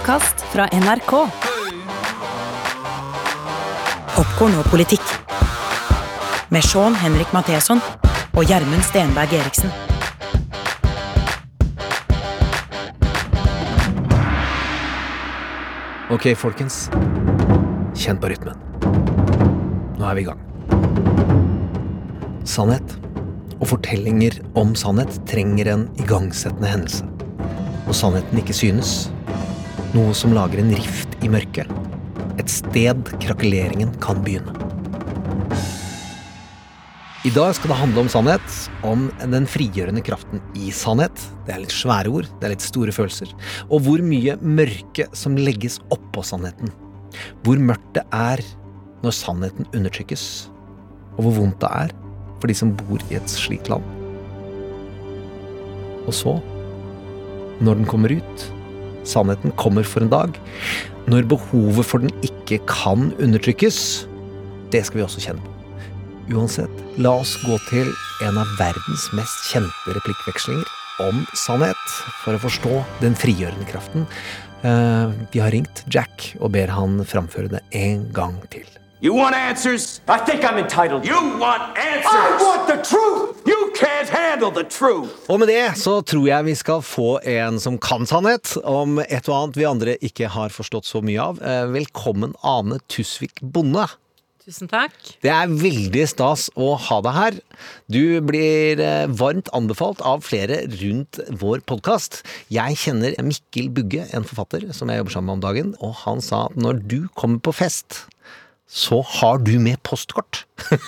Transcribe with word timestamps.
podkast 0.00 0.40
fra 0.48 0.64
NRK. 0.72 1.10
Popkorn 4.14 4.54
og 4.56 4.68
politikk. 4.72 5.04
Med 6.48 6.64
Sean 6.64 6.96
Henrik 6.96 7.28
Matheson 7.36 7.82
og 8.32 8.48
Gjermund 8.48 8.80
Stenberg 8.86 9.34
Eriksen. 9.36 9.68
Ok, 16.08 16.30
folkens. 16.32 16.88
Kjenn 17.92 18.16
på 18.24 18.32
rytmen. 18.32 18.56
Nå 20.00 20.08
er 20.08 20.16
vi 20.16 20.24
i 20.24 20.28
gang. 20.30 20.40
Sannhet 22.48 22.96
og 23.60 23.68
fortellinger 23.74 24.40
om 24.56 24.72
sannhet 24.72 25.20
trenger 25.28 25.74
en 25.76 25.88
igangsettende 26.00 26.72
hendelse. 26.72 27.04
Og 27.84 27.92
sannheten 27.92 28.40
ikke 28.40 28.56
synes. 28.56 29.10
Noe 29.90 30.12
som 30.14 30.30
lager 30.30 30.60
en 30.62 30.68
rift 30.70 31.16
i 31.18 31.28
mørket. 31.32 31.66
Et 32.38 32.50
sted 32.52 33.08
krakeleringen 33.18 33.90
kan 33.98 34.20
begynne. 34.22 34.52
I 37.26 37.32
dag 37.34 37.56
skal 37.58 37.72
det 37.72 37.78
handle 37.80 38.04
om 38.04 38.10
sannhet, 38.12 38.52
om 38.86 39.08
den 39.32 39.48
frigjørende 39.50 40.04
kraften 40.06 40.38
i 40.54 40.70
sannhet. 40.70 41.24
Det 41.44 41.56
er 41.56 41.64
litt 41.64 41.74
svære 41.74 42.12
ord, 42.14 42.28
det 42.38 42.46
er 42.46 42.54
litt 42.54 42.64
store 42.64 42.94
følelser. 42.94 43.34
Og 43.66 43.82
hvor 43.88 44.04
mye 44.06 44.36
mørke 44.38 45.08
som 45.10 45.34
legges 45.34 45.80
oppå 45.90 46.22
sannheten. 46.22 46.70
Hvor 47.42 47.58
mørkt 47.58 47.90
det 47.98 48.06
er 48.14 48.44
når 49.02 49.18
sannheten 49.18 49.66
undertrykkes. 49.74 50.24
Og 51.18 51.26
hvor 51.26 51.36
vondt 51.40 51.58
det 51.66 51.72
er 51.80 51.96
for 52.38 52.46
de 52.46 52.58
som 52.62 52.72
bor 52.78 53.02
i 53.10 53.18
et 53.18 53.34
slikt 53.34 53.68
land. 53.74 53.82
Og 56.06 56.14
så, 56.14 56.38
når 57.58 57.82
den 57.82 57.90
kommer 57.90 58.14
ut, 58.14 58.48
sannheten 59.10 59.54
kommer 59.60 59.86
for 59.86 60.04
en 60.04 60.12
dag, 60.12 60.36
når 61.10 61.28
behovet 61.30 61.86
for 61.86 62.02
den 62.02 62.12
ikke 62.26 62.60
kan 62.70 63.10
undertrykkes, 63.18 63.80
det 64.70 64.84
skal 64.86 65.00
vi 65.00 65.06
også 65.06 65.24
kjenne 65.24 65.42
på. 65.42 65.56
Uansett, 66.30 66.82
la 67.02 67.16
oss 67.18 67.34
gå 67.42 67.56
til 67.66 67.88
en 68.22 68.38
av 68.38 68.50
verdens 68.60 69.08
mest 69.18 69.48
kjente 69.50 69.96
replikkvekslinger 69.96 70.68
om 71.02 71.24
sannhet, 71.34 71.80
for 72.22 72.36
å 72.36 72.42
forstå 72.42 72.76
den 73.00 73.16
frigjørende 73.18 73.66
kraften. 73.70 74.06
Eh, 74.62 75.16
vi 75.32 75.42
har 75.42 75.50
ringt 75.54 75.84
Jack 75.90 76.34
og 76.38 76.52
ber 76.54 76.70
han 76.76 77.00
framføre 77.08 77.50
det 77.56 77.64
en 77.80 78.06
gang 78.14 78.38
til. 78.52 78.68
You 79.02 79.14
want 79.14 79.34
answers? 79.34 80.02
I 80.06 80.18
think 80.18 80.44
I'm 80.44 80.58
entitled. 80.58 81.06
You 81.06 81.16
want 81.40 81.62
answers? 81.78 82.04
I 82.12 82.36
want 82.36 82.68
the 82.68 82.76
truth! 82.84 83.40
You 83.46 83.72
can't 83.74 84.08
handle 84.10 84.50
the 84.52 84.64
truth! 84.68 85.08
Og 85.32 85.40
med 85.40 85.48
det 85.48 85.78
så 85.80 86.02
tror 86.04 86.26
jeg 86.28 86.44
vi 86.50 86.54
skal 86.60 86.82
få 86.84 87.14
en 87.24 87.56
som 87.64 87.78
kan 87.80 88.04
sannhet, 88.04 88.58
om 88.60 89.00
et 89.00 89.30
og 89.32 89.38
annet 89.38 89.56
vi 89.56 89.64
andre 89.70 89.94
ikke 90.04 90.28
har 90.34 90.52
forstått 90.52 90.84
så 90.84 91.00
mye 91.00 91.16
av. 91.16 91.40
Eh, 91.40 91.62
Velkommen, 91.72 92.36
Ane 92.44 92.76
Tusvik 92.92 93.40
Bonde. 93.40 93.86
Tusen 94.44 94.68
takk. 94.68 94.92
Det 95.24 95.32
er 95.32 95.48
veldig 95.48 96.04
stas 96.12 96.50
å 96.60 96.74
ha 96.90 97.00
deg 97.08 97.16
her. 97.22 97.40
Du 97.88 98.20
blir 98.20 98.84
eh, 98.84 99.08
varmt 99.08 99.48
anbefalt 99.56 100.04
av 100.04 100.28
flere 100.28 100.66
rundt 100.76 101.24
vår 101.40 101.64
podkast. 101.64 102.20
Jeg 102.52 102.76
kjenner 102.84 103.16
Mikkel 103.24 103.72
Bugge, 103.72 104.10
en 104.12 104.28
forfatter 104.28 104.68
som 104.76 104.92
jeg 104.92 105.00
jobber 105.00 105.16
sammen 105.16 105.32
med 105.32 105.40
om 105.40 105.48
dagen, 105.48 105.76
og 105.80 106.02
han 106.04 106.20
sa 106.20 106.50
at 106.50 106.60
når 106.60 106.84
du 106.84 106.98
kommer 107.16 107.40
på 107.40 107.56
fest, 107.64 108.02
så 108.70 109.00
har 109.18 109.40
du 109.42 109.56
med 109.58 109.80
postkort. 109.82 110.44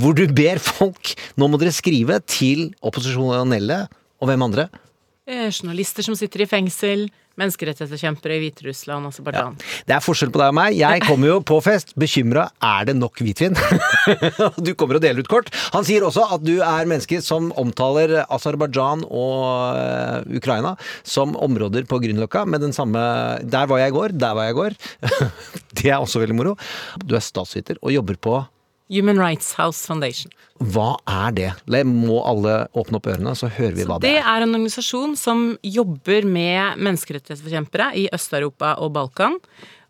Hvor 0.00 0.16
du 0.18 0.24
ber 0.34 0.58
folk 0.58 1.12
Nå 1.38 1.46
må 1.46 1.58
dere 1.60 1.70
skrive 1.74 2.18
til 2.26 2.72
opposisjonelle 2.82 3.84
og 4.18 4.30
hvem 4.30 4.44
andre? 4.48 4.66
Eh, 5.28 5.46
Journalister 5.52 6.02
som 6.02 6.16
sitter 6.18 6.42
i 6.42 6.48
fengsel, 6.50 7.06
menneskerettighetsforkjempere 7.38 8.36
i 8.36 8.42
Hviterussland 8.42 9.06
og 9.06 9.12
Aserbajdsjan. 9.12 9.58
Det 9.88 9.96
er 9.96 10.04
forskjell 10.04 10.32
på 10.34 10.40
deg 10.42 10.52
og 10.52 10.58
meg. 10.58 10.76
Jeg 10.78 11.04
kommer 11.06 11.32
jo 11.32 11.38
på 11.46 11.60
fest 11.64 11.94
bekymra 11.98 12.48
er 12.64 12.88
det 12.88 12.96
nok 12.98 13.22
hvitvin. 13.22 13.56
du 14.66 14.72
kommer 14.78 14.98
og 14.98 15.04
deler 15.04 15.24
ut 15.24 15.30
kort. 15.30 15.52
Han 15.76 15.86
sier 15.86 16.06
også 16.06 16.26
at 16.36 16.44
du 16.44 16.56
er 16.58 16.88
menneske 16.88 17.20
som 17.24 17.50
omtaler 17.60 18.18
Aserbajdsjan 18.26 19.06
og 19.08 19.78
eh, 19.78 20.36
Ukraina 20.38 20.74
som 21.06 21.36
områder 21.38 21.88
på 21.88 22.00
Grünerløkka 22.02 22.44
med 22.48 22.64
den 22.66 22.74
samme 22.76 23.00
Der 23.42 23.66
var 23.70 23.82
jeg 23.82 23.92
i 23.92 23.96
går, 23.96 24.14
der 24.18 24.36
var 24.36 24.48
jeg 24.48 24.56
i 24.56 24.60
går. 24.60 24.78
det 25.78 25.90
er 25.90 25.98
også 25.98 26.22
veldig 26.22 26.38
moro. 26.38 26.54
Du 27.04 27.16
er 27.18 27.24
statsviter 27.24 27.80
og 27.82 27.94
jobber 27.94 28.18
på 28.20 28.38
Human 28.90 29.18
Rights 29.20 29.52
House 29.58 29.86
Foundation. 29.86 30.32
Hva 30.58 30.96
er 31.06 31.32
det? 31.36 31.48
Le- 31.66 31.84
Må 31.84 32.20
alle 32.26 32.68
åpne 32.74 32.96
opp 33.00 33.06
ørene, 33.12 33.34
så 33.36 33.48
hører 33.52 33.74
vi 33.76 33.84
hva 33.88 33.98
det 34.00 34.08
er. 34.10 34.18
Det 34.18 34.22
er. 34.24 34.42
en 34.46 34.54
organisasjon 34.54 35.16
som 35.20 35.42
jobber 35.62 36.24
med 36.24 36.78
menneskerettighetsforkjempere 36.86 37.90
i 37.96 38.08
Øst-Europa 38.14 38.76
og 38.82 38.92
Balkan. 38.96 39.38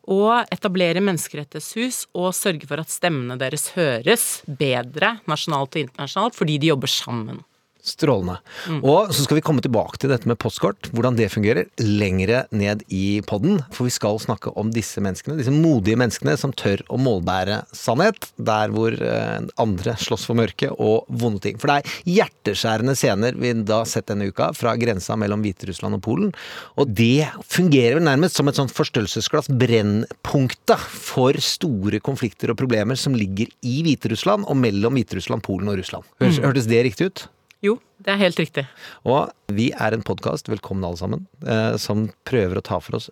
Og 0.09 0.47
etablerer 0.55 1.03
menneskerettighetshus 1.05 2.07
og 2.17 2.31
sørger 2.33 2.65
for 2.67 2.81
at 2.81 2.89
stemmene 2.89 3.37
deres 3.39 3.67
høres 3.77 4.41
bedre 4.49 5.19
nasjonalt 5.29 5.77
og 5.77 5.83
internasjonalt, 5.85 6.35
fordi 6.39 6.57
de 6.63 6.71
jobber 6.73 6.89
sammen. 6.89 7.43
Strålende. 7.85 8.39
Og 8.83 9.13
så 9.15 9.23
skal 9.25 9.39
vi 9.39 9.45
komme 9.45 9.63
tilbake 9.65 10.01
til 10.01 10.11
dette 10.13 10.29
med 10.29 10.39
postkort, 10.43 10.91
hvordan 10.93 11.17
det 11.19 11.31
fungerer, 11.33 11.69
lengre 11.81 12.45
ned 12.51 12.83
i 12.93 13.21
podden. 13.27 13.61
For 13.75 13.87
vi 13.87 13.95
skal 13.95 14.19
snakke 14.23 14.53
om 14.59 14.73
disse 14.75 15.03
menneskene, 15.05 15.39
disse 15.39 15.55
modige 15.55 15.99
menneskene 16.01 16.35
som 16.41 16.53
tør 16.57 16.83
å 16.91 16.99
målbære 17.01 17.61
sannhet, 17.77 18.29
der 18.37 18.75
hvor 18.75 18.95
eh, 18.95 19.47
andre 19.63 19.95
slåss 20.01 20.27
for 20.29 20.39
mørke 20.39 20.73
og 20.75 21.07
vonde 21.09 21.43
ting. 21.45 21.61
For 21.61 21.71
det 21.71 21.79
er 21.79 22.19
hjerteskjærende 22.19 22.97
scener 22.99 23.39
vi 23.39 23.55
da 23.63 23.83
har 23.83 23.91
sett 23.91 24.11
denne 24.11 24.29
uka 24.33 24.51
fra 24.59 24.75
grensa 24.81 25.17
mellom 25.21 25.47
Hviterussland 25.47 26.01
og 26.01 26.05
Polen. 26.05 26.35
Og 26.79 26.93
det 26.99 27.31
fungerer 27.47 27.99
vel 27.99 28.07
nærmest 28.09 28.39
som 28.39 28.51
et 28.51 28.59
sånt 28.59 28.75
forstørrelsesglass, 28.75 29.53
brennpunktet 29.63 30.87
for 31.09 31.39
store 31.43 32.03
konflikter 32.05 32.53
og 32.53 32.61
problemer 32.61 32.99
som 32.99 33.17
ligger 33.17 33.51
i 33.63 33.81
Hviterussland 33.87 34.49
og 34.49 34.59
mellom 34.61 34.99
Hviterussland, 34.99 35.47
Polen 35.47 35.71
og 35.73 35.81
Russland. 35.81 36.07
Hørtes 36.21 36.69
det 36.71 36.85
riktig 36.91 37.13
ut? 37.13 37.29
Jo, 37.65 37.79
det 37.99 38.13
er 38.13 38.21
helt 38.21 38.39
riktig. 38.39 38.63
Og 39.03 39.33
vi 39.51 39.73
er 39.75 39.95
en 39.95 40.05
podkast, 40.07 40.47
velkommen 40.51 40.85
alle 40.87 41.01
sammen, 41.01 41.25
eh, 41.43 41.75
som 41.75 42.07
prøver 42.29 42.61
å 42.61 42.63
ta 42.63 42.79
for 42.79 43.01
oss 43.01 43.09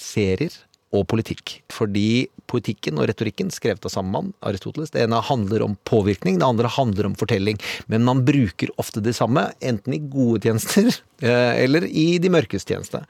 serier 0.00 0.54
og 0.94 1.04
politikk. 1.10 1.58
Fordi 1.74 2.30
politikken 2.48 2.96
og 2.96 3.10
retorikken, 3.10 3.50
skrevet 3.52 3.84
av 3.84 3.92
samme 3.92 4.14
mann, 4.14 4.30
Aristoteles, 4.46 4.92
det 4.94 5.02
ene 5.04 5.20
handler 5.20 5.66
om 5.66 5.76
påvirkning, 5.84 6.38
det 6.38 6.48
andre 6.48 6.70
handler 6.70 7.10
om 7.10 7.16
fortelling. 7.18 7.60
Men 7.86 8.06
man 8.08 8.24
bruker 8.24 8.72
ofte 8.80 9.02
det 9.04 9.16
samme, 9.18 9.50
enten 9.60 9.98
i 9.98 10.00
gode 10.00 10.40
tjenester 10.46 10.88
eh, 11.20 11.64
eller 11.66 11.84
i 11.84 12.16
de 12.22 12.32
mørkes 12.32 12.64
tjeneste. 12.64 13.02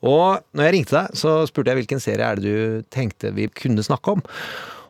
Og 0.00 0.40
når 0.56 0.64
jeg 0.64 0.76
ringte 0.78 0.96
deg, 0.96 1.18
så 1.18 1.42
spurte 1.50 1.74
jeg 1.74 1.82
hvilken 1.82 2.00
serie 2.00 2.24
er 2.24 2.40
det 2.40 2.48
du 2.48 2.88
tenkte 2.88 3.34
vi 3.36 3.50
kunne 3.52 3.84
snakke 3.84 4.16
om. 4.16 4.24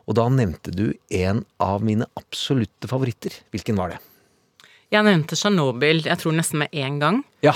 Og 0.07 0.15
da 0.15 0.29
nevnte 0.31 0.71
du 0.71 0.93
en 1.19 1.43
av 1.59 1.83
mine 1.83 2.07
absolutte 2.19 2.87
favoritter. 2.87 3.35
Hvilken 3.51 3.75
var 3.79 3.95
det? 3.95 4.01
Jeg 4.93 5.05
nevnte 5.07 5.33
Tsjernobyl, 5.37 6.03
jeg 6.05 6.19
tror 6.21 6.35
nesten 6.37 6.61
med 6.61 6.73
én 6.77 6.99
gang. 7.01 7.23
Ja. 7.41 7.55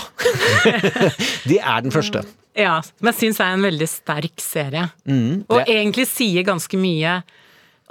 det 1.50 1.60
er 1.62 1.86
den 1.86 1.94
første. 1.94 2.26
Ja, 2.58 2.80
som 2.82 3.06
jeg 3.06 3.14
syns 3.20 3.38
er 3.38 3.52
en 3.54 3.62
veldig 3.62 3.86
sterk 3.86 4.42
serie. 4.42 4.88
Mm, 5.06 5.44
Og 5.46 5.60
egentlig 5.70 6.08
sier 6.10 6.42
ganske 6.42 6.74
mye 6.82 7.20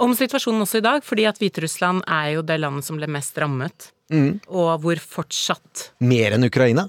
om 0.03 0.11
situasjonen 0.19 0.65
også 0.65 0.81
i 0.81 0.83
dag, 0.83 1.05
fordi 1.07 1.23
at 1.31 1.39
Hviterussland 1.39 2.03
er 2.11 2.33
jo 2.33 2.43
det 2.43 2.57
landet 2.59 2.83
som 2.83 2.99
ble 2.99 3.07
mest 3.07 3.39
rammet. 3.39 3.93
Mm. 4.11 4.41
Og 4.51 4.73
hvor 4.83 4.99
fortsatt 4.99 5.93
Mer 6.03 6.35
enn 6.35 6.49
Ukraina? 6.49 6.89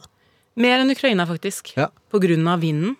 Mer 0.58 0.82
enn 0.82 0.90
Ukraina, 0.90 1.28
faktisk. 1.30 1.76
Ja. 1.78 1.92
På 2.10 2.18
grunn 2.24 2.50
av 2.50 2.66
vinden. 2.66 2.98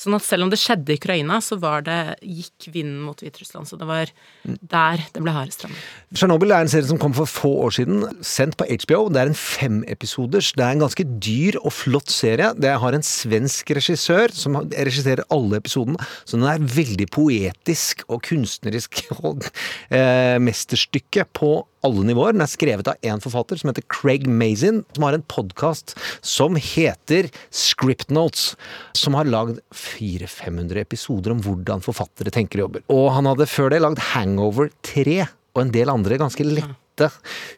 Sånn 0.00 0.16
at 0.16 0.24
selv 0.24 0.46
om 0.46 0.50
det 0.52 0.56
skjedde 0.60 0.94
i 0.94 0.96
Ukraina, 0.96 1.42
så 1.44 1.58
var 1.60 1.84
det, 1.84 1.98
gikk 2.24 2.70
vinden 2.72 3.02
mot 3.04 3.20
Hviterussland. 3.20 3.68
Så 3.68 3.76
det 3.76 3.88
var 3.88 4.08
der 4.44 5.02
det 5.12 5.20
ble 5.20 5.34
hardest 5.34 5.66
rammet. 5.66 5.82
Tsjernobyl 6.16 6.54
er 6.56 6.64
en 6.64 6.72
serie 6.72 6.88
som 6.88 7.00
kom 7.00 7.12
for 7.16 7.28
få 7.28 7.50
år 7.66 7.76
siden, 7.76 8.06
sendt 8.24 8.56
på 8.60 8.64
HBO. 8.70 9.02
Det 9.12 9.20
er 9.20 9.32
en 9.32 9.36
femepisoders. 9.36 10.54
Det 10.56 10.64
er 10.64 10.72
en 10.72 10.86
ganske 10.86 11.04
dyr 11.20 11.60
og 11.60 11.74
flott 11.76 12.12
serie. 12.12 12.52
Det 12.56 12.72
har 12.82 12.96
en 12.96 13.04
svensk 13.04 13.74
regissør 13.76 14.32
som 14.32 14.56
regisserer 14.72 15.26
alle 15.28 15.60
episodene, 15.60 16.00
så 16.24 16.40
den 16.40 16.48
er 16.48 16.64
veldig 16.64 17.10
poetisk 17.12 18.06
og 18.08 18.24
kunstnerisk 18.24 19.02
og 19.20 19.44
eh, 19.92 20.38
mesterstykke 20.40 21.28
på 21.36 21.58
alle 21.86 22.04
nivåer. 22.08 22.34
Den 22.36 22.44
er 22.44 22.50
skrevet 22.50 22.90
av 22.90 23.10
en 23.12 23.22
forfatter 23.22 23.60
som 23.60 23.70
heter 23.70 23.86
Craig 23.92 24.26
Mazin, 24.28 24.82
som 24.96 25.06
har 25.06 25.16
en 25.16 25.26
podkast 25.30 25.96
som 26.20 26.58
heter 26.60 27.30
Script 27.48 28.12
Notes, 28.14 28.54
som 28.96 29.16
har 29.18 29.30
lagd 29.30 29.60
400-500 29.74 30.82
episoder 30.84 31.34
om 31.34 31.42
hvordan 31.44 31.84
forfattere 31.84 32.32
tenker 32.34 32.60
og 32.60 32.68
jobber. 32.68 32.86
Og 32.92 33.10
han 33.16 33.30
hadde 33.30 33.48
før 33.50 33.72
det 33.72 33.82
lagd 33.84 34.04
Hangover 34.12 34.70
3 34.86 35.22
og 35.56 35.64
en 35.64 35.74
del 35.74 35.90
andre 35.92 36.20
ganske 36.20 36.46
lette 36.46 36.78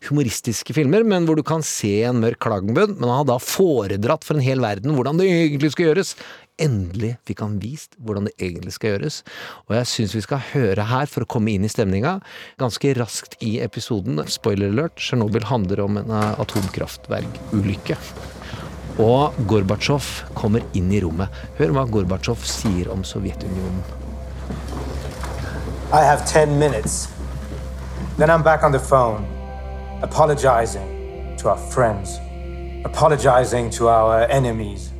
humoristiske 0.06 0.74
filmer, 0.76 1.02
men 1.02 1.26
hvor 1.26 1.34
du 1.38 1.42
kan 1.46 1.64
se 1.66 2.04
en 2.06 2.20
mørk 2.22 2.38
klagenbunn. 2.44 2.94
Men 2.98 3.08
han 3.08 3.22
har 3.22 3.28
da 3.32 3.38
foredratt 3.42 4.26
for 4.26 4.38
en 4.38 4.44
hel 4.44 4.62
verden 4.62 4.94
hvordan 4.96 5.18
det 5.18 5.28
egentlig 5.28 5.72
skal 5.74 5.90
gjøres. 5.90 6.14
Endelig 6.60 7.14
fikk 7.24 7.40
han 7.40 7.56
vist 7.62 7.96
hvordan 7.96 8.28
det 8.28 8.34
egentlig 8.36 8.74
skal 8.76 8.94
gjøres. 8.94 9.22
Og 9.68 9.76
jeg 9.78 9.88
syns 9.88 10.16
vi 10.16 10.24
skal 10.26 10.42
høre 10.52 10.84
her, 10.90 11.08
for 11.08 11.24
å 11.24 11.30
komme 11.32 11.54
inn 11.54 11.64
i 11.64 11.70
stemninga, 11.72 12.18
ganske 12.60 12.92
raskt 12.98 13.38
i 13.40 13.56
episoden. 13.64 14.20
Spoiler 14.28 14.68
alert, 14.74 15.00
Tsjernobyl 15.00 15.48
handler 15.48 15.82
om 15.86 15.98
en 16.02 16.12
eh, 16.12 16.42
atomkraftverkulykke. 16.44 17.96
Og 19.00 19.40
Gorbatsjov 19.48 20.04
kommer 20.36 20.64
inn 20.76 20.92
i 20.92 21.00
rommet. 21.00 21.32
Hør 21.56 21.72
hva 21.72 21.86
Gorbatsjov 21.88 22.44
sier 22.44 22.92
om 22.92 23.00
Sovjetunionen. 23.06 23.82
I 25.92 26.04
have 26.04 26.24
10 26.26 26.58
minutes. 26.58 27.08
Then 28.18 28.30
I'm 28.30 28.42
back 28.42 28.62
on 28.62 28.72
the 28.72 28.78
phone, 28.78 29.26
apologizing 30.02 31.36
to 31.38 31.48
our 31.48 31.56
friends, 31.56 32.18
apologizing 32.84 33.70
to 33.70 33.88
our 33.88 34.24
enemies. 34.30 34.91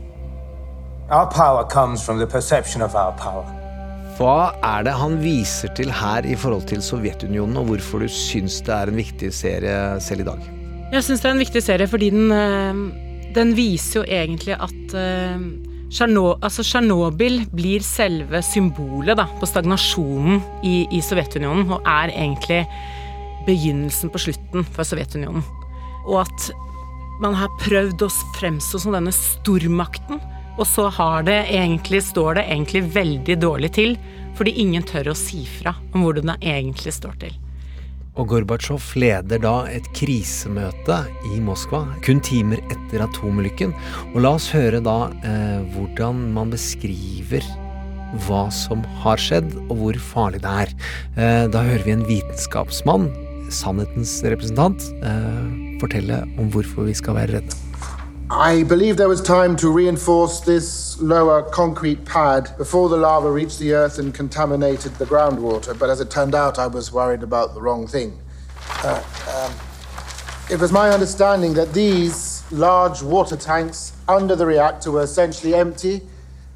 Hva 4.16 4.36
er 4.64 4.86
det 4.86 4.94
han 4.96 5.18
viser 5.20 5.68
til 5.76 5.92
her 5.92 6.24
i 6.24 6.36
forhold 6.40 6.64
til 6.70 6.80
Sovjetunionen, 6.80 7.58
og 7.60 7.66
hvorfor 7.68 8.00
du 8.00 8.08
syns 8.08 8.62
det 8.64 8.72
er 8.72 8.88
en 8.88 8.96
viktig 8.96 9.28
serie 9.36 10.00
selv 10.00 10.24
i 10.24 10.26
dag? 10.30 10.46
Jeg 10.94 11.04
syns 11.04 11.20
det 11.20 11.28
er 11.28 11.36
en 11.36 11.44
viktig 11.44 11.62
serie 11.66 11.90
fordi 11.92 12.08
den, 12.16 12.32
eh, 12.32 12.80
den 13.36 13.52
viser 13.58 14.00
jo 14.00 14.06
egentlig 14.08 14.56
at 14.56 14.96
Tsjernobyl 15.92 16.40
altså 16.40 17.52
blir 17.52 17.84
selve 17.84 18.40
symbolet 18.40 19.20
da, 19.20 19.28
på 19.36 19.44
stagnasjonen 19.52 20.40
i, 20.64 20.86
i 20.96 21.04
Sovjetunionen, 21.04 21.68
og 21.76 21.84
er 21.84 22.08
egentlig 22.08 22.64
begynnelsen 23.44 24.08
på 24.08 24.16
slutten 24.30 24.64
for 24.64 24.88
Sovjetunionen. 24.88 25.44
Og 26.08 26.22
at 26.24 26.52
man 27.20 27.36
har 27.36 27.52
prøvd 27.60 28.00
å 28.00 28.14
fremstå 28.40 28.80
som 28.80 28.96
denne 28.96 29.12
stormakten, 29.12 30.24
og 30.58 30.66
så 30.68 30.88
har 30.92 31.24
det 31.28 31.38
egentlig, 31.52 32.02
står 32.04 32.40
det 32.40 32.48
egentlig 32.48 32.82
veldig 32.94 33.38
dårlig 33.40 33.72
til, 33.78 33.96
fordi 34.36 34.56
ingen 34.62 34.84
tør 34.88 35.12
å 35.12 35.16
si 35.18 35.44
fra 35.60 35.74
om 35.92 36.04
hvordan 36.04 36.34
det 36.34 36.52
egentlig 36.54 36.94
står 36.96 37.16
til. 37.22 37.38
Og 38.20 38.28
Gorbatsjov 38.28 38.90
leder 39.00 39.40
da 39.40 39.54
et 39.72 39.86
krisemøte 39.96 40.98
i 41.30 41.38
Moskva 41.40 41.86
kun 42.04 42.20
timer 42.20 42.60
etter 42.68 43.06
atomulykken. 43.06 43.72
Og 44.12 44.18
la 44.20 44.34
oss 44.36 44.50
høre 44.52 44.82
da 44.84 45.06
eh, 45.24 45.62
hvordan 45.72 46.26
man 46.36 46.52
beskriver 46.52 47.46
hva 48.26 48.44
som 48.52 48.84
har 49.00 49.16
skjedd, 49.16 49.54
og 49.70 49.76
hvor 49.78 50.00
farlig 50.12 50.42
det 50.44 50.54
er. 50.66 50.76
Eh, 51.16 51.44
da 51.48 51.64
hører 51.64 51.86
vi 51.86 51.96
en 51.96 52.04
vitenskapsmann, 52.04 53.08
sannhetens 53.48 54.18
representant, 54.28 54.84
eh, 55.00 55.44
fortelle 55.80 56.20
om 56.36 56.52
hvorfor 56.52 56.90
vi 56.90 56.98
skal 56.98 57.16
være 57.16 57.38
redde. 57.38 57.71
I 58.34 58.62
believe 58.62 58.96
there 58.96 59.10
was 59.10 59.20
time 59.20 59.56
to 59.56 59.68
reinforce 59.68 60.40
this 60.40 60.98
lower 60.98 61.42
concrete 61.42 62.06
pad 62.06 62.54
before 62.56 62.88
the 62.88 62.96
lava 62.96 63.30
reached 63.30 63.58
the 63.58 63.74
earth 63.74 63.98
and 63.98 64.14
contaminated 64.14 64.94
the 64.94 65.04
groundwater, 65.04 65.78
but 65.78 65.90
as 65.90 66.00
it 66.00 66.10
turned 66.10 66.34
out, 66.34 66.58
I 66.58 66.66
was 66.66 66.90
worried 66.90 67.22
about 67.22 67.52
the 67.52 67.60
wrong 67.60 67.86
thing. 67.86 68.18
Uh, 68.82 69.02
um, 69.28 69.52
it 70.50 70.58
was 70.58 70.72
my 70.72 70.88
understanding 70.88 71.52
that 71.54 71.74
these 71.74 72.42
large 72.50 73.02
water 73.02 73.36
tanks 73.36 73.92
under 74.08 74.34
the 74.34 74.46
reactor 74.46 74.90
were 74.90 75.02
essentially 75.02 75.54
empty. 75.54 76.00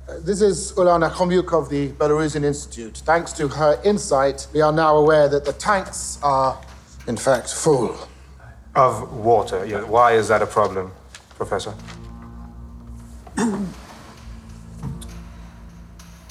Uh, 0.09 0.15
This 0.21 0.41
is 0.41 0.73
Ulana 0.79 1.11
Khomyuk 1.11 1.53
of 1.53 1.69
the 1.69 1.91
Belarusian 1.91 2.43
Institute. 2.43 3.03
Thanks 3.05 3.35
to 3.35 3.49
her 3.49 3.79
insight, 3.85 4.47
we 4.55 4.63
are 4.63 4.73
now 4.73 4.97
aware 4.97 5.29
that 5.29 5.45
the 5.45 5.53
tanks 5.53 6.19
are, 6.23 6.59
in 7.07 7.19
fact, 7.19 7.53
full. 7.53 7.95
Of 8.75 9.13
water. 9.13 9.67
Why 9.87 10.13
is 10.13 10.29
that 10.29 10.41
a 10.41 10.47
problem, 10.47 10.93
Professor? 11.37 11.75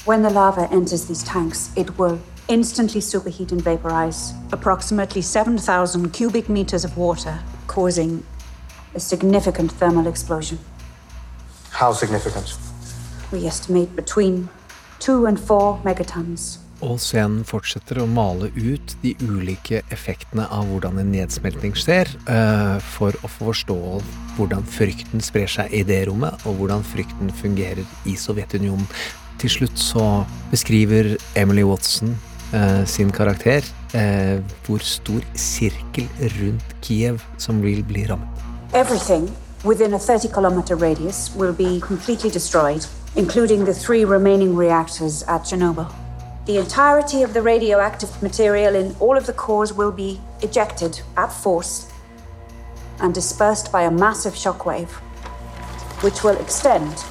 When 0.04 0.22
the 0.22 0.30
lava 0.30 0.68
enters 0.72 1.06
these 1.06 1.24
tanks, 1.24 1.70
it 1.76 1.98
will 1.98 2.20
instantly 2.48 3.00
superheat 3.00 3.50
and 3.50 3.60
vaporize 3.60 4.34
approximately 4.52 5.20
7,000 5.22 6.10
cubic 6.10 6.48
meters 6.48 6.84
of 6.84 6.96
water, 6.96 7.40
causing 7.66 8.24
a 8.94 9.00
significant 9.00 9.72
thermal 9.72 10.06
explosion. 10.06 10.58
How 11.70 11.92
significant? 11.92 12.56
We 13.32 13.46
estimate 13.46 13.96
between 13.96 14.48
2 15.00 15.26
and 15.26 15.38
4 15.38 15.80
megatons. 15.84 16.58
Og 16.86 17.00
scenen 17.02 17.42
fortsetter 17.46 17.98
å 17.98 18.06
male 18.06 18.52
ut 18.54 18.92
de 19.02 19.14
ulike 19.24 19.80
effektene 19.94 20.44
av 20.54 20.68
hvordan 20.70 21.00
en 21.02 21.10
nedsmelting 21.10 21.74
skjer, 21.74 22.06
eh, 22.30 22.76
for 22.94 23.16
å 23.26 23.30
forstå 23.30 23.78
hvordan 24.36 24.62
frykten 24.70 25.24
sprer 25.24 25.50
seg 25.50 25.74
i 25.74 25.82
det 25.82 26.04
rommet, 26.06 26.34
og 26.46 26.60
hvordan 26.60 26.86
frykten 26.86 27.32
fungerer 27.42 27.82
i 28.06 28.14
Sovjetunionen. 28.14 28.86
Til 29.42 29.50
slutt 29.50 29.78
så 29.78 30.04
beskriver 30.52 31.16
Emily 31.34 31.64
Watson 31.66 32.14
eh, 32.54 32.84
sin 32.86 33.10
karakter 33.10 33.66
eh, 33.92 34.38
hvor 34.64 34.78
stor 34.78 35.26
sirkel 35.34 36.06
rundt 36.38 36.78
Kiev 36.86 37.20
som 37.36 37.60
vil 37.66 37.82
bli 37.82 38.06
rammet. 38.06 38.46
Everything 38.72 39.28
within 39.64 39.94
a 39.94 39.98
30 39.98 40.28
kilometer 40.28 40.76
radius 40.76 41.34
will 41.34 41.52
be 41.52 41.80
completely 41.80 42.30
destroyed, 42.30 42.86
including 43.16 43.64
the 43.64 43.74
three 43.74 44.04
remaining 44.04 44.54
reactors 44.54 45.24
at 45.24 45.42
Chernobyl. 45.42 46.05
The 46.46 46.58
entirety 46.58 47.24
of 47.24 47.34
the 47.34 47.42
radioactive 47.42 48.22
material 48.22 48.76
in 48.76 48.94
all 49.00 49.16
of 49.16 49.26
the 49.26 49.32
cores 49.32 49.72
will 49.72 49.90
be 49.90 50.20
ejected 50.42 51.00
at 51.16 51.32
force 51.32 51.92
and 53.00 53.12
dispersed 53.12 53.72
by 53.72 53.82
a 53.82 53.90
massive 53.90 54.34
shockwave, 54.34 54.90
which 56.04 56.22
will 56.22 56.36
extend 56.36 57.04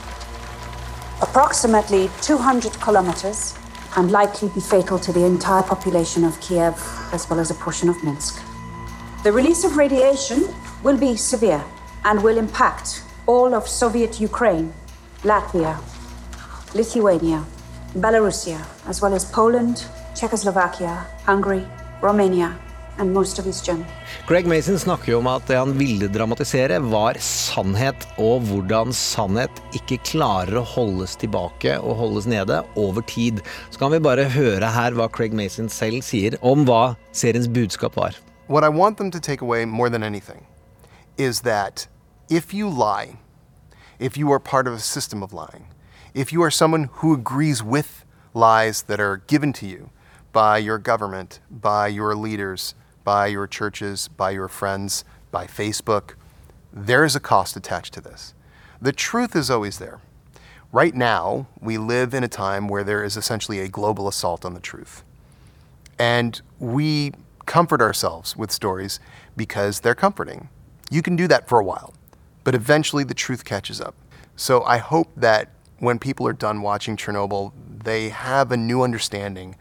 approximately 1.21 2.09
200 2.21 2.79
kilometers 2.79 3.53
and 3.97 4.09
likely 4.09 4.47
be 4.55 4.61
fatal 4.61 4.97
to 4.99 5.11
the 5.11 5.25
entire 5.25 5.63
population 5.63 6.23
of 6.23 6.39
Kiev 6.39 6.81
as 7.11 7.29
well 7.29 7.41
as 7.41 7.51
a 7.51 7.55
portion 7.55 7.89
of 7.89 8.01
Minsk. 8.05 8.41
The 9.25 9.33
release 9.33 9.65
of 9.65 9.75
radiation 9.75 10.47
will 10.81 10.97
be 10.97 11.17
severe 11.17 11.61
and 12.05 12.23
will 12.23 12.37
impact 12.37 13.03
all 13.25 13.53
of 13.53 13.67
Soviet 13.67 14.21
Ukraine, 14.21 14.73
Latvia, 15.23 15.77
Lithuania, 16.73 17.43
Belarusia, 17.95 18.59
as 18.87 19.01
well 19.01 19.13
as 19.13 19.25
Poland, 19.31 19.85
Czechoslovakia, 20.15 21.05
Hungary, 21.25 21.65
Romania, 22.01 22.53
and 22.97 23.13
most 23.13 23.39
of 23.39 23.47
East 23.47 23.65
Germany. 23.65 23.89
Greg 24.27 24.47
Mason 24.47 24.79
snakker 24.79 25.11
jo 25.11 25.19
om 25.19 25.27
at 25.27 25.47
det 25.47 25.55
han 25.55 25.71
ville 25.79 26.07
dramatisere, 26.11 26.79
var 26.91 27.15
sannhet, 27.23 28.05
og 28.19 28.43
hvordan 28.49 28.91
sannhet 28.95 29.61
ikke 29.75 30.01
klarer 30.07 30.59
å 30.59 30.65
holdes 30.75 31.15
tilbake 31.21 31.77
og 31.79 31.95
holdes 32.01 32.27
nede 32.27 32.61
over 32.75 33.05
tid. 33.07 33.39
Så 33.71 33.79
kan 33.79 33.95
vi 33.95 34.03
bare 34.03 34.27
høre 34.31 34.71
her 34.75 34.95
hva 34.95 35.07
Craig 35.07 35.35
Mason 35.35 35.71
selv 35.71 36.03
sier 36.03 36.35
om 36.43 36.65
hva 36.67 36.97
seriens 37.15 37.47
budskap 37.47 37.95
var. 37.95 38.19
What 38.47 38.63
I 38.63 38.69
want 38.69 38.97
them 38.97 39.11
to 39.11 39.19
take 39.19 39.41
away 39.41 39.65
more 39.65 39.89
than 39.89 40.03
anything 40.03 40.45
is 41.17 41.41
that 41.41 41.87
if 42.29 42.53
you 42.53 42.69
lie, 42.69 43.15
if 43.99 44.17
you 44.17 44.31
are 44.31 44.39
part 44.39 44.67
of 44.67 44.73
a 44.73 44.79
system 44.79 45.23
of 45.23 45.31
lying, 45.31 45.65
if 46.15 46.31
you 46.31 46.41
are 46.41 46.49
someone 46.49 46.85
who 46.93 47.13
agrees 47.13 47.61
with 47.61 48.05
lies 48.33 48.83
that 48.83 49.01
are 49.01 49.17
given 49.27 49.51
to 49.51 49.67
you 49.67 49.89
by 50.31 50.57
your 50.57 50.77
government, 50.77 51.41
by 51.51 51.87
your 51.87 52.15
leaders, 52.15 52.73
by 53.03 53.27
your 53.27 53.45
churches, 53.45 54.07
by 54.07 54.31
your 54.31 54.47
friends, 54.47 55.03
by 55.29 55.45
Facebook, 55.45 56.15
there 56.71 57.03
is 57.03 57.17
a 57.17 57.19
cost 57.19 57.57
attached 57.57 57.93
to 57.93 58.01
this. 58.01 58.33
The 58.81 58.93
truth 58.93 59.35
is 59.35 59.51
always 59.51 59.77
there. 59.77 59.99
Right 60.71 60.95
now, 60.95 61.47
we 61.59 61.77
live 61.77 62.13
in 62.13 62.23
a 62.23 62.29
time 62.29 62.69
where 62.69 62.85
there 62.85 63.03
is 63.03 63.17
essentially 63.17 63.59
a 63.59 63.67
global 63.67 64.07
assault 64.07 64.45
on 64.45 64.53
the 64.53 64.61
truth. 64.61 65.03
And 65.99 66.41
we 66.59 67.11
comfort 67.45 67.81
ourselves 67.81 68.37
with 68.37 68.51
stories 68.51 69.01
because 69.35 69.81
they're 69.81 69.95
comforting. 69.95 70.47
You 70.89 71.01
can 71.01 71.17
do 71.17 71.27
that 71.27 71.49
for 71.49 71.59
a 71.59 71.63
while, 71.63 71.93
but 72.45 72.55
eventually 72.55 73.03
the 73.03 73.13
truth 73.13 73.43
catches 73.43 73.81
up. 73.81 73.95
So 74.37 74.63
I 74.63 74.77
hope 74.77 75.09
that 75.17 75.49
when 75.79 75.99
people 75.99 76.27
are 76.27 76.33
done 76.33 76.61
watching 76.61 76.97
Chernobyl, 76.97 77.51
they 77.67 78.09
have 78.09 78.51
a 78.51 78.57
new 78.57 78.81
understanding 78.81 79.55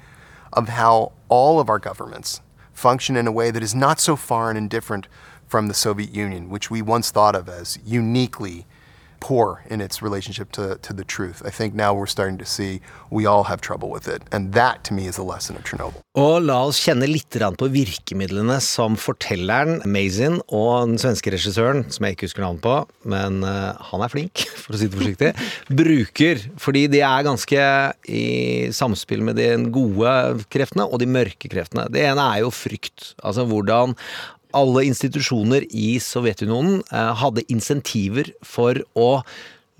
of 0.52 0.68
how 0.68 1.12
all 1.28 1.60
of 1.60 1.68
our 1.68 1.78
governments 1.78 2.40
function 2.72 3.16
in 3.16 3.26
a 3.26 3.32
way 3.32 3.50
that 3.50 3.62
is 3.62 3.74
not 3.74 4.00
so 4.00 4.16
foreign 4.16 4.56
and 4.56 4.70
different 4.70 5.08
from 5.46 5.68
the 5.68 5.74
Soviet 5.74 6.14
Union, 6.14 6.48
which 6.48 6.70
we 6.70 6.82
once 6.82 7.10
thought 7.10 7.36
of 7.36 7.48
as 7.48 7.78
uniquely 7.84 8.66
poor 9.24 9.62
in 9.70 9.80
its 9.80 10.02
relationship 10.02 10.52
to, 10.52 10.76
to 10.86 10.92
the 10.92 11.04
truth. 11.04 11.42
I 11.46 11.50
think 11.50 11.74
now 11.74 11.94
we're 11.94 12.14
starting 12.16 12.38
to 12.38 12.44
see 12.44 12.80
we 13.10 13.24
all 13.24 13.44
have 13.44 13.60
trouble 13.60 13.88
with 13.88 14.06
it. 14.06 14.22
And 14.32 14.52
that, 14.52 14.84
to 14.84 14.92
me, 14.92 15.06
is 15.06 15.16
a 15.16 15.22
lesson 15.22 15.56
of 15.56 15.64
Chernobyl. 15.64 16.02
Og 16.14 16.44
la 16.46 16.60
oss 16.68 16.78
kjenne 16.78 17.08
litt 17.10 17.34
på 17.58 17.68
virkemidlene 17.74 18.60
som 18.62 18.94
fortelleren, 19.00 19.80
Mazin, 19.90 20.36
og 20.46 20.90
den 20.92 21.00
svenske 21.02 21.32
regissøren, 21.34 21.82
som 21.90 22.06
jeg 22.06 22.14
ikke 22.14 22.28
husker 22.28 22.44
navnet 22.44 22.62
på, 22.62 22.74
men 23.10 23.40
eh, 23.48 23.88
han 23.88 24.04
er 24.04 24.12
flink, 24.12 24.44
for 24.62 24.76
å 24.76 24.78
si 24.78 24.90
det 24.90 25.00
forsiktig, 25.00 25.32
bruker. 25.80 26.44
Fordi 26.62 26.84
de 26.92 27.02
er 27.02 27.26
ganske 27.26 27.66
i 28.06 28.24
samspill 28.76 29.24
med 29.26 29.40
de 29.40 29.48
gode 29.74 30.44
kreftene 30.52 30.86
og 30.86 31.00
de 31.02 31.10
mørke 31.10 31.50
kreftene. 31.50 31.88
Det 31.90 32.04
ene 32.12 32.28
er 32.36 32.44
jo 32.44 32.52
frykt. 32.54 33.14
Altså 33.24 33.48
hvordan 33.48 33.96
alle 34.54 34.86
institusjoner 34.88 35.66
i 35.70 35.96
Sovjetunionen 36.02 36.82
eh, 36.90 37.12
hadde 37.20 37.46
insentiver 37.52 38.32
for 38.46 38.80
å 38.94 39.10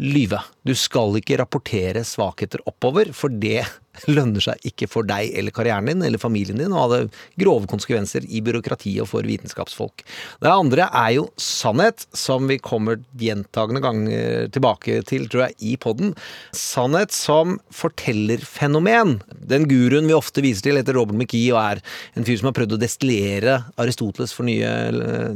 lyve. 0.03 0.41
Du 0.65 0.73
skal 0.79 1.19
ikke 1.21 1.37
rapportere 1.43 2.01
svakheter 2.09 2.63
oppover, 2.65 3.11
for 3.13 3.29
det 3.29 3.63
lønner 4.11 4.43
seg 4.43 4.65
ikke 4.67 4.89
for 4.91 5.07
deg 5.07 5.31
eller 5.39 5.55
karrieren 5.55 5.87
din 5.91 6.03
eller 6.07 6.21
familien 6.21 6.59
din, 6.59 6.73
og 6.73 6.87
hadde 6.87 7.21
grove 7.41 7.69
konsekvenser 7.71 8.25
i 8.27 8.41
byråkratiet 8.45 9.05
og 9.05 9.11
for 9.11 9.29
vitenskapsfolk. 9.29 10.03
Det 10.43 10.51
andre 10.51 10.89
er 10.89 11.13
jo 11.19 11.27
sannhet, 11.41 12.07
som 12.17 12.49
vi 12.51 12.59
kommer 12.65 13.03
gjentagende 13.21 13.85
ganger 13.85 14.49
tilbake 14.55 15.03
til, 15.11 15.29
tror 15.31 15.47
jeg, 15.47 15.59
i 15.61 15.77
podden. 15.81 16.15
Sannhet 16.57 17.15
som 17.15 17.59
fortellerfenomen. 17.75 19.19
Den 19.45 19.69
guruen 19.71 20.09
vi 20.09 20.17
ofte 20.17 20.45
viser 20.45 20.71
til, 20.71 20.81
heter 20.81 20.97
Robert 20.99 21.21
McKee 21.21 21.53
og 21.55 21.61
er 21.61 21.85
en 22.17 22.27
fyr 22.27 22.41
som 22.41 22.51
har 22.51 22.57
prøvd 22.57 22.79
å 22.79 22.83
destillere 22.83 23.61
Aristoteles 23.81 24.35
for 24.35 24.49
nye, 24.49 24.75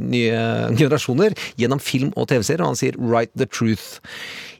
nye 0.01 0.43
generasjoner 0.73 1.37
gjennom 1.59 1.81
film 1.83 2.13
og 2.17 2.31
TV-serier, 2.33 2.65
og 2.65 2.73
han 2.73 2.81
sier 2.81 2.97
'write 2.97 3.37
the 3.37 3.45
truth'. 3.45 3.99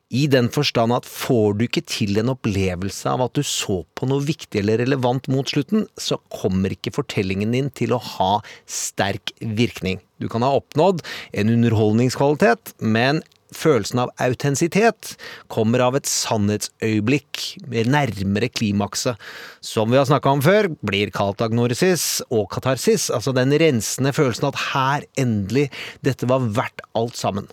I 0.10 0.25
den 0.25 0.48
forstand 0.50 0.94
at 0.96 1.06
får 1.06 1.60
du 1.60 1.68
ikke 1.68 1.84
til 1.86 2.18
en 2.18 2.32
opplevelse 2.34 3.12
av 3.12 3.22
at 3.28 3.36
du 3.38 3.44
så 3.46 3.84
på 3.94 4.08
noe 4.10 4.25
viktig 4.25 4.63
eller 4.63 4.82
relevant 4.82 5.28
mot 5.30 5.46
slutten, 5.46 5.86
så 6.01 6.18
kommer 6.34 6.74
ikke 6.74 6.96
fortellingen 6.96 7.54
din 7.54 7.70
til 7.78 7.94
å 7.94 8.01
ha 8.16 8.32
sterk 8.66 9.36
virkning. 9.38 10.01
Du 10.18 10.25
kan 10.32 10.42
ha 10.42 10.56
oppnådd 10.58 11.04
en 11.38 11.54
underholdningskvalitet, 11.54 12.74
men 12.82 13.22
følelsen 13.54 14.01
av 14.01 14.10
autentisitet 14.22 15.13
kommer 15.54 15.86
av 15.86 15.98
et 15.98 16.10
sannhetsøyeblikk 16.10 17.46
nærmere 17.70 18.50
klimakset. 18.50 19.13
Som 19.62 19.94
vi 19.94 20.01
har 20.01 20.10
snakka 20.10 20.34
om 20.34 20.42
før, 20.46 20.72
blir 20.82 21.13
kalt 21.13 21.46
agnoresis 21.46 22.24
og 22.34 22.50
katarsis, 22.58 23.12
altså 23.13 23.34
den 23.38 23.54
rensende 23.62 24.13
følelsen 24.18 24.50
at 24.50 24.62
her, 24.74 25.10
endelig, 25.22 25.70
dette 26.01 26.30
var 26.30 26.50
verdt 26.50 26.86
alt 26.98 27.18
sammen. 27.18 27.50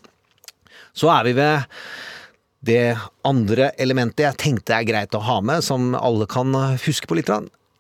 Så 0.97 1.13
er 1.13 1.29
vi 1.29 1.37
ved 1.37 1.65
det 2.67 2.97
andre 3.27 3.71
elementet 3.83 4.25
jeg 4.25 4.41
tenkte 4.43 4.75
er 4.77 4.89
greit 4.89 5.15
å 5.17 5.23
ha 5.25 5.39
med, 5.45 5.65
som 5.65 5.95
alle 5.99 6.27
kan 6.31 6.53
huske 6.83 7.09
på 7.09 7.19
litt. 7.19 7.31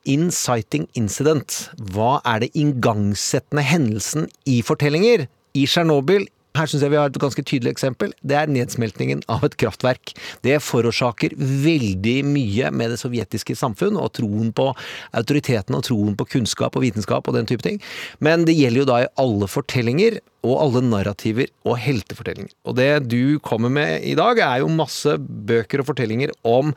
Inciting 0.06 0.86
incident. 0.98 1.66
Hva 1.92 2.20
er 2.22 2.44
det 2.44 2.52
igangsettende 2.54 3.64
hendelsen 3.66 4.28
i 4.46 4.60
fortellinger? 4.66 5.26
I 5.56 5.64
Tsjernobyl, 5.66 6.28
her 6.56 6.70
syns 6.70 6.84
jeg 6.84 6.92
vi 6.92 6.98
har 7.00 7.10
et 7.10 7.20
ganske 7.20 7.44
tydelig 7.46 7.74
eksempel. 7.74 8.12
Det 8.26 8.36
er 8.38 8.52
nedsmeltingen 8.52 9.22
av 9.32 9.44
et 9.46 9.56
kraftverk. 9.60 10.14
Det 10.46 10.58
forårsaker 10.64 11.36
veldig 11.38 12.16
mye 12.28 12.70
med 12.74 12.94
det 12.94 13.00
sovjetiske 13.02 13.56
samfunn 13.58 13.98
og 14.00 14.12
troen 14.18 14.52
på 14.56 14.70
autoriteten 15.16 15.76
og 15.78 15.84
troen 15.88 16.16
på 16.18 16.28
kunnskap 16.36 16.76
og 16.76 16.86
vitenskap 16.86 17.28
og 17.28 17.36
den 17.38 17.48
type 17.48 17.66
ting. 17.66 17.80
Men 18.24 18.46
det 18.48 18.56
gjelder 18.56 18.82
jo 18.82 18.88
da 18.90 19.02
i 19.04 19.12
alle 19.22 19.50
fortellinger 19.50 20.20
og 20.46 20.56
alle 20.62 20.82
narrativer 20.86 21.50
og 21.66 21.78
heltefortellinger. 21.82 22.52
Og 22.68 22.78
det 22.78 22.90
du 23.10 23.38
kommer 23.44 23.72
med 23.72 24.04
i 24.06 24.14
dag, 24.18 24.38
er 24.38 24.62
jo 24.62 24.72
masse 24.72 25.16
bøker 25.18 25.82
og 25.82 25.90
fortellinger 25.90 26.34
om 26.46 26.74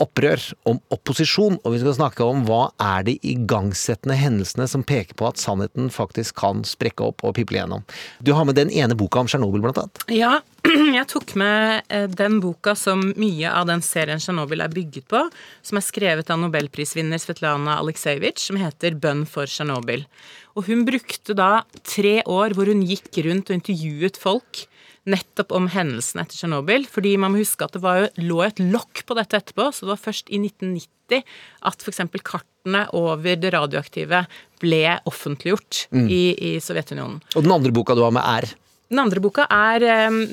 opprør, 0.00 0.42
om 0.68 0.78
opposisjon, 0.94 1.58
og 1.60 1.74
vi 1.74 1.80
skal 1.82 1.96
snakke 1.96 2.24
om 2.24 2.44
hva 2.48 2.70
er 2.80 3.04
de 3.06 3.16
igangsettende 3.26 4.16
hendelsene 4.18 4.66
som 4.70 4.84
peker 4.86 5.16
på 5.18 5.28
at 5.28 5.40
sannheten 5.40 5.90
faktisk 5.92 6.38
kan 6.40 6.64
sprekke 6.68 7.10
opp 7.10 7.24
og 7.26 7.36
piple 7.36 7.60
gjennom. 7.60 7.84
Du 8.24 8.32
har 8.36 8.46
med 8.48 8.58
den 8.58 8.72
ene 8.72 8.96
boka 8.98 9.22
om 9.22 9.28
Tsjernobyl, 9.30 9.62
blant 9.64 9.82
annet. 9.82 10.04
Ja, 10.14 10.38
jeg 10.98 11.06
tok 11.12 11.34
med 11.40 11.86
eh, 11.92 12.08
den 12.08 12.40
boka 12.42 12.74
som 12.78 13.04
mye 13.20 13.52
av 13.52 13.68
den 13.70 13.84
serien 13.84 14.22
Tsjernobyl 14.22 14.64
er 14.64 14.72
bygget 14.72 15.08
på, 15.12 15.22
som 15.66 15.80
er 15.80 15.86
skrevet 15.86 16.32
av 16.32 16.40
nobelprisvinner 16.42 17.20
Svetlana 17.20 17.78
Aleksejevitsj, 17.80 18.50
som 18.50 18.60
heter 18.60 18.96
'Bønn 18.96 19.26
for 19.28 19.50
Tsjernobyl'. 19.50 20.06
Og 20.58 20.66
hun 20.66 20.82
brukte 20.88 21.36
da 21.36 21.62
tre 21.86 22.20
år 22.26 22.56
hvor 22.56 22.68
hun 22.70 22.82
gikk 22.82 23.22
rundt 23.26 23.52
og 23.52 23.60
intervjuet 23.60 24.18
folk 24.20 24.66
nettopp 25.10 25.52
om 25.56 25.66
hendelsen 25.72 26.22
etter 26.22 26.38
Tsjernobyl. 26.38 26.86
Fordi 26.90 27.16
man 27.20 27.34
må 27.34 27.42
huske 27.42 27.66
at 27.66 27.74
det 27.76 27.82
var, 27.84 28.08
lå 28.20 28.40
et 28.46 28.62
lokk 28.62 29.04
på 29.08 29.16
dette 29.18 29.36
etterpå, 29.40 29.68
så 29.74 29.84
det 29.86 29.92
var 29.94 30.02
først 30.06 30.30
i 30.30 30.40
1990 30.40 31.24
at 31.66 31.82
f.eks. 31.82 32.00
kartene 32.22 32.84
over 32.94 33.36
det 33.40 33.50
radioaktive 33.56 34.24
ble 34.62 34.82
offentliggjort 35.10 35.86
Mm. 35.90 36.06
i, 36.12 36.22
i 36.38 36.50
Sovjetunionen. 36.62 37.20
Og 37.34 37.42
den 37.42 37.52
andre 37.54 37.72
boka 37.74 37.96
du 37.98 38.04
har 38.06 38.12
med, 38.14 38.22
er 38.22 38.52
Den 38.90 38.98
andre 38.98 39.20
boka 39.22 39.44
er 39.54 39.84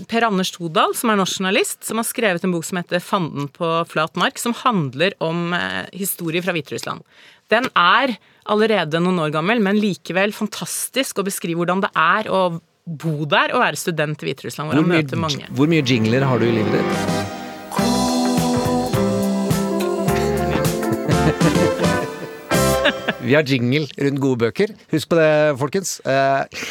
Per 0.10 0.24
Anders 0.26 0.50
Todal, 0.52 0.96
som 0.98 1.12
er 1.14 1.18
norsk 1.20 1.38
journalist, 1.38 1.84
som 1.86 2.00
har 2.02 2.06
skrevet 2.10 2.44
en 2.44 2.52
bok 2.56 2.66
som 2.66 2.80
heter 2.80 2.98
'Fanden 3.00 3.48
på 3.54 3.68
flat 3.86 4.14
mark', 4.18 4.40
som 4.42 4.54
handler 4.54 5.14
om 5.22 5.54
eh, 5.54 5.86
historie 5.94 6.42
fra 6.42 6.54
Hviterussland. 6.54 7.04
Den 7.50 7.70
er 7.76 8.18
allerede 8.50 8.98
noen 9.00 9.20
år 9.20 9.32
gammel, 9.32 9.62
men 9.62 9.78
likevel 9.78 10.34
fantastisk 10.34 11.20
å 11.20 11.24
beskrive 11.28 11.58
hvordan 11.62 11.82
det 11.86 11.92
er 11.96 12.32
å 12.34 12.60
bo 12.88 13.26
der 13.28 13.52
og 13.54 13.60
være 13.60 13.76
student 13.76 14.22
i 14.24 14.26
Hviterussland, 14.30 14.70
hvor 14.70 14.80
hvor 14.80 14.84
han 14.84 14.92
mye, 14.92 15.04
møter 15.04 15.18
mange. 15.20 15.48
hvor 15.52 15.68
mye 15.68 15.84
jingler 15.84 16.24
har 16.24 16.38
du 16.40 16.46
i 16.48 16.52
livet 16.52 16.72
ditt? 16.72 17.18
Vi 23.22 23.34
har 23.36 23.48
jingle 23.48 23.88
rundt 23.98 24.22
gode 24.22 24.40
bøker. 24.46 24.72
Husk 24.92 25.10
på 25.12 25.18
det, 25.20 25.30
folkens. 25.60 25.98
Eh, 26.08 26.66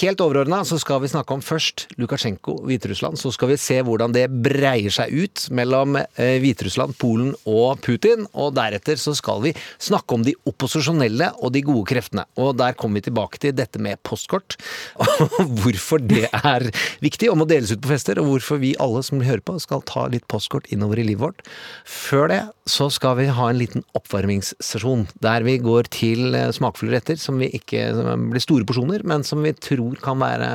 helt 0.00 0.22
overordna 0.24 0.62
så 0.68 0.78
skal 0.80 1.02
vi 1.02 1.10
snakke 1.12 1.36
om 1.36 1.42
først 1.44 1.86
Lukasjenko, 2.00 2.58
Hviterussland. 2.68 3.20
Så 3.20 3.32
skal 3.34 3.52
vi 3.52 3.58
se 3.60 3.78
hvordan 3.84 4.14
det 4.14 4.26
breier 4.44 4.92
seg 4.92 5.12
ut 5.14 5.46
mellom 5.54 5.98
eh, 6.00 6.36
Hviterussland, 6.42 6.96
Polen 7.00 7.32
og 7.48 7.80
Putin. 7.84 8.26
Og 8.32 8.54
deretter 8.56 9.00
så 9.00 9.14
skal 9.18 9.42
vi 9.46 9.54
snakke 9.82 10.18
om 10.18 10.26
de 10.26 10.36
opposisjonelle 10.48 11.32
og 11.40 11.54
de 11.56 11.64
gode 11.66 11.86
kreftene. 11.92 12.26
Og 12.42 12.56
der 12.60 12.76
kommer 12.78 13.00
vi 13.00 13.08
tilbake 13.08 13.40
til 13.42 13.56
dette 13.56 13.80
med 13.82 14.00
postkort. 14.06 14.58
Og 15.00 15.38
hvorfor 15.62 16.02
det 16.02 16.26
er 16.28 16.68
viktig 17.04 17.30
og 17.32 17.40
må 17.42 17.48
deles 17.48 17.72
ut 17.72 17.82
på 17.82 17.92
fester, 17.94 18.20
og 18.20 18.28
hvorfor 18.30 18.60
vi 18.62 18.74
alle 18.82 19.04
som 19.06 19.22
hører 19.24 19.44
på, 19.44 19.58
skal 19.62 19.84
ta 19.88 20.08
litt 20.12 20.28
postkort 20.30 20.68
innover 20.74 21.00
i 21.00 21.06
livet 21.08 21.22
vårt. 21.22 21.46
Før 21.88 22.28
det 22.32 22.42
så 22.68 22.86
skal 22.94 23.16
vi 23.18 23.26
ha 23.34 23.48
en 23.50 23.58
liten 23.58 23.84
oppvarmingssesjon 23.98 25.08
der 25.24 25.42
vi 25.46 25.56
går 25.62 25.90
til 25.92 26.36
eh, 26.38 26.52
smakfulle 26.54 26.94
retter 26.94 27.18
som 27.18 27.40
vi 27.42 27.50
ikke 27.58 27.88
som 27.96 28.30
blir 28.30 28.44
store 28.44 28.66
porsjoner, 28.68 29.02
men 29.08 29.26
som 29.26 29.42
vi 29.42 29.54
tror 29.58 29.98
kan 30.02 30.20
være 30.22 30.48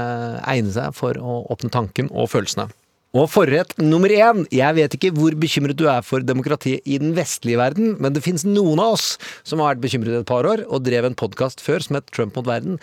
egne 0.47 0.73
seg 0.75 0.95
for 0.95 1.19
å 1.19 1.41
åpne 1.51 1.73
tanken 1.73 2.11
og 2.13 2.31
følelsene. 2.31 2.69
Og 3.15 3.29
forrett 3.31 3.71
nummer 3.79 4.11
én. 4.11 4.43
Jeg 4.51 4.75
vet 4.77 4.95
ikke 4.97 5.13
hvor 5.15 5.35
bekymret 5.39 5.77
du 5.79 5.85
er 5.89 6.03
for 6.05 6.21
demokratiet 6.21 6.83
i 6.85 6.99
den 6.99 7.13
vestlige 7.17 7.57
verden, 7.57 7.95
men 8.03 8.13
det 8.13 8.21
finnes 8.25 8.43
noen 8.45 8.81
av 8.83 8.97
oss 8.97 9.13
som 9.47 9.63
har 9.63 9.71
vært 9.71 9.85
bekymret 9.85 10.19
et 10.19 10.27
par 10.27 10.45
år, 10.45 10.65
og 10.67 10.83
drev 10.85 11.07
en 11.07 11.15
podkast 11.17 11.63
før 11.63 11.85
som 11.85 11.97
het 11.97 12.11
Trump 12.11 12.35
mot 12.37 12.45
verden. 12.45 12.77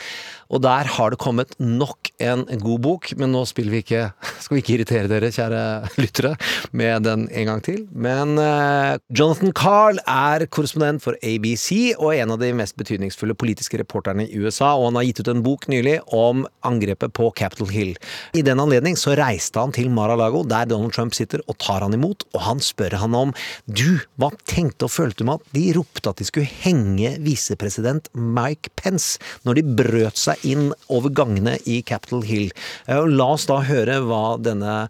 Og 0.54 0.62
der 0.62 0.86
har 0.96 1.10
det 1.10 1.18
kommet 1.22 1.54
nok 1.58 2.12
en 2.22 2.44
god 2.62 2.80
bok, 2.84 3.10
men 3.18 3.32
nå 3.34 3.42
spiller 3.48 3.74
vi 3.74 3.82
ikke 3.82 4.02
Skal 4.44 4.56
vi 4.56 4.62
ikke 4.62 4.74
irritere 4.76 5.08
dere, 5.10 5.32
kjære 5.32 5.60
lyttere, 5.98 6.34
med 6.76 7.06
den 7.06 7.26
en 7.32 7.48
gang 7.48 7.62
til. 7.64 7.84
Men 7.90 8.36
uh, 8.38 9.00
Jonathan 9.08 9.54
Carl 9.56 9.98
er 10.04 10.44
korrespondent 10.52 11.02
for 11.02 11.16
ABC 11.24 11.94
og 11.96 12.12
en 12.14 12.34
av 12.34 12.42
de 12.42 12.50
mest 12.56 12.76
betydningsfulle 12.78 13.36
politiske 13.38 13.80
reporterne 13.80 14.26
i 14.28 14.40
USA, 14.42 14.74
og 14.76 14.90
han 14.90 15.00
har 15.00 15.08
gitt 15.08 15.22
ut 15.24 15.32
en 15.32 15.42
bok 15.46 15.66
nylig 15.72 15.96
om 16.14 16.44
angrepet 16.66 17.14
på 17.16 17.30
Capitol 17.38 17.72
Hill. 17.72 17.94
I 18.36 18.44
den 18.46 18.60
anledning 18.62 18.98
så 19.00 19.16
reiste 19.18 19.62
han 19.62 19.72
til 19.74 19.90
Mar-a-Lago, 19.94 20.44
der 20.46 20.68
Donald 20.70 20.94
Trump 20.94 21.16
sitter, 21.16 21.42
og 21.48 21.58
tar 21.62 21.86
han 21.86 21.96
imot, 21.96 22.26
og 22.34 22.44
han 22.44 22.62
spør 22.62 22.98
han 23.00 23.16
om 23.16 23.34
du, 23.64 23.96
hva 24.20 24.30
tenkte 24.50 24.88
og 24.88 24.94
følte 24.94 25.22
du 25.22 25.30
med 25.30 25.40
at 25.40 25.56
de 25.56 25.64
ropte 25.78 26.10
at 26.10 26.20
de 26.20 26.28
skulle 26.28 26.50
henge 26.64 27.14
visepresident 27.24 28.10
Mike 28.12 28.74
Pence 28.78 29.18
når 29.46 29.58
de 29.58 29.66
brøt 29.80 30.20
seg 30.20 30.43
inn 30.44 30.72
over 30.88 31.08
gangene 31.10 31.58
i 31.66 31.80
Capitol 31.82 32.22
Hill? 32.22 32.50
Eh, 32.86 32.96
og 32.96 33.08
La 33.10 33.32
oss 33.34 33.46
da 33.50 33.60
høre 33.66 34.00
hva 34.04 34.24
denne 34.42 34.88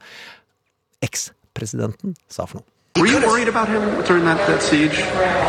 ekspresidenten 1.05 2.15
sa 2.29 2.47
for 2.47 2.61
noe. 2.61 2.71
Were 2.97 3.09
you 3.09 3.19
worried 3.27 3.49
about 3.49 3.67
him 3.69 3.83
during 4.07 4.25
that, 4.25 4.39
that 4.47 4.63
siege? 4.63 4.97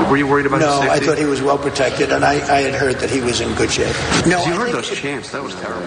Were 0.10 0.18
you 0.18 0.26
worried 0.26 0.48
about 0.48 0.62
No, 0.62 0.82
his 0.82 0.90
I 0.90 1.00
thought 1.00 1.20
he 1.20 1.26
was 1.26 1.44
well 1.44 1.60
protected, 1.60 2.12
and 2.12 2.26
I, 2.26 2.34
I 2.50 2.62
had 2.62 2.74
heard 2.74 2.96
that 3.02 3.12
he 3.12 3.22
was 3.22 3.40
in 3.40 3.54
good 3.54 3.70
shape. 3.70 3.96
No, 4.26 4.44
you 4.48 4.54
I 4.54 4.58
heard 4.58 4.72
think 4.74 4.76
those 4.86 4.98
chants. 4.98 5.30
That 5.32 5.44
was 5.44 5.54
terrible. 5.62 5.86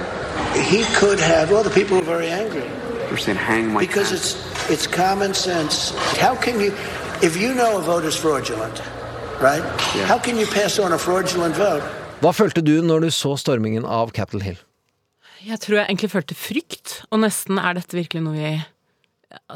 he 0.54 0.84
could 0.94 1.18
have. 1.18 1.50
Well, 1.50 1.64
the 1.64 1.70
people 1.70 1.96
were 1.98 2.04
very 2.06 2.28
angry 2.30 2.62
They 2.62 3.10
were 3.10 3.16
saying, 3.16 3.38
"Hang 3.38 3.72
my." 3.72 3.80
because 3.80 4.10
Pence." 4.10 4.36
it's 4.70 4.70
it's 4.70 4.86
common 4.86 5.34
sense. 5.34 5.90
How 6.22 6.36
can 6.36 6.60
you, 6.60 6.70
if 7.26 7.36
you 7.36 7.52
know 7.54 7.78
a 7.78 7.82
vote 7.82 8.04
is 8.04 8.14
fraudulent, 8.14 8.78
right? 9.42 9.64
Yeah. 9.96 10.06
How 10.06 10.18
can 10.18 10.36
you 10.38 10.46
pass 10.46 10.78
on 10.78 10.92
a 10.92 10.98
fraudulent 10.98 11.56
vote? 11.56 11.82
Hva 12.18 12.32
følte 12.34 12.64
du 12.66 12.80
når 12.82 13.04
du 13.04 13.12
så 13.14 13.36
stormingen 13.38 13.84
av 13.86 14.10
Capitol 14.10 14.42
Hill? 14.42 14.56
Jeg 15.46 15.60
tror 15.62 15.78
jeg 15.78 15.86
egentlig 15.86 16.10
følte 16.10 16.34
frykt, 16.34 16.94
og 17.14 17.20
nesten 17.22 17.60
er 17.62 17.76
dette 17.78 17.94
virkelig 17.94 18.24
noe 18.24 18.34
vi 18.34 18.54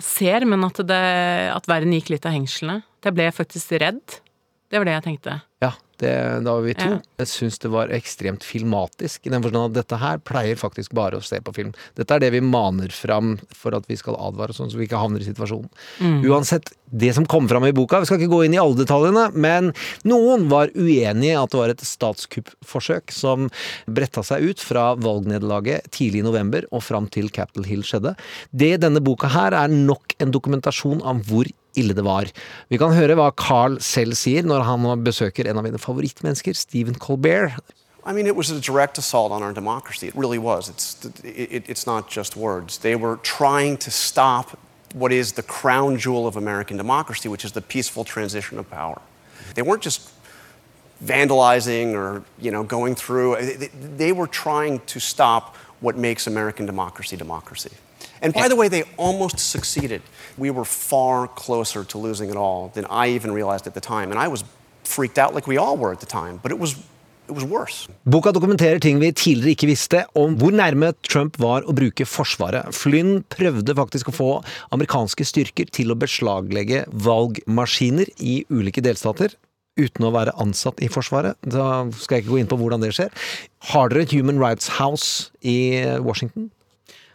ser, 0.04 0.47
men 0.47 0.62
at, 0.69 0.78
det, 0.87 1.00
at 1.50 1.66
verden 1.66 1.95
gikk 1.97 2.12
litt 2.12 2.28
av 2.28 2.37
hengslene. 2.37 2.85
Jeg 3.02 3.16
ble 3.16 3.26
faktisk 3.35 3.75
redd. 3.83 4.21
Det 4.71 4.78
var 4.78 4.87
det 4.87 4.95
jeg 4.95 5.04
tenkte. 5.09 5.40
Ja, 5.64 5.73
det, 6.02 6.14
da 6.44 6.56
var 6.56 6.64
vi 6.66 6.75
to. 6.76 6.88
Ja. 6.97 7.00
Jeg 7.23 7.30
syns 7.30 7.59
det 7.62 7.71
var 7.73 7.92
ekstremt 7.94 8.44
filmatisk, 8.47 9.26
i 9.26 9.32
den 9.32 9.44
forstand 9.44 9.71
at 9.71 9.78
dette 9.78 9.99
her 10.02 10.21
pleier 10.23 10.59
faktisk 10.61 10.94
bare 10.97 11.18
å 11.18 11.25
se 11.25 11.40
på 11.44 11.54
film. 11.56 11.73
Dette 11.99 12.16
er 12.16 12.25
det 12.25 12.32
vi 12.35 12.42
maner 12.44 12.92
fram 12.94 13.37
for 13.56 13.76
at 13.78 13.88
vi 13.90 13.99
skal 14.00 14.18
advare, 14.18 14.54
sånn 14.56 14.71
så 14.73 14.80
vi 14.80 14.88
ikke 14.88 15.00
havner 15.00 15.23
i 15.23 15.28
situasjonen. 15.28 15.71
Mm. 16.02 16.18
Uansett, 16.30 16.75
det 16.92 17.14
som 17.16 17.26
kom 17.28 17.49
fram 17.49 17.64
i 17.68 17.73
boka, 17.76 18.02
vi 18.02 18.11
skal 18.11 18.21
ikke 18.21 18.32
gå 18.35 18.42
inn 18.47 18.56
i 18.56 18.61
alle 18.61 18.82
detaljene, 18.82 19.28
men 19.32 19.73
noen 20.09 20.49
var 20.52 20.75
uenig 20.75 21.30
i 21.30 21.38
at 21.38 21.54
det 21.54 21.61
var 21.62 21.73
et 21.73 21.87
statskuppforsøk 21.87 23.14
som 23.14 23.49
bretta 23.87 24.25
seg 24.26 24.52
ut 24.52 24.62
fra 24.62 24.92
valgnederlaget 25.00 25.88
tidlig 25.94 26.21
i 26.21 26.26
november 26.26 26.68
og 26.71 26.85
fram 26.85 27.09
til 27.12 27.30
Capitol 27.32 27.66
Hill 27.68 27.87
skjedde. 27.87 28.16
Det 28.50 28.75
denne 28.82 29.02
boka 29.04 29.30
her 29.32 29.56
er 29.56 29.73
nok 29.73 30.18
en 30.21 30.35
dokumentasjon 30.35 31.02
av 31.06 31.25
hvor 31.28 31.49
ille 31.79 31.95
det 31.97 32.05
var. 32.07 32.31
Vi 32.69 32.81
kan 32.81 32.95
høre 32.97 33.17
hva 33.19 33.31
Carl 33.37 33.79
selv 33.85 34.17
sier 34.19 34.47
når 34.47 34.67
han 34.69 35.05
besøker 35.05 35.49
en 35.49 35.61
av 35.61 35.67
mine 35.67 35.81
favorittmennesker, 35.81 36.57
Stephen 36.59 36.99
Colbert. 36.99 37.59
I 38.05 38.12
mean, 38.12 38.26
it 38.26 38.35
was 38.35 38.50
a 38.50 38.61
direct 38.61 38.99
assault 38.99 39.31
on 39.31 39.43
our 39.43 39.52
democracy. 39.52 40.09
It 40.09 40.17
really 40.17 40.38
was. 40.38 40.69
It's, 40.69 41.05
it, 41.23 41.69
it's 41.69 41.87
not 41.87 42.11
just 42.11 42.37
words. 42.37 42.79
They 42.79 42.97
were 42.97 43.19
trying 43.23 43.76
to 43.79 43.91
stop 43.91 44.59
what 44.93 45.12
is 45.12 45.33
the 45.33 45.43
crown 45.43 45.99
jewel 45.99 46.26
of 46.26 46.37
American 46.37 46.76
democracy, 46.76 47.29
which 47.29 47.45
is 47.45 47.52
the 47.52 47.61
peaceful 47.61 48.05
transition 48.05 48.59
of 48.59 48.69
power. 48.71 49.00
They 49.55 49.62
weren't 49.62 49.83
just 49.83 50.11
vandalizing 51.05 51.95
or 51.95 52.23
you 52.41 52.50
know 52.50 52.62
going 52.62 52.95
through. 52.95 53.37
They, 53.37 53.71
they 53.97 54.12
were 54.12 54.26
trying 54.26 54.81
to 54.87 55.00
stop 55.00 55.57
what 55.81 55.97
makes 55.97 56.26
American 56.26 56.67
democracy 56.67 57.17
democracy. 57.17 57.71
And 58.23 58.33
by 58.33 58.49
the 58.49 58.57
way, 58.57 58.69
they 58.69 58.85
almost 58.97 59.38
succeeded. 59.38 60.00
We 60.38 60.50
were 60.50 60.64
far 60.64 61.29
closer 61.29 61.85
to 61.85 61.99
losing 61.99 62.31
it 62.31 62.37
all 62.37 62.71
than 62.75 62.87
I 62.87 63.09
even 63.17 63.33
realized 63.33 63.67
at 63.67 63.75
the 63.75 63.81
time, 63.81 64.11
and 64.12 64.19
I 64.19 64.29
was 64.29 64.45
freaked 64.85 65.19
out 65.19 65.35
like 65.35 65.47
we 65.47 65.59
all 65.59 65.76
were 65.76 65.93
at 65.93 66.00
the 66.00 66.07
time. 66.07 66.38
But 66.43 66.52
it 66.52 66.59
was 66.59 66.76
it 67.29 67.35
was 67.35 67.45
worse. 67.45 67.88
Boka 68.05 68.33
dokumenterer 68.33 68.81
ting 68.83 68.99
vi 69.00 69.12
tidligere 69.12 69.55
ikke 69.57 69.69
visste 69.71 70.05
om 70.19 70.35
hvor 70.38 70.55
nærme 70.55 70.93
Trump 71.07 71.38
var 71.41 71.67
å 71.67 71.75
bruke 71.75 72.07
Forsvaret. 72.07 72.75
Flynn 72.75 73.23
prøvde 73.33 73.76
faktisk 73.79 74.11
å 74.11 74.17
få 74.17 74.31
amerikanske 74.75 75.26
styrker 75.26 75.71
til 75.73 75.95
å 75.95 75.99
beslaglegge 75.99 76.85
valgmaskiner 76.93 78.11
i 78.19 78.43
ulike 78.50 78.85
delstater. 78.85 79.37
Uten 79.81 80.05
å 80.05 80.12
være 80.12 80.35
ansatt 80.43 80.83
i 80.85 80.91
Forsvaret. 80.93 81.38
Da 81.41 81.87
skal 81.97 82.19
jeg 82.19 82.26
ikke 82.26 82.35
gå 82.35 82.43
inn 82.43 82.50
på 82.50 82.59
hvordan 82.61 82.83
det 82.85 82.93
skjer. 82.99 83.14
Har 83.73 83.88
dere 83.88 84.05
et 84.05 84.12
Human 84.12 84.43
Rights 84.43 84.75
House 84.76 85.31
i 85.41 85.81
Washington? 86.02 86.50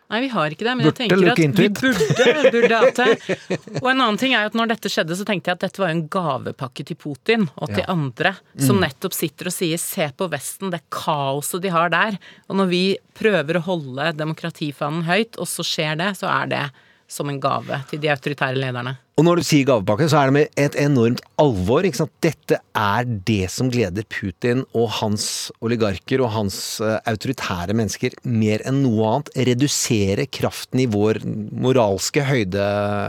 Nei, 0.10 0.22
vi 0.24 0.28
har 0.32 0.54
ikke 0.56 0.64
det, 0.64 0.74
men 0.80 0.86
Burde 0.88 1.04
jeg 1.04 1.10
tenker 1.12 1.32
at 1.34 1.40
vi 1.60 1.68
burde, 1.68 2.52
burde 2.54 2.78
hatt 2.80 2.96
det. 2.96 3.38
Og 3.84 3.90
en 3.92 4.00
annen 4.06 4.18
ting 4.22 4.32
er 4.38 4.46
at 4.48 4.54
når 4.56 4.70
dette 4.72 4.88
skjedde, 4.94 5.18
så 5.20 5.26
tenkte 5.28 5.52
jeg 5.52 5.58
at 5.60 5.66
dette 5.66 5.82
var 5.84 5.92
jo 5.92 5.98
en 5.98 6.08
gavepakke 6.16 6.86
til 6.88 6.96
Putin 6.96 7.50
og 7.58 7.68
til 7.74 7.84
Ja. 7.84 7.90
andre, 7.92 8.32
som 8.58 8.78
Mm. 8.80 8.86
nettopp 8.88 9.14
sitter 9.14 9.48
og 9.52 9.54
sier 9.58 9.78
'se 9.78 10.08
på 10.16 10.30
Vesten, 10.32 10.72
det 10.72 10.82
kaoset 10.90 11.62
de 11.62 11.70
har 11.70 11.90
der'. 11.90 12.18
Og 12.50 12.56
når 12.56 12.68
vi 12.70 12.98
prøver 13.20 13.60
å 13.60 13.66
holde 13.68 14.14
demokratifanen 14.16 15.04
høyt, 15.04 15.36
og 15.38 15.46
så 15.46 15.62
skjer 15.64 15.98
det, 15.98 16.16
så 16.18 16.28
er 16.32 16.48
det 16.48 16.72
som 17.08 17.30
en 17.32 17.40
gave 17.40 17.78
til 17.90 18.02
de 18.04 18.10
autoritære 18.12 18.58
lederne. 18.60 18.98
Og 19.18 19.26
når 19.26 19.40
du 19.40 19.46
sier 19.48 19.66
gavepakke, 19.66 20.06
så 20.12 20.20
er 20.20 20.30
det 20.30 20.34
med 20.36 20.60
et 20.62 20.76
enormt 20.78 21.22
alvor. 21.42 21.86
Ikke 21.88 22.02
sant? 22.04 22.12
Dette 22.22 22.60
er 22.78 23.08
det 23.26 23.48
som 23.50 23.72
gleder 23.74 24.06
Putin 24.12 24.66
og 24.78 24.92
hans 25.00 25.26
oligarker 25.66 26.22
og 26.22 26.34
hans 26.36 26.58
eh, 26.86 27.00
autoritære 27.10 27.74
mennesker 27.80 28.14
mer 28.30 28.62
enn 28.68 28.84
noe 28.84 29.08
annet. 29.10 29.32
Redusere 29.50 30.28
kraften 30.30 30.84
i 30.84 30.90
vår 30.94 31.22
moralske 31.26 32.26
høyde 32.28 32.62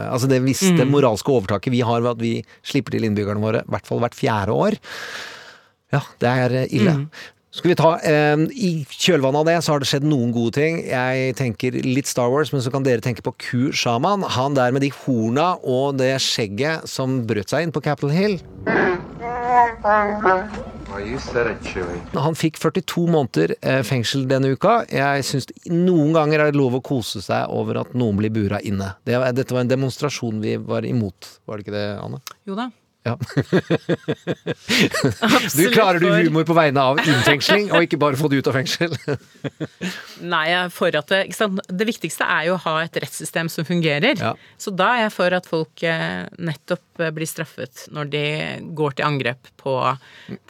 Altså 0.08 0.30
det 0.30 0.40
visste 0.46 0.78
Mm. 0.78 0.94
moralske 0.94 1.32
overtaket 1.34 1.74
vi 1.74 1.80
har 1.84 2.00
ved 2.00 2.10
at 2.14 2.22
vi 2.22 2.32
slipper 2.62 2.94
til 2.96 3.04
innbyggerne 3.04 3.42
våre 3.42 3.60
i 3.66 3.70
hvert 3.74 3.86
fall 3.88 4.00
hvert 4.00 4.16
fjerde 4.16 4.54
år. 4.54 4.78
Ja, 5.92 6.00
det 6.22 6.28
er 6.28 6.56
eh, 6.62 6.70
ille. 6.78 6.94
Mm. 7.02 7.10
Skal 7.50 7.70
vi 7.70 7.74
ta, 7.80 7.94
eh, 8.04 8.36
I 8.36 8.84
kjølvannet 8.92 9.40
av 9.40 9.46
det 9.48 9.56
så 9.64 9.72
har 9.72 9.80
det 9.80 9.88
skjedd 9.88 10.04
noen 10.04 10.34
gode 10.36 10.52
ting. 10.58 10.82
Jeg 10.84 11.34
tenker 11.38 11.78
litt 11.80 12.06
Star 12.06 12.28
Wars, 12.28 12.52
men 12.52 12.60
så 12.60 12.70
kan 12.70 12.84
dere 12.84 13.00
tenke 13.00 13.24
på 13.24 13.32
Ku 13.40 13.72
Shaman. 13.72 14.22
Han 14.36 14.52
der 14.54 14.70
med 14.70 14.84
de 14.84 14.90
horna 14.92 15.54
og 15.64 15.96
det 15.96 16.12
skjegget 16.20 16.84
som 16.88 17.22
brøt 17.26 17.48
seg 17.48 17.64
inn 17.64 17.72
på 17.72 17.80
Capitol 17.82 18.12
Hill. 18.12 18.36
Han 22.14 22.36
fikk 22.36 22.60
42 22.60 23.06
måneder 23.08 23.54
eh, 23.62 23.80
fengsel 23.86 24.26
denne 24.28 24.52
uka. 24.52 24.82
Jeg 24.92 25.24
syns 25.24 25.48
noen 25.72 26.12
ganger 26.16 26.44
er 26.44 26.52
det 26.52 26.60
lov 26.60 26.76
å 26.76 26.82
kose 26.84 27.22
seg 27.24 27.48
over 27.48 27.80
at 27.80 27.96
noen 27.96 28.20
blir 28.20 28.34
bura 28.34 28.60
inne. 28.60 28.92
Det, 29.08 29.16
dette 29.40 29.56
var 29.56 29.64
en 29.64 29.72
demonstrasjon 29.72 30.44
vi 30.44 30.58
var 30.60 30.84
imot, 30.84 31.40
var 31.48 31.56
det 31.56 31.64
ikke 31.64 31.76
det, 31.78 31.88
Anne? 31.96 32.20
Jo 32.44 32.58
da. 32.60 32.68
Ja. 33.06 33.14
du 35.56 35.70
klarer 35.70 36.02
du 36.02 36.08
humor 36.10 36.44
på 36.44 36.54
vegne 36.56 36.82
av 36.82 36.98
innfengsling, 37.00 37.70
og 37.72 37.82
ikke 37.86 37.98
bare 38.00 38.16
få 38.18 38.28
det 38.30 38.36
ut 38.42 38.48
av 38.50 38.54
fengsel? 38.58 38.90
Nei, 40.32 40.44
jeg 40.50 40.58
er 40.58 40.72
for 40.74 40.98
at 40.98 41.12
det, 41.12 41.20
det 41.70 41.86
viktigste 41.88 42.24
er 42.26 42.48
jo 42.48 42.56
å 42.56 42.62
ha 42.66 42.74
et 42.84 42.96
rettssystem 43.04 43.48
som 43.52 43.66
fungerer. 43.68 44.14
Ja. 44.18 44.32
Så 44.60 44.70
da 44.74 44.86
er 44.96 45.06
jeg 45.06 45.14
for 45.14 45.38
at 45.38 45.46
folk 45.48 45.84
eh, 45.86 46.26
nettopp 46.42 47.04
eh, 47.04 47.12
blir 47.14 47.28
straffet 47.30 47.74
når 47.94 48.10
de 48.12 48.24
går 48.76 48.98
til 48.98 49.06
angrep 49.06 49.42
på 49.62 49.72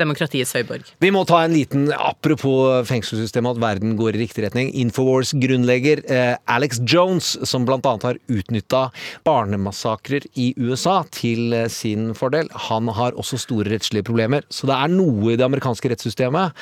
demokratiets 0.01 0.55
høyborg. 0.57 0.85
Vi 1.05 1.13
må 1.15 1.23
ta 1.29 1.39
en 1.45 1.55
liten 1.55 1.85
apropos 1.95 2.89
fengselssystemet, 2.89 3.59
at 3.59 3.63
verden 3.63 3.97
går 4.01 4.17
i 4.17 4.25
riktig 4.25 4.47
retning. 4.47 4.73
Infowars 4.81 5.35
grunnlegger 5.37 6.03
eh, 6.09 6.35
Alex 6.49 6.81
Jones, 6.89 7.35
som 7.49 7.69
annet 7.69 8.09
har 8.09 8.17
utnytta 8.33 8.83
barnemassakrer 9.29 10.25
i 10.41 10.55
USA 10.57 11.03
til 11.13 11.53
sin 11.73 12.15
fordel. 12.19 12.48
Han 12.69 12.89
har 12.97 13.17
også 13.19 13.41
store 13.41 13.71
rettslige 13.73 14.07
problemer, 14.07 14.47
så 14.51 14.69
det 14.71 14.77
er 14.79 14.93
noe 14.93 15.33
i 15.33 15.39
det 15.39 15.47
amerikanske 15.47 15.93
rettssystemet 15.93 16.57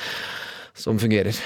som 0.77 0.99
fungerer. 1.01 1.37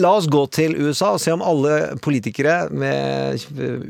La 0.00 0.10
oss 0.18 0.26
gå 0.30 0.40
til 0.54 0.74
USA 0.74 1.12
og 1.14 1.20
se 1.22 1.32
om 1.34 1.42
alle 1.44 1.94
politikere 2.02 2.68
med 2.74 3.44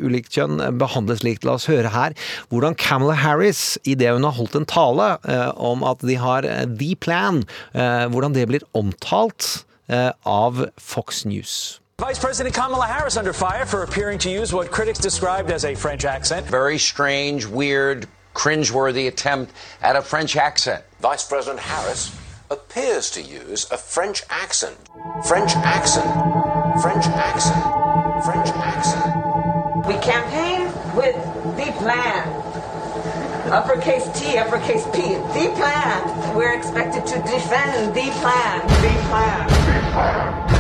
ulikt 0.05 0.35
kjønn 0.37 0.61
behandles 0.81 1.23
likt. 1.25 1.47
La 1.49 1.57
oss 1.57 1.69
høre 1.71 1.93
her 1.95 2.17
hvordan 2.53 2.77
Kamala 2.81 3.17
Harris, 3.17 3.79
idet 3.89 4.13
hun 4.13 4.27
har 4.27 4.37
holdt 4.37 4.59
en 4.59 4.69
tale 4.69 5.15
eh, 5.25 5.51
om 5.57 5.85
at 5.87 6.05
de 6.05 6.19
har 6.21 6.45
eh, 6.49 6.67
The 6.69 6.93
Plan, 7.01 7.45
eh, 7.73 8.05
hvordan 8.13 8.37
det 8.37 8.49
blir 8.51 8.67
omtalt 8.77 9.65
eh, 9.89 10.11
av 10.29 10.67
Fox 10.77 11.25
News. 11.25 11.81
Vice 12.03 12.19
President 12.19 12.55
Kamala 12.55 12.85
Harris 12.85 13.17
under 13.17 13.33
fire 13.33 13.65
for 13.65 13.83
appearing 13.83 14.19
to 14.19 14.29
use 14.29 14.53
what 14.53 14.71
critics 14.71 14.99
described 14.99 15.51
as 15.51 15.65
a 15.65 15.75
French 15.75 16.05
accent. 16.05 16.45
Very 16.47 16.77
strange, 16.77 17.47
weird, 17.47 18.09
cringeworthy 18.35 19.09
attempt 19.09 19.53
at 19.81 19.97
a 19.97 20.03
French 20.03 20.37
accent. 20.37 20.85
Vice 21.01 21.27
President 21.27 21.61
Harris 21.61 22.15
appears 22.51 23.11
to 23.11 23.23
use 23.23 23.71
a 23.71 23.79
French 23.79 24.23
accent. 24.29 24.77
French 25.27 25.53
accent. 25.57 26.11
French 26.83 27.07
accent. 27.07 27.65
French 28.25 28.49
accent. 28.49 29.87
We 29.87 29.95
campaign 29.95 30.67
with 30.95 31.15
the 31.57 31.73
plan. 31.79 32.29
Uppercase 33.53 34.09
T, 34.19 34.39
uppercase 34.39 34.85
P, 34.95 35.15
the 35.37 35.53
plan. 35.55 36.35
We're 36.35 36.55
expected 36.57 37.07
to 37.07 37.17
defend 37.23 37.95
the 37.95 38.11
plan. 38.21 38.61
The 38.67 38.95
plan. 39.09 39.47
The 39.49 39.81
plan. 39.93 40.55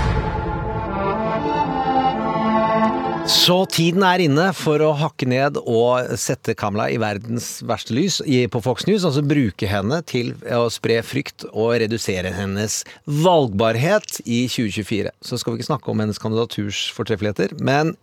Så 3.24 3.54
tiden 3.72 4.02
er 4.04 4.20
inne 4.20 4.50
for 4.52 4.82
å 4.84 4.90
hakke 5.00 5.24
ned 5.24 5.56
og 5.62 6.10
sette 6.20 6.52
Kamla 6.60 6.90
i 6.92 6.98
verdens 7.00 7.62
verste 7.64 7.94
lys 7.96 8.18
på 8.52 8.60
Fox 8.60 8.84
News. 8.84 9.06
Altså 9.08 9.24
bruke 9.24 9.68
henne 9.68 10.02
til 10.04 10.34
å 10.52 10.66
spre 10.72 10.98
frykt 11.00 11.46
og 11.48 11.72
redusere 11.80 12.34
hennes 12.36 12.82
valgbarhet 13.08 14.20
i 14.24 14.42
2024. 14.52 15.14
Så 15.24 15.40
skal 15.40 15.54
vi 15.54 15.62
ikke 15.62 15.70
snakke 15.70 15.92
om 15.92 16.04
hennes 16.04 16.20
kandidaturs 16.20 16.90
fortreffeligheter, 16.92 17.56
men 17.64 17.94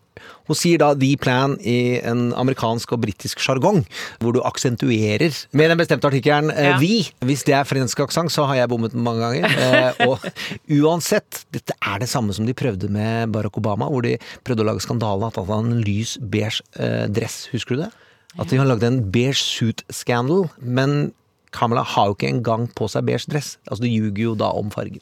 hun 0.47 0.57
sier 0.57 0.77
da 0.81 0.93
'the 0.93 1.15
plan' 1.17 1.55
i 1.63 1.99
en 2.03 2.33
amerikansk 2.35 2.91
og 2.93 3.01
britisk 3.05 3.39
sjargong, 3.39 3.85
hvor 4.19 4.33
du 4.35 4.41
aksentuerer 4.43 5.31
med 5.53 5.69
den 5.71 5.77
bestemte 5.79 6.07
artikkelen 6.09 6.51
eh, 6.51 6.71
Ja. 6.71 6.77
'vi'. 6.77 7.11
Hvis 7.25 7.43
det 7.47 7.55
er 7.55 7.63
fransk 7.63 7.99
aksent, 7.99 8.31
så 8.31 8.45
har 8.45 8.55
jeg 8.55 8.69
bommet 8.69 8.93
mange 8.93 9.21
ganger. 9.21 9.45
Eh, 9.47 10.07
og 10.07 10.19
uansett, 10.83 11.45
dette 11.51 11.73
er 11.81 11.99
det 12.03 12.09
samme 12.09 12.33
som 12.33 12.45
de 12.45 12.53
prøvde 12.53 12.89
med 12.91 13.31
Barack 13.31 13.57
Obama, 13.57 13.87
hvor 13.89 14.01
de 14.03 14.17
prøvde 14.43 14.63
å 14.65 14.69
lage 14.71 14.83
skandale 14.83 15.27
at 15.27 15.35
han 15.39 15.45
hadde 15.47 15.71
en 15.77 15.81
lys 15.85 16.17
beige 16.21 16.61
eh, 16.77 17.07
dress. 17.07 17.47
Husker 17.53 17.75
du 17.77 17.83
det? 17.85 17.91
At 18.39 18.47
de 18.51 18.57
har 18.57 18.65
lagd 18.67 18.83
en 18.87 19.01
beige 19.11 19.39
suit-scandal. 19.41 20.49
Men 20.59 21.13
Kamala 21.51 21.83
har 21.83 22.07
jo 22.07 22.15
ikke 22.15 22.29
engang 22.31 22.69
på 22.75 22.87
seg 22.87 23.03
beige 23.07 23.27
dress. 23.27 23.57
Altså, 23.67 23.83
du 23.83 23.89
ljuger 23.91 24.23
jo 24.29 24.35
da 24.39 24.51
om 24.55 24.69
fargen. 24.71 25.01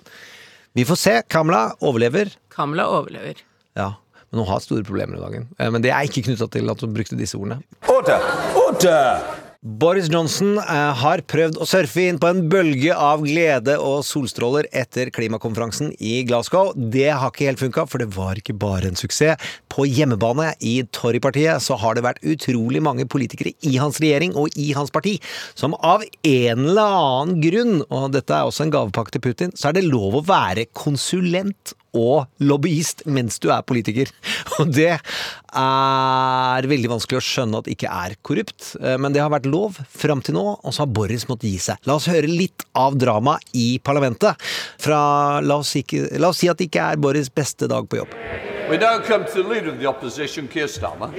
Vi 0.78 0.86
får 0.86 0.98
se. 0.98 1.14
Kamala 1.30 1.74
overlever. 1.82 2.32
Kamala 2.54 2.88
overlever. 2.90 3.42
Ja, 3.78 3.92
men 4.32 4.44
hun 4.44 4.50
har 4.52 4.64
store 4.64 4.86
problemer 4.88 5.18
i 5.18 5.24
dagen. 5.26 5.50
Eh, 5.60 5.70
Men 5.74 5.82
det 5.86 5.92
er 5.92 6.08
ikke 6.08 6.26
knytta 6.30 6.50
til 6.54 6.70
at 6.70 6.82
hun 6.86 6.94
brukte 6.96 7.18
disse 7.20 7.38
ordene. 7.38 7.62
Order! 7.90 8.26
Order! 8.68 9.38
Boris 9.60 10.06
Johnson 10.08 10.54
eh, 10.56 10.92
har 11.02 11.20
prøvd 11.28 11.58
å 11.60 11.66
surfe 11.68 12.06
inn 12.08 12.16
på 12.22 12.30
en 12.30 12.46
bølge 12.48 12.94
av 12.96 13.26
glede 13.26 13.74
og 13.84 14.06
solstråler 14.08 14.70
etter 14.72 15.10
klimakonferansen 15.12 15.90
i 16.00 16.22
Glasgow. 16.24 16.70
Det 16.78 17.10
har 17.12 17.28
ikke 17.28 17.50
helt 17.50 17.60
funka, 17.60 17.84
for 17.92 18.00
det 18.00 18.08
var 18.16 18.40
ikke 18.40 18.56
bare 18.56 18.88
en 18.88 18.96
suksess. 18.96 19.36
På 19.68 19.84
hjemmebane 19.84 20.54
i 20.64 20.78
Tory-partiet 20.96 21.60
så 21.66 21.76
har 21.82 22.00
det 22.00 22.06
vært 22.08 22.24
utrolig 22.24 22.80
mange 22.86 23.04
politikere 23.12 23.52
i 23.68 23.76
hans 23.84 24.00
regjering 24.00 24.32
og 24.40 24.56
i 24.56 24.70
hans 24.78 24.96
parti 24.96 25.18
som 25.60 25.76
av 25.84 26.08
en 26.08 26.64
eller 26.70 26.96
annen 27.02 27.44
grunn, 27.44 27.82
og 27.92 28.14
dette 28.16 28.32
er 28.40 28.48
også 28.48 28.64
en 28.64 28.74
gavepakke 28.78 29.18
til 29.18 29.26
Putin, 29.28 29.52
så 29.60 29.74
er 29.74 29.82
det 29.82 29.90
lov 29.90 30.22
å 30.22 30.26
være 30.32 30.70
konsulent 30.72 31.76
og 31.98 32.28
lobbyist 32.44 33.06
mens 33.10 33.40
du 33.42 33.50
er 33.54 33.66
politiker. 33.66 34.10
Og 34.60 34.72
det 34.76 34.92
er 35.00 36.68
veldig 36.70 36.92
vanskelig 36.92 37.20
å 37.20 37.26
skjønne 37.26 37.60
at 37.60 37.68
det 37.68 37.78
ikke 37.78 37.94
er 37.94 38.16
korrupt, 38.26 38.74
eh, 38.82 38.98
men 39.02 39.16
det 39.16 39.24
har 39.24 39.32
vært 39.34 39.48
lov 39.50 39.80
fram 39.90 40.22
til 40.26 40.36
nå, 40.38 40.44
og 40.60 40.76
så 40.76 40.84
har 40.84 40.92
Boris 40.94 41.26
måttet 41.30 41.50
gi 41.50 41.62
seg. 41.64 41.80
La 41.90 41.96
oss 41.98 42.10
høre 42.12 42.30
litt 42.30 42.66
av 42.78 42.98
dramaet 43.00 43.56
i 43.58 43.80
parlamentet. 43.82 44.38
Fra, 44.82 45.00
la 45.42 45.60
oss, 45.64 45.74
ikke, 45.80 46.06
la 46.22 46.30
oss 46.30 46.44
si 46.44 46.52
at 46.52 46.60
det 46.60 46.70
ikke 46.70 46.92
er 46.92 47.02
Boris' 47.02 47.32
beste 47.34 47.70
dag 47.72 47.90
på 47.90 48.02
jobb. 48.02 48.14
We 48.70 48.78
now 48.78 49.00
come 49.00 49.26
to 49.26 49.42
the 49.42 49.50
leader 49.50 49.72
of 49.72 49.80
the 49.80 49.88
opposition, 49.88 50.48
Keir 50.48 50.68
Starmer. 50.68 51.10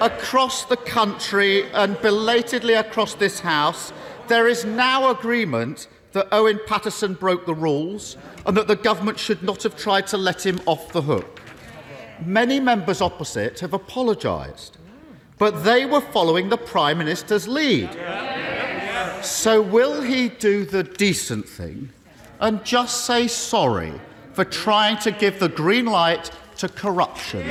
Across 0.00 0.66
the 0.66 0.76
country 0.76 1.64
and 1.72 2.00
belatedly 2.02 2.74
across 2.74 3.14
this 3.14 3.40
House, 3.40 3.92
there 4.28 4.46
is 4.46 4.64
now 4.64 5.10
agreement 5.10 5.88
that 6.12 6.28
Owen 6.32 6.60
Patterson 6.66 7.14
broke 7.14 7.46
the 7.46 7.54
rules 7.54 8.16
and 8.46 8.56
that 8.56 8.68
the 8.68 8.76
government 8.76 9.18
should 9.18 9.42
not 9.42 9.62
have 9.62 9.76
tried 9.76 10.06
to 10.08 10.16
let 10.16 10.44
him 10.44 10.60
off 10.66 10.92
the 10.92 11.02
hook. 11.02 11.40
Many 12.24 12.58
members 12.60 13.00
opposite 13.00 13.60
have 13.60 13.74
apologised, 13.74 14.76
but 15.38 15.64
they 15.64 15.86
were 15.86 16.00
following 16.00 16.48
the 16.48 16.56
Prime 16.56 16.98
Minister's 16.98 17.46
lead. 17.46 17.90
So, 19.22 19.60
will 19.60 20.02
he 20.02 20.28
do 20.28 20.64
the 20.64 20.82
decent 20.82 21.48
thing 21.48 21.90
and 22.40 22.64
just 22.64 23.04
say 23.04 23.28
sorry 23.28 23.92
for 24.32 24.44
trying 24.44 24.98
to 24.98 25.10
give 25.10 25.38
the 25.38 25.48
green 25.48 25.86
light 25.86 26.30
to 26.58 26.68
corruption? 26.68 27.48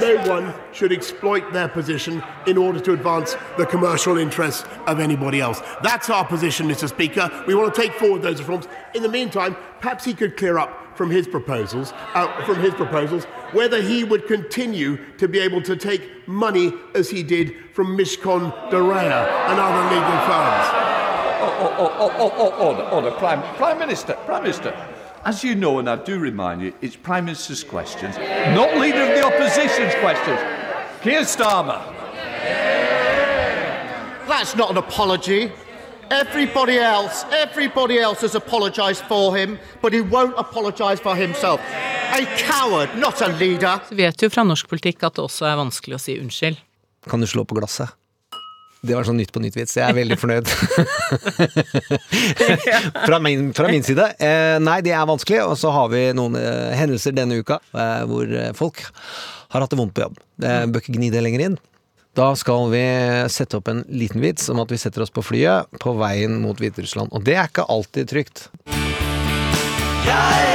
No 0.00 0.16
one 0.28 0.54
should 0.72 0.92
exploit 0.92 1.52
their 1.52 1.68
position 1.68 2.22
in 2.46 2.56
order 2.56 2.80
to 2.80 2.92
advance 2.92 3.36
the 3.58 3.66
commercial 3.66 4.18
interests 4.18 4.64
of 4.86 5.00
anybody 5.00 5.40
else. 5.40 5.60
That's 5.82 6.10
our 6.10 6.24
position, 6.24 6.66
Mr. 6.66 6.88
Speaker. 6.88 7.30
We 7.46 7.54
want 7.54 7.74
to 7.74 7.80
take 7.80 7.92
forward 7.94 8.22
those 8.22 8.40
reforms. 8.40 8.66
In 8.94 9.02
the 9.02 9.08
meantime, 9.08 9.56
perhaps 9.80 10.04
he 10.04 10.14
could 10.14 10.36
clear 10.36 10.58
up 10.58 10.96
from 10.96 11.10
his 11.10 11.26
proposals, 11.26 11.92
uh, 12.14 12.44
from 12.44 12.60
his 12.60 12.72
proposals, 12.74 13.24
whether 13.52 13.82
he 13.82 14.04
would 14.04 14.26
continue 14.26 14.98
to 15.16 15.28
be 15.28 15.38
able 15.38 15.62
to 15.62 15.76
take 15.76 16.26
money 16.26 16.72
as 16.94 17.10
he 17.10 17.22
did 17.22 17.54
from 17.72 17.96
Mishcon 17.96 18.52
Dorea 18.70 19.28
and 19.48 19.60
other 19.60 19.94
legal 19.94 20.18
firms. 20.26 20.94
Oh, 21.46 21.58
oh, 21.60 21.76
oh, 21.78 21.92
oh, 21.98 22.32
oh, 22.36 22.52
oh, 22.58 22.68
order, 22.68 22.82
order, 22.82 23.10
Prime, 23.18 23.42
Prime 23.56 23.78
Minister, 23.78 24.14
Prime 24.24 24.42
Minister. 24.42 24.93
As 25.24 25.42
you 25.42 25.54
know, 25.54 25.78
and 25.78 25.88
I 25.88 25.96
do 25.96 26.18
remind 26.18 26.60
you, 26.60 26.74
it's 26.82 26.96
Prime 26.96 27.24
Minister's 27.24 27.64
questions, 27.64 28.14
not 28.54 28.76
Leader 28.76 29.04
of 29.04 29.08
the 29.16 29.24
Opposition's 29.24 29.94
questions. 29.94 30.38
Keir 31.00 31.22
Starmer. 31.24 31.80
That's 34.28 34.54
not 34.54 34.70
an 34.70 34.76
apology. 34.76 35.50
Everybody 36.10 36.78
else, 36.78 37.24
everybody 37.32 37.98
else 37.98 38.20
has 38.20 38.34
apologised 38.34 39.04
for 39.04 39.34
him, 39.34 39.58
but 39.80 39.94
he 39.94 40.02
won't 40.02 40.34
apologise 40.36 41.00
for 41.00 41.16
himself. 41.16 41.58
A 42.12 42.26
coward, 42.36 42.90
not 42.98 43.22
a 43.22 43.28
leader. 43.28 43.80
Så 43.88 43.94
vet 43.94 44.22
jo 44.22 44.28
fra 44.30 44.44
norsk 44.44 44.68
politikk 44.68 45.02
at 45.08 45.16
det 45.16 45.24
også 45.24 45.48
er 45.48 45.56
vanskelig 45.56 45.96
å 45.96 46.02
si 46.04 46.18
unnskyld. 46.20 46.60
Kan 47.08 47.24
du 47.24 47.26
slå 47.26 47.46
på 47.48 47.56
glasset? 47.56 47.96
Det 48.84 48.96
var 48.96 49.06
sånn 49.06 49.16
Nytt 49.16 49.32
på 49.32 49.40
nytt-vits. 49.40 49.76
Jeg 49.78 49.88
er 49.88 49.96
veldig 49.96 50.16
fornøyd. 50.20 50.48
fra, 53.06 53.20
min, 53.22 53.52
fra, 53.56 53.68
min, 53.70 53.84
side. 53.86 54.10
Eh, 54.18 54.56
nei, 54.60 54.80
det 54.84 54.92
er 54.92 55.06
vanskelig. 55.08 55.40
Og 55.46 55.54
så 55.60 55.72
har 55.72 55.88
vi 55.92 56.02
noen 56.16 56.36
eh, 56.40 56.74
hendelser 56.76 57.14
denne 57.16 57.38
uka 57.40 57.60
eh, 57.72 58.02
hvor 58.10 58.34
folk 58.58 58.82
har 59.54 59.64
hatt 59.64 59.72
det 59.72 59.78
vondt 59.78 59.94
på 59.96 60.04
jobb. 60.04 60.18
Eh, 60.42 60.66
bør 60.68 60.82
ikke 60.82 60.96
gni 60.98 61.12
det 61.14 61.22
lenger 61.24 61.46
inn. 61.46 61.56
Da 62.14 62.28
skal 62.38 62.68
vi 62.70 62.82
sette 63.32 63.58
opp 63.58 63.70
en 63.72 63.82
liten 63.90 64.22
vits 64.22 64.46
om 64.52 64.60
at 64.62 64.70
vi 64.70 64.78
setter 64.78 65.02
oss 65.02 65.10
på 65.14 65.24
flyet 65.26 65.80
på 65.82 65.96
veien 65.98 66.36
mot 66.42 66.60
Hviterussland. 66.60 67.10
Og 67.10 67.24
det 67.26 67.38
er 67.38 67.50
ikke 67.50 67.66
alltid 67.74 68.12
trygt. 68.12 68.46
Jeg 70.04 70.53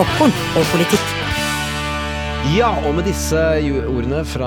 Popkorn 0.00 0.30
og 0.56 0.62
politikk. 0.70 1.08
Ja, 2.54 2.70
og 2.88 2.94
med 2.96 3.04
disse 3.04 3.36
ordene 3.84 4.22
fra 4.24 4.46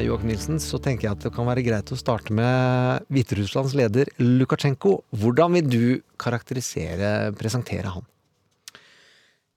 Joakim 0.00 0.30
Nilsen, 0.30 0.56
så 0.56 0.78
tenker 0.80 1.04
jeg 1.04 1.12
at 1.18 1.26
det 1.26 1.32
kan 1.34 1.44
være 1.44 1.64
greit 1.66 1.92
å 1.92 1.98
starte 2.00 2.32
med 2.32 3.04
Hviterusslands 3.12 3.74
leder 3.76 4.08
Lukasjenko. 4.16 4.94
Hvordan 5.20 5.58
vil 5.58 5.68
du 5.68 5.84
karakterisere, 6.16 7.34
presentere 7.36 7.92
han? 7.98 8.08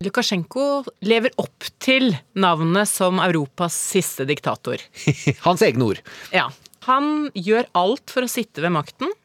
Lukasjenko 0.03 0.83
lever 1.07 1.31
opp 1.39 1.71
til 1.79 2.11
navnet 2.35 2.91
som 2.91 3.23
Europas 3.23 3.79
siste 3.95 4.27
diktator. 4.27 4.83
Hans 5.47 5.63
egne 5.63 5.93
ord. 5.93 6.03
Ja. 6.35 6.49
Han 6.91 7.29
gjør 7.31 7.71
alt 7.85 8.11
for 8.11 8.27
å 8.27 8.33
sitte 8.35 8.67
ved 8.67 8.75
makten. 8.75 9.15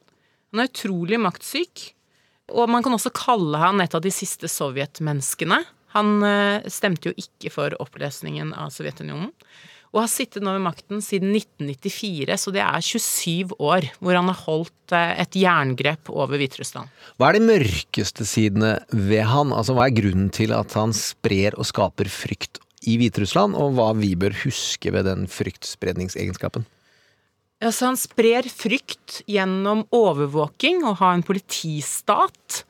Han 0.54 0.62
er 0.62 0.70
utrolig 0.70 1.18
maktsyk. 1.18 1.88
Og 2.54 2.70
man 2.70 2.86
kan 2.86 2.94
også 2.94 3.10
kalle 3.10 3.58
han 3.58 3.82
et 3.82 3.98
av 3.98 4.06
de 4.06 4.14
siste 4.14 4.46
sovjetmenneskene. 4.46 5.64
Han 5.96 6.22
eh, 6.26 6.70
stemte 6.72 7.10
jo 7.10 7.18
ikke 7.20 7.52
for 7.52 7.76
oppløsningen 7.82 8.54
av 8.56 8.72
Sovjetunionen. 8.74 9.30
Og 9.92 10.00
har 10.00 10.08
sittet 10.08 10.40
nå 10.40 10.54
ved 10.54 10.62
makten 10.64 11.02
siden 11.04 11.34
1994, 11.36 12.36
så 12.40 12.52
det 12.54 12.62
er 12.64 12.84
27 12.84 13.52
år 13.60 13.90
hvor 14.00 14.16
han 14.16 14.30
har 14.30 14.38
holdt 14.46 14.94
eh, 14.96 15.14
et 15.20 15.36
jerngrep 15.36 16.08
over 16.12 16.40
Hviterussland. 16.40 16.88
Hva 17.20 17.28
er 17.28 17.36
de 17.36 17.44
mørkeste 17.50 18.24
sidene 18.28 18.78
ved 18.88 19.26
han? 19.28 19.52
Altså, 19.52 19.76
hva 19.76 19.90
er 19.90 19.96
grunnen 20.00 20.32
til 20.32 20.56
at 20.56 20.72
han 20.78 20.96
sprer 20.96 21.58
og 21.58 21.68
skaper 21.68 22.08
frykt 22.08 22.62
i 22.88 22.96
Hviterussland, 22.98 23.54
og 23.54 23.76
hva 23.76 23.92
vi 23.94 24.14
bør 24.18 24.34
huske 24.46 24.90
ved 24.94 25.06
den 25.06 25.28
fryktspredningsegenskapen? 25.30 26.64
Altså, 27.62 27.92
han 27.92 28.00
sprer 28.00 28.48
frykt 28.50 29.20
gjennom 29.30 29.84
overvåking 29.94 30.82
og 30.88 30.98
ha 31.04 31.12
en 31.14 31.22
politistat. 31.26 32.64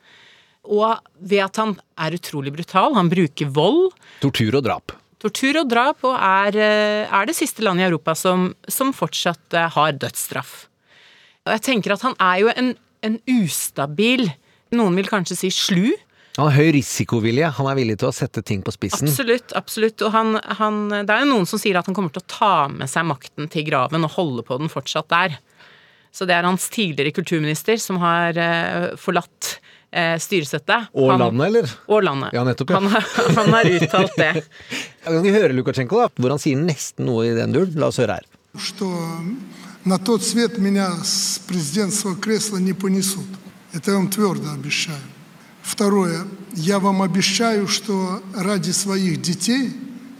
Og 0.63 0.99
ved 1.19 1.43
at 1.43 1.59
han 1.59 1.73
er 1.99 2.15
utrolig 2.15 2.53
brutal. 2.55 2.95
Han 2.95 3.11
bruker 3.11 3.49
vold. 3.51 3.91
Tortur 4.23 4.59
og 4.59 4.63
drap. 4.65 4.95
Tortur 5.23 5.61
og 5.61 5.69
drap, 5.71 6.03
og 6.03 6.15
er, 6.17 6.55
eh, 6.59 7.07
er 7.07 7.27
det 7.27 7.35
siste 7.35 7.63
landet 7.63 7.85
i 7.85 7.89
Europa 7.91 8.15
som, 8.15 8.49
som 8.67 8.91
fortsatt 8.95 9.55
eh, 9.55 9.69
har 9.71 9.95
dødsstraff. 9.95 10.65
Og 11.47 11.53
jeg 11.55 11.63
tenker 11.63 11.95
at 11.95 12.03
han 12.03 12.15
er 12.19 12.39
jo 12.43 12.51
en, 12.55 12.73
en 13.03 13.19
ustabil 13.27 14.29
Noen 14.73 14.95
vil 14.97 15.05
kanskje 15.05 15.35
si 15.37 15.49
slu. 15.53 15.91
Han 16.39 16.47
har 16.47 16.55
høy 16.57 16.71
risikovilje. 16.73 17.45
Han 17.59 17.67
er 17.69 17.77
villig 17.77 17.99
til 18.01 18.09
å 18.09 18.15
sette 18.15 18.41
ting 18.41 18.63
på 18.65 18.73
spissen. 18.73 19.05
Absolutt. 19.05 19.53
absolutt. 19.53 20.01
Og 20.01 20.09
han, 20.15 20.39
han, 20.57 20.79
det 21.05 21.13
er 21.13 21.21
jo 21.21 21.29
noen 21.29 21.45
som 21.45 21.61
sier 21.61 21.77
at 21.77 21.85
han 21.85 21.93
kommer 21.93 22.09
til 22.13 22.23
å 22.23 22.31
ta 22.31 22.53
med 22.73 22.89
seg 22.89 23.05
makten 23.05 23.51
til 23.53 23.67
graven 23.67 24.07
og 24.07 24.15
holde 24.15 24.45
på 24.47 24.57
den 24.57 24.73
fortsatt 24.73 25.11
der. 25.13 25.37
Så 26.13 26.25
det 26.29 26.33
er 26.33 26.47
hans 26.47 26.65
tidligere 26.73 27.13
kulturminister 27.13 27.77
som 27.81 28.01
har 28.01 28.37
eh, 28.37 28.87
forlatt 28.97 29.59
eh, 29.92 30.16
styresettet. 30.18 30.88
Og 30.94 31.10
Han- 31.10 31.20
landet, 31.20 31.46
eller? 31.46 31.74
Og 31.88 32.02
landet. 32.02 32.32
Ja, 32.32 32.44
nettopp, 32.44 32.70
ja. 32.70 32.80
Han, 32.80 32.86
har- 32.92 33.34
han 33.36 33.52
har 33.54 33.64
uttalt 33.64 34.16
det. 34.16 34.44
Kan 35.04 35.22
vi 35.22 35.30
høre 35.30 35.52
Lukasjenko, 35.56 36.02
da? 36.04 36.08
Hvor 36.20 36.30
han 36.30 36.38
sier 36.42 36.56
nesten 36.60 37.06
noe 37.06 37.26
i 37.30 37.34
den 37.36 37.52
duren? 37.52 37.74
La 37.78 37.86
oss 37.92 37.98
høre 37.98 38.18
her. 38.20 38.24
что 38.58 38.88
на 39.84 39.98
тот 39.98 40.22
свет 40.24 40.58
меня 40.58 40.90
с 41.04 41.38
президентского 41.46 42.16
кресла 42.16 42.56
не 42.58 42.72
понесут. 42.72 43.26
Это 43.72 43.90
я 43.92 43.96
вам 43.98 44.08
твердо 44.08 44.50
обещаю. 44.52 44.98
Второе. 45.62 46.24
Я 46.54 46.78
вам 46.78 47.02
обещаю, 47.02 47.68
что 47.68 48.20
ради 48.34 48.70
своих 48.72 49.20
детей 49.22 49.70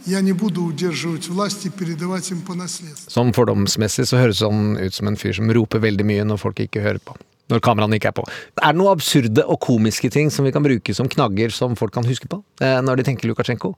я 0.05 0.21
не 0.21 0.31
буду 0.31 0.63
удерживать 0.63 1.27
власть 1.27 1.65
и 1.65 1.69
передавать 1.69 2.29
им 2.31 2.41
по 2.41 2.53
наследству. 2.53 3.09
Sånn 3.11 3.33
fordomsmessig 3.33 4.05
så 4.05 4.17
høres 4.17 4.39
han 4.41 4.77
ut 4.77 4.93
som 4.93 5.07
en 5.07 5.17
fyr 5.17 5.33
som 5.35 5.49
roper 5.51 5.79
veldig 5.79 6.05
mye 6.05 6.23
når 6.23 6.37
folk 6.39 6.59
ikke 6.63 6.81
hører 6.81 6.99
på. 7.03 7.15
Når 7.52 7.60
kameraene 7.64 7.98
ikke 7.98 8.08
er 8.08 8.16
på. 8.16 8.24
Er 8.62 8.72
det 8.72 8.80
noen 8.80 8.94
absurde 8.94 9.44
og 9.44 9.60
komiske 9.60 10.08
ting 10.12 10.30
som 10.32 10.46
vi 10.46 10.52
kan 10.54 10.64
bruke 10.64 10.94
som 10.96 11.10
knagger 11.12 11.52
som 11.52 11.76
folk 11.76 11.92
kan 11.92 12.06
huske 12.08 12.28
på, 12.30 12.40
eh, 12.64 12.80
når 12.80 13.00
de 13.00 13.08
tenker 13.10 13.28
Lukasjenko? 13.28 13.74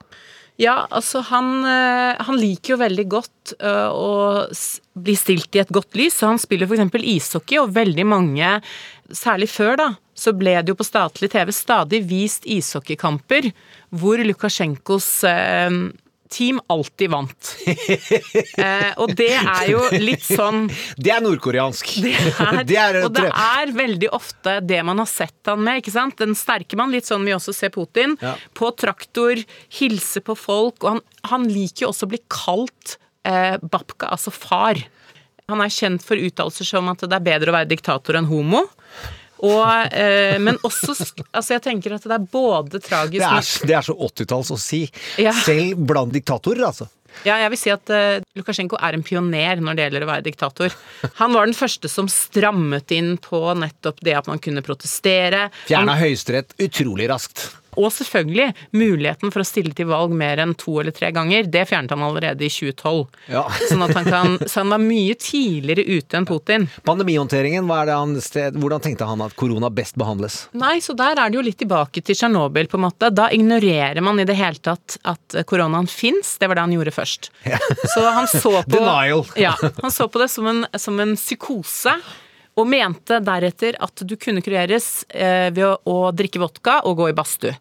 Ja, 0.56 0.86
altså 0.88 1.20
han, 1.28 1.66
eh, 1.68 2.16
han 2.24 2.38
liker 2.40 2.74
jo 2.74 2.80
veldig 2.80 3.06
godt 3.12 3.56
eh, 3.58 3.90
å 3.92 4.46
bli 4.96 5.16
stilt 5.18 5.58
i 5.58 5.60
et 5.60 5.72
godt 5.74 5.98
lys, 5.98 6.16
så 6.16 6.30
han 6.30 6.40
spiller 6.40 6.70
f.eks. 6.70 6.96
ishockey, 7.02 7.58
og 7.60 7.74
veldig 7.76 8.06
mange, 8.08 8.54
særlig 9.12 9.50
før 9.52 9.76
da, 9.82 9.88
så 10.16 10.32
ble 10.32 10.54
det 10.62 10.72
jo 10.72 10.78
på 10.78 10.86
statlig 10.86 11.28
TV 11.34 11.52
stadig 11.52 12.00
vist 12.08 12.46
ishockeykamper 12.48 13.50
hvor 13.92 14.22
Lukasjenkos 14.24 15.10
team 16.32 16.58
alltid 16.72 17.10
vant. 17.12 17.50
eh, 18.58 18.90
og 19.02 19.12
det 19.18 19.30
er 19.36 19.70
jo 19.70 19.82
litt 20.02 20.24
sånn 20.26 20.66
Det 20.98 21.12
er 21.14 21.22
nordkoreansk. 21.24 21.92
det 22.04 22.14
er, 22.16 22.60
Det 22.70 22.78
er- 22.80 23.00
og 23.04 23.12
det 23.16 23.26
er 23.30 23.72
veldig 23.76 24.10
ofte 24.16 24.58
det 24.66 24.82
man 24.86 24.98
har 25.02 25.10
sett 25.10 25.50
han 25.50 25.62
med. 25.64 25.82
ikke 25.82 25.94
sant? 25.94 26.18
Den 26.20 26.34
sterke 26.38 26.78
mann, 26.78 26.92
litt 26.94 27.08
sånn 27.08 27.24
vi 27.26 27.34
også 27.36 27.54
ser 27.56 27.72
Putin. 27.74 28.16
Ja. 28.22 28.34
På 28.56 28.72
traktor, 28.76 29.40
hilse 29.80 30.22
på 30.26 30.36
folk. 30.38 30.82
Og 30.84 30.96
han, 30.96 31.02
han 31.32 31.48
liker 31.50 31.86
jo 31.86 31.92
også 31.92 32.08
å 32.08 32.12
bli 32.14 32.22
kalt 32.32 32.96
eh, 33.26 33.56
babka, 33.62 34.10
altså 34.14 34.32
far. 34.34 34.80
Han 35.50 35.60
er 35.62 35.70
kjent 35.70 36.02
for 36.02 36.18
uttalelser 36.18 36.66
som 36.66 36.88
at 36.90 37.04
det 37.06 37.14
er 37.20 37.22
bedre 37.28 37.52
å 37.52 37.56
være 37.60 37.70
diktator 37.70 38.18
enn 38.18 38.26
homo. 38.30 38.64
Og, 39.44 39.92
eh, 39.92 40.38
men 40.40 40.56
også 40.64 40.94
altså 40.96 41.56
Jeg 41.56 41.62
tenker 41.66 41.96
at 41.96 42.04
det 42.08 42.14
er 42.16 42.28
både 42.32 42.80
tragisk 42.80 43.20
Det 43.20 43.26
er, 43.28 43.68
det 43.68 43.74
er 43.76 43.84
så 43.84 43.96
80-talls 44.08 44.52
å 44.54 44.60
si. 44.60 44.86
Ja. 45.20 45.34
Selv 45.36 45.82
blant 45.88 46.14
diktatorer, 46.14 46.64
altså. 46.70 46.88
Ja, 47.24 47.38
jeg 47.40 47.52
vil 47.54 47.60
si 47.60 47.70
at 47.72 47.92
uh, 47.92 48.18
Lukasjenko 48.36 48.76
er 48.84 48.96
en 48.96 49.04
pioner 49.06 49.62
når 49.62 49.76
det 49.76 49.86
gjelder 49.86 50.04
å 50.04 50.10
være 50.10 50.26
diktator. 50.26 50.74
Han 51.20 51.36
var 51.36 51.48
den 51.48 51.56
første 51.56 51.88
som 51.88 52.10
strammet 52.12 52.92
inn 52.92 53.14
på 53.22 53.40
nettopp 53.56 54.02
det 54.04 54.18
at 54.18 54.28
man 54.28 54.42
kunne 54.42 54.64
protestere. 54.66 55.46
Fjerna 55.68 55.96
Høyesterett 56.00 56.52
utrolig 56.60 57.08
raskt. 57.12 57.48
Og 57.76 57.90
selvfølgelig 57.92 58.52
muligheten 58.76 59.32
for 59.34 59.42
å 59.42 59.46
stille 59.46 59.74
til 59.76 59.88
valg 59.90 60.14
mer 60.16 60.40
enn 60.42 60.54
to 60.58 60.78
eller 60.80 60.94
tre 60.96 61.10
ganger. 61.14 61.48
Det 61.52 61.66
fjernet 61.68 61.92
han 61.94 62.04
allerede 62.06 62.46
i 62.46 62.50
2012. 62.52 63.04
Ja. 63.32 63.44
Sånn 63.70 63.84
at 63.86 63.94
han 63.96 64.08
kan, 64.08 64.36
så 64.46 64.62
han 64.62 64.74
var 64.74 64.82
mye 64.82 65.16
tidligere 65.20 65.84
ute 65.86 66.20
enn 66.20 66.28
Putin. 66.28 66.68
Pandemihåndteringen, 66.88 67.66
hva 67.68 67.82
er 67.82 67.90
det 67.90 67.98
han 68.00 68.16
sted, 68.24 68.58
hvordan 68.60 68.84
tenkte 68.84 69.08
han 69.08 69.24
at 69.24 69.36
korona 69.38 69.70
best 69.72 69.98
behandles? 70.00 70.42
Nei, 70.56 70.76
så 70.84 70.96
der 70.96 71.20
er 71.20 71.32
det 71.32 71.40
jo 71.40 71.46
litt 71.46 71.60
tilbake 71.62 72.02
til 72.04 72.16
Tsjernobyl, 72.18 72.70
på 72.70 72.80
en 72.80 72.86
måte. 72.86 73.10
Da 73.14 73.28
ignorerer 73.34 74.02
man 74.04 74.20
i 74.22 74.28
det 74.28 74.38
hele 74.38 74.60
tatt 74.62 74.98
at 75.06 75.40
koronaen 75.48 75.88
fins. 75.90 76.36
Det 76.40 76.48
var 76.48 76.58
det 76.58 76.66
han 76.66 76.76
gjorde 76.76 76.94
først. 76.96 77.30
Så 77.94 78.04
han 78.04 78.28
så 78.30 78.54
på 78.66 78.76
Denial. 78.76 79.26
Ja, 79.40 79.54
han 79.82 79.92
så 79.92 80.08
på 80.08 80.22
det 80.22 80.30
som 80.32 80.48
en, 80.50 80.64
som 80.80 81.00
en 81.02 81.16
psykose. 81.18 81.96
Og 82.56 82.64
mente 82.68 83.18
deretter 83.20 83.76
at 83.84 84.00
du 84.08 84.14
kunne 84.16 84.40
kureres 84.44 85.04
eh, 85.12 85.52
ved 85.52 85.66
å, 85.66 85.74
å 85.92 85.96
drikke 86.16 86.40
vodka 86.40 86.80
og 86.88 86.96
gå 87.02 87.10
i 87.10 87.16
badstue. 87.16 87.52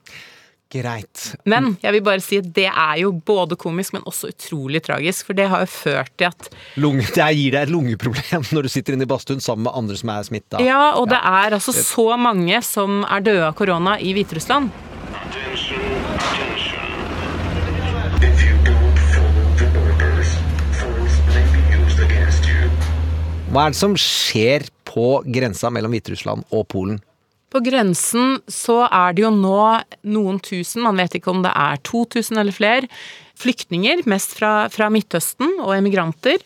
Greit. 0.72 1.36
Men 1.46 1.76
jeg 1.84 1.94
vil 1.94 2.02
bare 2.04 2.24
si 2.24 2.40
at 2.42 2.48
det 2.56 2.66
er 2.68 2.96
jo 3.04 3.12
både 3.14 3.56
komisk, 3.60 3.94
men 3.96 4.06
også 4.10 4.32
utrolig 4.34 4.82
tragisk. 4.84 5.28
For 5.28 5.38
det 5.38 5.46
har 5.52 5.62
jo 5.64 5.70
ført 5.70 6.12
til 6.18 6.32
at 6.32 6.50
Lunge, 6.82 7.06
det 7.16 7.28
gir 7.38 7.54
deg 7.54 7.68
et 7.68 7.74
lungeproblem 7.74 8.48
når 8.56 8.68
du 8.68 8.72
sitter 8.74 8.98
inne 8.98 9.08
i 9.08 9.12
badstuen 9.12 9.44
sammen 9.44 9.68
med 9.68 9.78
andre 9.78 10.00
som 10.00 10.12
er 10.16 10.26
smitta. 10.28 10.64
Ja, 10.64 10.96
og 11.00 11.10
det 11.12 11.20
er 11.22 11.56
altså 11.60 11.76
så 11.76 12.08
mange 12.20 12.60
som 12.66 13.04
er 13.04 13.26
døde 13.26 13.50
av 13.52 13.56
korona 13.60 14.00
i 14.00 14.16
Hviterussland. 14.16 14.72
Hva 23.56 23.70
er 23.70 23.76
det 23.76 23.80
som 23.80 23.94
skjer 23.96 24.66
på 24.96 25.10
grensa 25.28 25.72
mellom 25.74 25.94
Hviterussland 25.96 26.48
og 26.56 26.68
Polen? 26.72 27.02
På 27.52 27.62
grensen 27.64 28.40
så 28.52 28.82
er 28.88 29.16
det 29.16 29.24
jo 29.24 29.32
nå 29.32 29.60
noen 30.12 30.42
tusen, 30.44 30.84
man 30.84 30.98
vet 31.00 31.20
ikke 31.20 31.32
om 31.32 31.44
det 31.46 31.54
er 31.56 31.80
2000 31.88 32.42
eller 32.42 32.56
flere, 32.56 32.90
flyktninger, 33.40 34.06
mest 34.10 34.36
fra, 34.40 34.66
fra 34.72 34.90
Midtøsten 34.92 35.60
og 35.62 35.76
emigranter, 35.78 36.42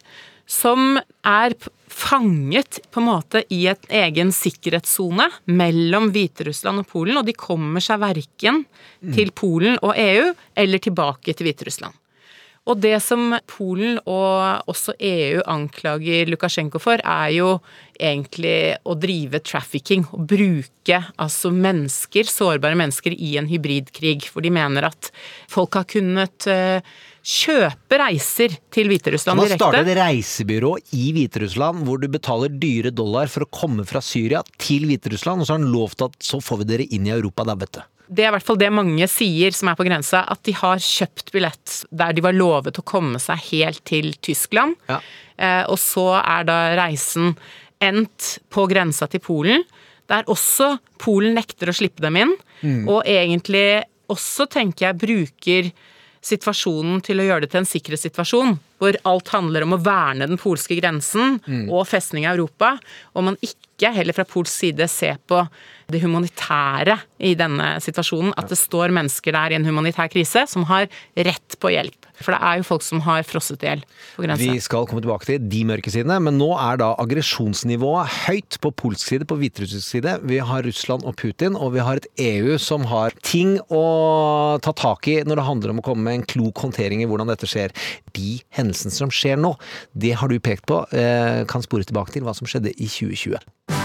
som 0.49 0.97
er 1.25 1.55
fanget 1.89 2.79
på 2.93 3.01
en 3.01 3.07
måte 3.09 3.41
i 3.53 3.63
et 3.69 3.85
egen 4.01 4.31
sikkerhetssone 4.33 5.27
mellom 5.49 6.09
Hviterussland 6.13 6.83
og 6.83 6.89
Polen, 6.89 7.17
og 7.21 7.25
de 7.27 7.37
kommer 7.37 7.83
seg 7.83 8.01
verken 8.01 8.63
til 9.15 9.33
Polen 9.35 9.77
og 9.81 9.93
EU 9.97 10.31
eller 10.57 10.81
tilbake 10.85 11.33
til 11.33 11.49
Hviterussland. 11.49 11.93
Og 12.69 12.77
det 12.77 12.97
som 13.01 13.33
Polen 13.49 13.97
og 14.05 14.69
også 14.69 14.93
EU 15.01 15.41
anklager 15.49 16.29
Lukasjenko 16.29 16.81
for, 16.81 17.01
er 17.01 17.33
jo 17.33 17.55
egentlig 17.99 18.77
å 18.85 18.95
drive 18.99 19.41
trafficking. 19.41 20.05
Å 20.13 20.21
bruke 20.21 21.01
altså 21.17 21.51
mennesker, 21.53 22.29
sårbare 22.29 22.77
mennesker, 22.77 23.15
i 23.17 23.35
en 23.41 23.49
hybridkrig. 23.49 24.29
For 24.29 24.45
de 24.45 24.53
mener 24.53 24.91
at 24.91 25.09
folk 25.49 25.79
har 25.79 25.89
kunnet 25.89 26.47
eh, 26.51 26.85
kjøpe 27.25 27.99
reiser 27.99 28.55
til 28.73 28.89
Hviterussland 28.93 29.41
direkte. 29.41 29.57
Man 29.57 29.75
starter 29.75 29.89
et 29.89 29.99
reisebyrå 29.99 30.75
i 30.95 31.09
Hviterussland 31.17 31.85
hvor 31.87 32.01
du 32.01 32.09
betaler 32.11 32.53
dyre 32.53 32.93
dollar 32.95 33.31
for 33.31 33.45
å 33.45 33.51
komme 33.53 33.85
fra 33.89 34.01
Syria 34.05 34.43
til 34.61 34.87
Hviterussland, 34.89 35.41
og 35.41 35.49
så 35.49 35.55
har 35.55 35.63
han 35.63 35.71
lovt 35.73 36.05
at 36.05 36.19
så 36.23 36.41
får 36.43 36.63
vi 36.63 36.69
dere 36.73 36.89
inn 36.93 37.09
i 37.09 37.15
Europa 37.17 37.47
da, 37.49 37.57
vet 37.59 37.79
du. 37.79 37.87
Det 38.09 38.23
er 38.25 38.31
i 38.31 38.33
hvert 38.33 38.45
fall 38.47 38.57
det 38.57 38.71
mange 38.73 39.05
sier 39.11 39.53
som 39.53 39.69
er 39.69 39.77
på 39.77 39.85
grensa, 39.85 40.23
at 40.25 40.41
de 40.47 40.55
har 40.57 40.81
kjøpt 40.81 41.29
billett 41.35 41.75
der 41.93 42.15
de 42.17 42.23
var 42.25 42.33
lovet 42.33 42.79
å 42.81 42.85
komme 42.87 43.21
seg 43.21 43.37
helt 43.51 43.83
til 43.85 44.15
Tyskland. 44.25 44.75
Eh, 45.37 45.63
og 45.69 45.77
så 45.79 46.07
er 46.19 46.47
da 46.49 46.57
reisen 46.79 47.35
endt 47.79 48.39
på 48.51 48.65
grensa 48.67 49.07
til 49.07 49.21
Polen, 49.23 49.61
der 50.09 50.25
også 50.27 50.73
Polen 50.99 51.37
nekter 51.37 51.69
å 51.69 51.77
slippe 51.77 52.01
dem 52.01 52.17
inn. 52.17 52.33
Mm. 52.65 52.81
Og 52.89 53.05
egentlig 53.05 53.83
også, 54.09 54.49
tenker 54.49 54.87
jeg, 54.89 54.99
bruker 55.05 55.69
situasjonen 56.25 56.99
til 57.05 57.21
å 57.21 57.29
gjøre 57.29 57.45
det 57.45 57.53
til 57.53 57.61
en 57.61 57.69
sikkerhetssituasjon, 57.69 58.57
hvor 58.81 58.97
alt 59.07 59.29
handler 59.31 59.63
om 59.63 59.77
å 59.77 59.81
verne 59.85 60.27
den 60.27 60.41
polske 60.41 60.75
grensen 60.81 61.37
Mm. 61.45 61.69
og 61.71 61.87
festning 61.87 62.25
av 62.27 62.35
Europa, 62.35 62.73
og 63.15 63.23
man 63.29 63.37
ikke 63.39 63.68
heller 63.95 64.15
fra 64.17 64.27
polsk 64.27 64.51
side 64.65 64.87
se 64.91 65.13
på 65.29 65.39
det 65.89 66.01
humanitære 66.03 66.97
i 67.23 67.31
denne 67.39 67.77
situasjonen, 67.83 68.33
at 68.37 68.51
det 68.51 68.59
står 68.59 68.91
mennesker 68.95 69.35
der 69.35 69.55
i 69.55 69.59
en 69.59 69.65
humanitær 69.65 70.11
krise 70.11 70.43
som 70.51 70.67
har 70.69 70.89
rett 71.15 71.55
på 71.59 71.71
hjelp. 71.71 72.08
For 72.19 72.35
det 72.35 72.39
er 72.43 72.59
jo 72.59 72.67
folk 72.67 72.85
som 72.85 73.01
har 73.05 73.23
frosset 73.27 73.63
i 73.63 73.69
hjel 73.69 73.83
på 74.15 74.25
grensa. 74.25 74.43
Vi 74.43 74.63
skal 74.63 74.87
komme 74.89 75.03
tilbake 75.03 75.27
til 75.27 75.49
de 75.51 75.63
mørke 75.67 75.93
sidene, 75.93 76.19
men 76.23 76.37
nå 76.39 76.49
er 76.57 76.79
da 76.81 76.91
aggresjonsnivået 77.01 78.13
høyt 78.25 78.59
på 78.63 78.73
polsk 78.83 79.13
side, 79.13 79.27
på 79.29 79.39
hviterussisk 79.39 79.85
side. 79.85 80.17
Vi 80.27 80.41
har 80.43 80.65
Russland 80.67 81.07
og 81.07 81.15
Putin, 81.19 81.57
og 81.57 81.73
vi 81.77 81.83
har 81.85 82.01
et 82.01 82.09
EU 82.29 82.57
som 82.61 82.87
har 82.91 83.15
ting 83.23 83.57
å 83.71 83.83
ta 84.63 84.75
tak 84.75 85.09
i 85.11 85.19
når 85.25 85.41
det 85.41 85.47
handler 85.49 85.75
om 85.75 85.83
å 85.83 85.85
komme 85.85 86.07
med 86.07 86.19
en 86.19 86.27
klok 86.29 86.65
håndtering 86.65 87.03
i 87.03 87.09
hvordan 87.09 87.31
dette 87.31 87.49
skjer. 87.49 87.75
De 88.15 88.39
hendelsene 88.55 88.95
som 88.95 89.13
skjer 89.13 89.39
nå, 89.39 89.55
det 89.95 90.15
har 90.19 90.31
du 90.31 90.39
pekt 90.43 90.67
på, 90.69 90.83
eh, 90.91 91.45
kan 91.49 91.63
spore 91.65 91.87
tilbake 91.87 92.15
til 92.15 92.27
hva 92.27 92.35
som 92.35 92.49
skjedde 92.49 92.75
i 92.75 92.89
2020. 92.89 93.78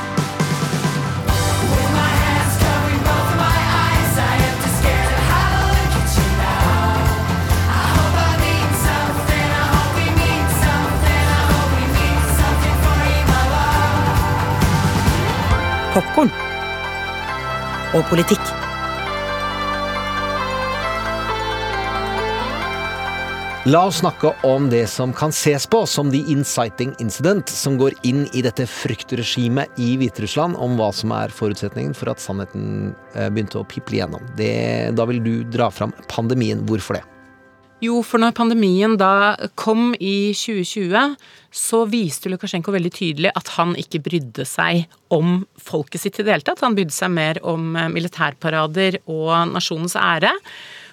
Popkorn 15.94 16.30
og 17.94 18.00
politikk. 18.10 18.40
La 23.70 23.84
oss 23.86 24.00
snakke 24.02 24.32
om 24.42 24.66
det 24.72 24.88
som 24.90 25.14
kan 25.14 25.30
ses 25.30 25.68
på 25.70 25.84
som 25.86 26.10
the 26.10 26.24
inciting 26.34 26.96
incident, 26.98 27.46
som 27.46 27.78
går 27.78 27.94
inn 28.02 28.26
i 28.34 28.42
dette 28.42 28.66
fryktregimet 28.66 29.78
i 29.78 29.94
Hviterussland 30.02 30.58
om 30.58 30.74
hva 30.82 30.90
som 30.90 31.14
er 31.14 31.30
forutsetningen 31.30 31.94
for 31.94 32.10
at 32.10 32.26
sannheten 32.26 32.90
eh, 33.14 33.30
begynte 33.30 33.62
å 33.62 33.66
piple 33.70 34.02
igjennom. 34.02 34.26
Det, 34.34 34.52
da 34.98 35.06
vil 35.06 35.22
du 35.22 35.34
dra 35.46 35.70
fram 35.70 35.94
pandemien. 36.10 36.66
Hvorfor 36.66 36.98
det? 36.98 37.06
Jo, 37.82 37.98
for 38.06 38.22
når 38.22 38.34
pandemien 38.38 38.94
da 38.98 39.34
kom 39.58 39.92
i 39.98 40.32
2020, 40.36 41.16
så 41.54 41.80
viste 41.90 42.30
Lukasjenko 42.30 42.72
veldig 42.74 42.92
tydelig 42.94 43.32
at 43.34 43.50
han 43.56 43.74
ikke 43.78 44.02
brydde 44.04 44.46
seg 44.48 44.86
om 45.14 45.42
folket 45.60 46.04
sitt 46.04 46.20
i 46.20 46.26
det 46.26 46.36
hele 46.36 46.46
tatt. 46.46 46.62
Han 46.64 46.76
brydde 46.78 46.94
seg 46.94 47.12
mer 47.14 47.40
om 47.46 47.74
eh, 47.76 47.90
militærparader 47.92 49.00
og 49.04 49.34
nasjonens 49.52 49.98
ære. 50.00 50.32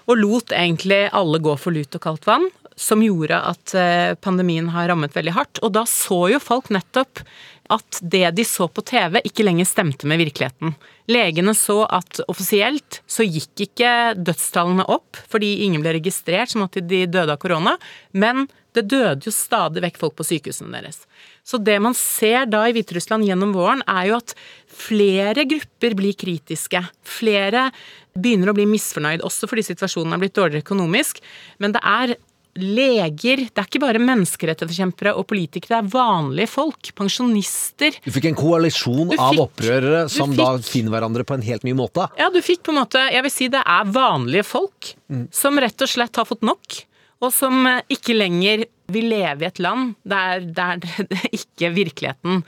Og 0.10 0.18
lot 0.18 0.54
egentlig 0.58 1.06
alle 1.14 1.40
gå 1.44 1.54
for 1.62 1.76
lut 1.76 1.96
og 1.96 2.04
kaldt 2.04 2.28
vann, 2.28 2.50
som 2.76 3.04
gjorde 3.06 3.38
at 3.52 3.76
eh, 3.78 4.18
pandemien 4.20 4.72
har 4.74 4.90
rammet 4.92 5.16
veldig 5.16 5.38
hardt. 5.38 5.62
Og 5.62 5.74
da 5.78 5.86
så 5.90 6.24
jo 6.34 6.42
folk 6.42 6.72
nettopp 6.74 7.24
at 7.72 8.00
det 8.02 8.26
de 8.38 8.46
så 8.48 8.68
på 8.68 8.84
TV, 8.86 9.20
ikke 9.28 9.46
lenger 9.46 9.70
stemte 9.70 10.08
med 10.10 10.22
virkeligheten. 10.22 10.76
Legene 11.12 11.54
så 11.58 11.82
at 11.88 12.22
offisielt 12.32 13.02
så 13.10 13.26
gikk 13.26 13.66
ikke 13.68 13.92
dødstallene 14.20 14.86
opp 14.92 15.20
fordi 15.32 15.62
ingen 15.66 15.84
ble 15.84 15.96
registrert 15.98 16.54
som 16.54 16.66
at 16.66 16.76
de 16.76 17.06
døde 17.08 17.32
av 17.32 17.40
korona, 17.42 17.78
men 18.12 18.48
det 18.76 18.86
døde 18.92 19.28
jo 19.28 19.34
stadig 19.36 19.84
vekk 19.84 19.98
folk 20.00 20.16
på 20.20 20.28
sykehusene 20.28 20.72
deres. 20.78 21.02
Så 21.44 21.60
det 21.60 21.76
man 21.84 21.96
ser 21.98 22.46
da 22.48 22.64
i 22.68 22.76
Hviterussland 22.76 23.26
gjennom 23.28 23.52
våren, 23.56 23.84
er 23.90 24.12
jo 24.12 24.20
at 24.22 24.36
flere 24.72 25.44
grupper 25.50 25.96
blir 26.00 26.16
kritiske. 26.16 26.80
Flere 27.04 27.70
begynner 28.16 28.52
å 28.52 28.56
bli 28.56 28.68
misfornøyd, 28.70 29.24
også 29.28 29.50
fordi 29.52 29.66
situasjonen 29.72 30.16
er 30.16 30.24
blitt 30.24 30.38
dårligere 30.38 30.64
økonomisk. 30.64 31.20
Men 31.60 31.76
det 31.76 31.84
er 31.84 32.16
leger, 32.60 33.46
det 33.48 33.62
er 33.62 33.68
ikke 33.70 33.82
bare 33.84 34.02
menneskerettighetsforkjempere 34.04 35.14
og 35.16 35.28
politikere, 35.30 35.80
det 35.80 35.80
er 35.80 35.92
vanlige 35.94 36.52
folk. 36.52 36.92
Pensjonister. 36.98 37.96
Du 38.04 38.12
fikk 38.12 38.30
en 38.32 38.38
koalisjon 38.40 39.12
fikk, 39.14 39.24
av 39.24 39.42
opprørere 39.46 40.04
som 40.12 40.34
fikk- 40.34 40.42
da 40.42 40.50
finner 40.66 40.96
hverandre 40.96 41.26
på 41.28 41.38
en 41.38 41.46
helt 41.48 41.64
ny 41.68 41.74
måte. 41.78 42.10
Ja, 42.20 42.30
du 42.34 42.42
fikk 42.44 42.64
på 42.68 42.74
en 42.74 42.82
måte 42.82 43.02
Jeg 43.12 43.24
vil 43.24 43.32
si 43.34 43.48
det 43.52 43.64
er 43.66 43.92
vanlige 43.92 44.44
folk 44.48 44.94
som 45.32 45.60
rett 45.60 45.82
og 45.82 45.90
slett 45.92 46.16
har 46.16 46.28
fått 46.28 46.44
nok. 46.46 46.82
Og 47.22 47.30
som 47.34 47.66
eh, 47.70 47.82
ikke 47.94 48.16
lenger 48.18 48.66
vil 48.92 49.08
leve 49.12 49.46
i 49.46 49.48
et 49.48 49.60
land 49.62 49.94
der, 50.04 50.42
der 50.42 50.82
ikke 51.38 51.72
virkeligheten 51.76 52.42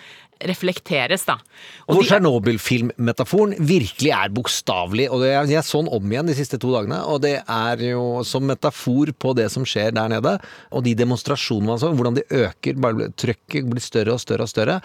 reflekteres, 0.50 1.26
da. 1.28 1.38
Og 1.88 1.98
hvor 1.98 2.08
Tsjernobyl-filmmetaforen 2.08 3.56
virkelig 3.60 4.12
er 4.16 4.32
bokstavelig. 4.34 5.10
Og 5.14 5.24
det, 5.24 5.34
jeg 5.52 5.64
så 5.68 5.82
den 5.84 5.92
om 5.94 6.12
igjen 6.14 6.30
de 6.30 6.36
siste 6.38 6.60
to 6.62 6.74
dagene, 6.76 7.02
og 7.08 7.22
det 7.26 7.36
er 7.42 7.84
jo 7.90 8.22
som 8.28 8.46
metafor 8.50 9.14
på 9.18 9.34
det 9.38 9.50
som 9.54 9.66
skjer 9.68 9.94
der 9.96 10.12
nede. 10.12 10.38
Og 10.72 10.86
de 10.86 10.96
demonstrasjonene 11.00 11.74
man 11.74 11.82
så, 11.82 11.92
hvordan 11.96 12.20
de 12.20 12.26
øker, 12.44 12.80
bare 12.84 13.12
trøkket 13.20 13.70
blir 13.70 13.84
større 13.84 14.16
og 14.18 14.24
større 14.24 14.48
og 14.48 14.52
større. 14.52 14.80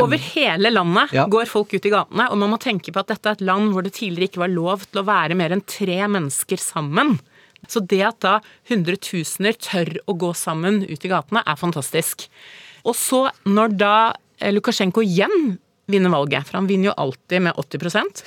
Over 0.00 0.20
hele 0.20 0.70
landet 0.70 1.12
Ja. 1.16 1.24
går 1.26 1.48
folk 1.48 1.72
ut 1.72 1.86
i 1.86 1.90
gatene, 1.90 2.28
og 2.30 2.38
man 2.38 2.50
må 2.52 2.58
tenke 2.60 2.92
på 2.92 3.00
at 3.00 3.08
dette 3.08 3.26
er 3.28 3.32
et 3.38 3.40
land 3.40 3.72
hvor 3.72 3.82
det 3.82 3.94
tidligere 3.96 4.28
ikke 4.28 4.42
var 4.44 4.52
lov 4.52 4.84
til 4.84 5.00
å 5.00 5.06
være 5.08 5.34
mer 5.34 5.50
enn 5.56 5.64
tre 5.64 5.96
mennesker 6.06 6.60
sammen. 6.60 7.18
Så 7.68 7.80
det 7.86 8.00
at 8.04 8.20
da 8.20 8.40
hundretusener 8.70 9.56
tør 9.60 9.98
å 10.08 10.16
gå 10.16 10.30
sammen 10.36 10.82
ut 10.84 11.04
i 11.04 11.10
gatene, 11.10 11.42
er 11.44 11.56
fantastisk. 11.60 12.28
Og 12.84 12.94
så, 12.96 13.26
når 13.44 13.76
da 13.76 13.94
Lukasjenko 14.54 15.04
igjen 15.04 15.58
vinner 15.90 16.12
valget, 16.12 16.46
for 16.46 16.60
han 16.60 16.68
vinner 16.70 16.90
jo 16.90 16.96
alltid 17.02 17.44
med 17.48 17.58
80% 17.58 18.22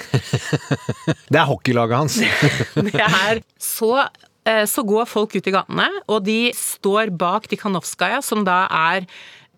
Det 1.31 1.39
er 1.39 1.47
hockeylaget 1.49 1.97
hans. 1.97 2.17
det 2.89 3.05
er 3.05 3.41
så, 3.61 4.07
eh, 4.47 4.65
så 4.69 4.83
går 4.87 5.07
folk 5.09 5.35
ut 5.37 5.47
i 5.47 5.55
gatene, 5.55 5.87
og 6.07 6.25
de 6.27 6.51
står 6.57 7.13
bak 7.17 7.47
Tikhanovskaja, 7.51 8.21
som 8.25 8.43
da 8.47 8.65
er 8.67 9.07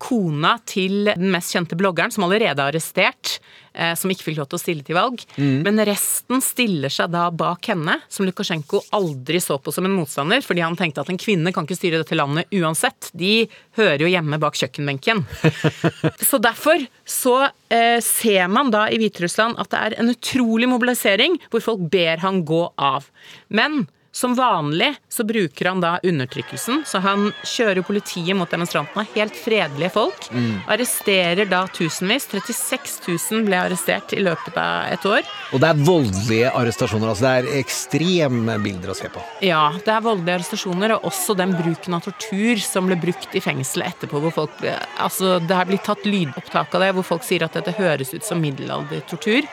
kona 0.01 0.57
til 0.67 1.07
den 1.07 1.29
mest 1.33 1.53
kjente 1.55 1.77
bloggeren, 1.79 2.11
som 2.11 2.25
allerede 2.25 2.59
er 2.59 2.71
arrestert, 2.71 3.37
eh, 3.73 3.93
som 3.95 4.11
ikke 4.11 4.27
fikk 4.27 4.39
lov 4.41 4.49
til 4.51 4.59
å 4.59 4.61
stille 4.61 4.85
til 4.85 4.97
valg. 4.97 5.23
Mm. 5.39 5.63
Men 5.65 5.81
resten 5.87 6.43
stiller 6.43 6.91
seg 6.93 7.13
da 7.13 7.29
bak 7.31 7.69
henne, 7.71 7.97
som 8.11 8.27
Lukasjenko 8.27 8.83
aldri 8.95 9.39
så 9.43 9.57
på 9.61 9.73
som 9.75 9.87
en 9.87 9.95
motstander, 9.95 10.43
fordi 10.45 10.65
han 10.65 10.77
tenkte 10.79 11.05
at 11.05 11.11
en 11.13 11.21
kvinne 11.21 11.53
kan 11.55 11.67
ikke 11.67 11.79
styre 11.79 12.03
dette 12.03 12.17
landet 12.17 12.51
uansett. 12.59 13.09
De 13.15 13.47
hører 13.79 14.03
jo 14.03 14.11
hjemme 14.11 14.39
bak 14.41 14.59
kjøkkenbenken. 14.59 15.23
Så 16.25 16.39
derfor 16.41 16.81
så 17.07 17.35
eh, 17.69 17.99
ser 18.03 18.47
man 18.51 18.71
da 18.73 18.85
i 18.91 18.97
Hviterussland 18.99 19.59
at 19.61 19.71
det 19.71 19.81
er 19.81 19.95
en 20.01 20.11
utrolig 20.11 20.67
mobilisering 20.69 21.37
hvor 21.51 21.63
folk 21.63 21.85
ber 21.91 22.21
han 22.23 22.41
gå 22.47 22.61
av. 22.81 23.07
Men 23.53 23.85
som 24.15 24.35
vanlig 24.35 24.95
så 25.09 25.23
bruker 25.27 25.65
han 25.65 25.81
da 25.83 25.97
undertrykkelsen, 26.03 26.85
så 26.87 27.01
han 27.03 27.33
kjører 27.43 27.83
politiet 27.83 28.31
mot 28.39 28.47
demonstrantene, 28.47 29.03
helt 29.11 29.35
fredelige 29.35 29.91
folk. 29.91 30.29
Mm. 30.31 30.61
Arresterer 30.71 31.49
da 31.51 31.65
tusenvis. 31.67 32.29
36 32.31 33.01
000 33.09 33.43
ble 33.49 33.59
arrestert 33.59 34.15
i 34.15 34.21
løpet 34.23 34.55
av 34.55 34.87
et 34.93 35.07
år. 35.09 35.27
Og 35.51 35.59
det 35.59 35.67
er 35.67 35.83
voldelige 35.89 36.53
arrestasjoner. 36.61 37.11
altså 37.11 37.27
Det 37.27 37.33
er 37.41 37.59
ekstreme 37.59 38.55
bilder 38.63 38.95
å 38.95 38.97
se 39.01 39.11
på. 39.11 39.25
Ja, 39.43 39.65
det 39.75 39.91
er 39.91 40.07
voldelige 40.07 40.39
arrestasjoner, 40.39 40.95
og 40.95 41.11
også 41.11 41.35
den 41.35 41.51
bruken 41.59 41.99
av 41.99 42.07
tortur 42.07 42.63
som 42.63 42.87
ble 42.87 42.95
brukt 43.03 43.35
i 43.35 43.43
fengselet 43.43 43.97
etterpå, 43.97 44.23
hvor 44.23 44.35
folk 44.39 44.57
ble, 44.63 44.77
Altså, 44.95 45.41
det 45.43 45.59
er 45.59 45.67
blitt 45.67 45.83
tatt 45.91 46.07
lydopptak 46.07 46.71
av 46.71 46.87
det, 46.87 46.93
hvor 46.95 47.11
folk 47.11 47.27
sier 47.27 47.43
at 47.43 47.59
dette 47.59 47.75
høres 47.75 48.15
ut 48.15 48.23
som 48.23 48.39
middelaldertortur. 48.39 49.43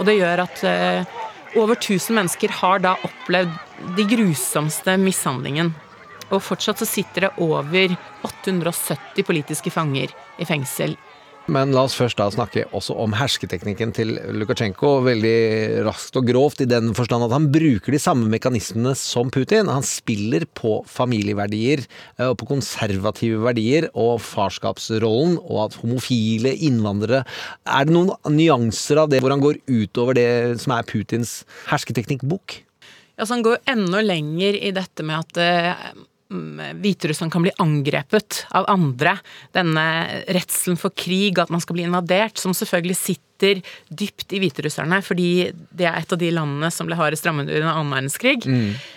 Og 0.00 0.06
det 0.08 0.18
gjør 0.18 0.48
at 0.48 0.66
eh, 0.66 1.18
over 1.56 1.76
1000 1.76 2.14
mennesker 2.14 2.52
har 2.60 2.82
da 2.84 2.96
opplevd 3.06 3.52
de 3.96 4.04
grusomste 4.08 4.96
mishandlingen. 5.00 5.72
Og 6.30 6.42
fortsatt 6.46 6.78
så 6.82 6.86
sitter 6.86 7.26
det 7.26 7.30
over 7.42 7.96
870 8.26 9.26
politiske 9.26 9.72
fanger 9.74 10.12
i 10.38 10.46
fengsel 10.46 10.94
Men 11.50 11.72
la 11.74 11.82
oss 11.88 11.96
først 11.98 12.18
da 12.20 12.28
snakke 12.30 12.62
også 12.76 12.94
om 13.02 13.14
hersketeknikken 13.18 13.90
til 13.96 14.12
Lukasjenko. 14.38 15.00
Veldig 15.02 15.82
raskt 15.82 16.14
og 16.20 16.28
grovt 16.28 16.62
i 16.62 16.68
den 16.70 16.92
forstand 16.94 17.26
at 17.26 17.34
han 17.34 17.48
bruker 17.50 17.90
de 17.90 17.98
samme 17.98 18.28
mekanismene 18.30 18.92
som 18.98 19.32
Putin. 19.34 19.66
Han 19.66 19.82
spiller 19.86 20.46
på 20.54 20.76
familieverdier 20.86 21.82
eh, 21.82 22.28
og 22.28 22.36
på 22.38 22.52
konservative 22.52 23.40
verdier 23.42 23.88
og 23.98 24.20
farskapsrollen, 24.22 25.40
og 25.42 25.64
at 25.64 25.78
homofile 25.82 26.52
innvandrere 26.54 27.24
Er 27.66 27.88
det 27.88 27.96
noen 27.96 28.14
nyanser 28.30 29.02
av 29.02 29.10
det 29.10 29.18
hvor 29.24 29.34
han 29.34 29.42
går 29.42 29.58
utover 29.66 30.18
det 30.18 30.28
som 30.62 30.76
er 30.76 30.86
Putins 30.86 31.40
hersketeknikkbok? 31.72 32.60
Altså 33.18 33.34
Han 33.34 33.44
går 33.48 33.58
enda 33.74 34.04
lenger 34.06 34.54
i 34.54 34.70
dette 34.76 35.02
med 35.06 35.18
at 35.18 35.42
eh, 35.42 35.90
Hviterussland 36.30 37.32
kan 37.32 37.42
bli 37.42 37.52
angrepet 37.58 38.44
av 38.54 38.68
andre. 38.70 39.16
Denne 39.56 39.84
redselen 40.30 40.78
for 40.78 40.94
krig, 40.94 41.40
at 41.42 41.50
man 41.50 41.62
skal 41.62 41.74
bli 41.78 41.86
invadert, 41.88 42.38
som 42.38 42.54
selvfølgelig 42.54 42.98
sitter 42.98 43.62
dypt 43.88 44.34
i 44.36 44.40
hviterusserne, 44.42 45.00
fordi 45.02 45.50
det 45.74 45.88
er 45.88 45.98
et 45.98 46.12
av 46.12 46.20
de 46.20 46.30
landene 46.34 46.70
som 46.70 46.86
ble 46.86 46.98
hardest 46.98 47.26
rammet 47.26 47.50
under 47.50 47.72
annen 47.72 47.94
verdenskrig. 47.96 48.44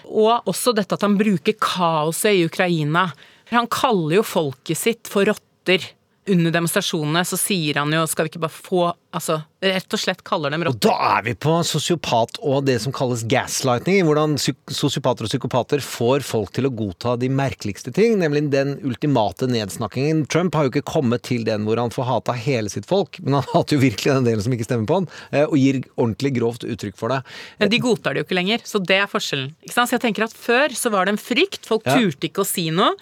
Og 0.06 0.50
også 0.52 0.76
dette 0.78 0.94
at 0.94 1.06
han 1.08 1.18
bruker 1.18 1.58
kaoset 1.58 2.38
i 2.38 2.46
Ukraina. 2.46 3.08
Han 3.54 3.70
kaller 3.72 4.20
jo 4.20 4.28
folket 4.28 4.78
sitt 4.78 5.10
for 5.12 5.26
rotter. 5.30 5.90
Under 6.30 6.54
demonstrasjonene 6.56 7.26
så 7.28 7.36
sier 7.36 7.82
han 7.82 7.92
jo 7.92 8.06
skal 8.08 8.28
vi 8.28 8.32
ikke 8.32 8.46
bare 8.46 8.56
få 8.56 8.84
Altså 9.14 9.42
rett 9.64 9.96
og 9.96 10.02
slett 10.02 10.24
kaller 10.28 10.52
dem 10.54 10.66
Og 10.68 10.76
da 10.84 10.94
er 11.18 11.24
vi 11.26 11.34
på 11.40 11.54
sosiopat 11.68 12.40
og 12.44 12.66
det 12.68 12.76
som 12.84 12.94
kalles 12.96 13.24
gaslighting. 13.32 14.04
Hvordan 14.08 14.36
sosiopater 14.38 15.26
og 15.28 15.32
psykopater 15.32 15.84
får 15.84 16.26
folk 16.28 16.52
til 16.56 16.68
å 16.68 16.74
godta 16.74 17.16
de 17.22 17.30
merkeligste 17.32 17.94
ting, 17.96 18.18
nemlig 18.22 18.50
den 18.54 18.76
ultimate 18.84 19.48
nedsnakkingen. 19.50 20.26
Trump 20.32 20.56
har 20.58 20.68
jo 20.68 20.74
ikke 20.74 20.86
kommet 20.94 21.24
til 21.28 21.46
den 21.48 21.64
hvor 21.68 21.80
han 21.80 21.94
får 21.94 22.10
hata 22.10 22.36
hele 22.38 22.72
sitt 22.74 22.88
folk, 22.90 23.20
men 23.24 23.38
han 23.40 23.48
hater 23.54 23.78
jo 23.78 23.84
virkelig 23.86 24.18
den 24.18 24.28
delen 24.28 24.44
som 24.46 24.56
ikke 24.56 24.68
stemmer 24.68 24.90
på 24.90 25.00
han, 25.02 25.10
eh, 25.32 25.46
og 25.48 25.56
gir 25.60 25.82
ordentlig 25.96 26.34
grovt 26.40 26.68
uttrykk 26.68 27.00
for 27.00 27.14
det. 27.16 27.22
Men 27.64 27.72
de 27.72 27.82
godtar 27.84 28.14
det 28.16 28.24
jo 28.24 28.28
ikke 28.28 28.40
lenger, 28.40 28.66
så 28.68 28.82
det 28.84 29.00
er 29.00 29.12
forskjellen. 29.12 29.54
Ikke 29.64 29.78
sant? 29.78 29.92
Så 29.92 29.98
jeg 29.98 30.06
tenker 30.08 30.28
at 30.28 30.36
Før 30.44 30.74
så 30.76 30.92
var 30.92 31.06
det 31.08 31.14
en 31.16 31.22
frykt, 31.22 31.64
folk 31.70 31.86
Ja. 31.88 31.96
turte 31.96 32.28
ikke 32.28 32.44
å 32.44 32.48
si 32.48 32.70
noe. 32.74 32.98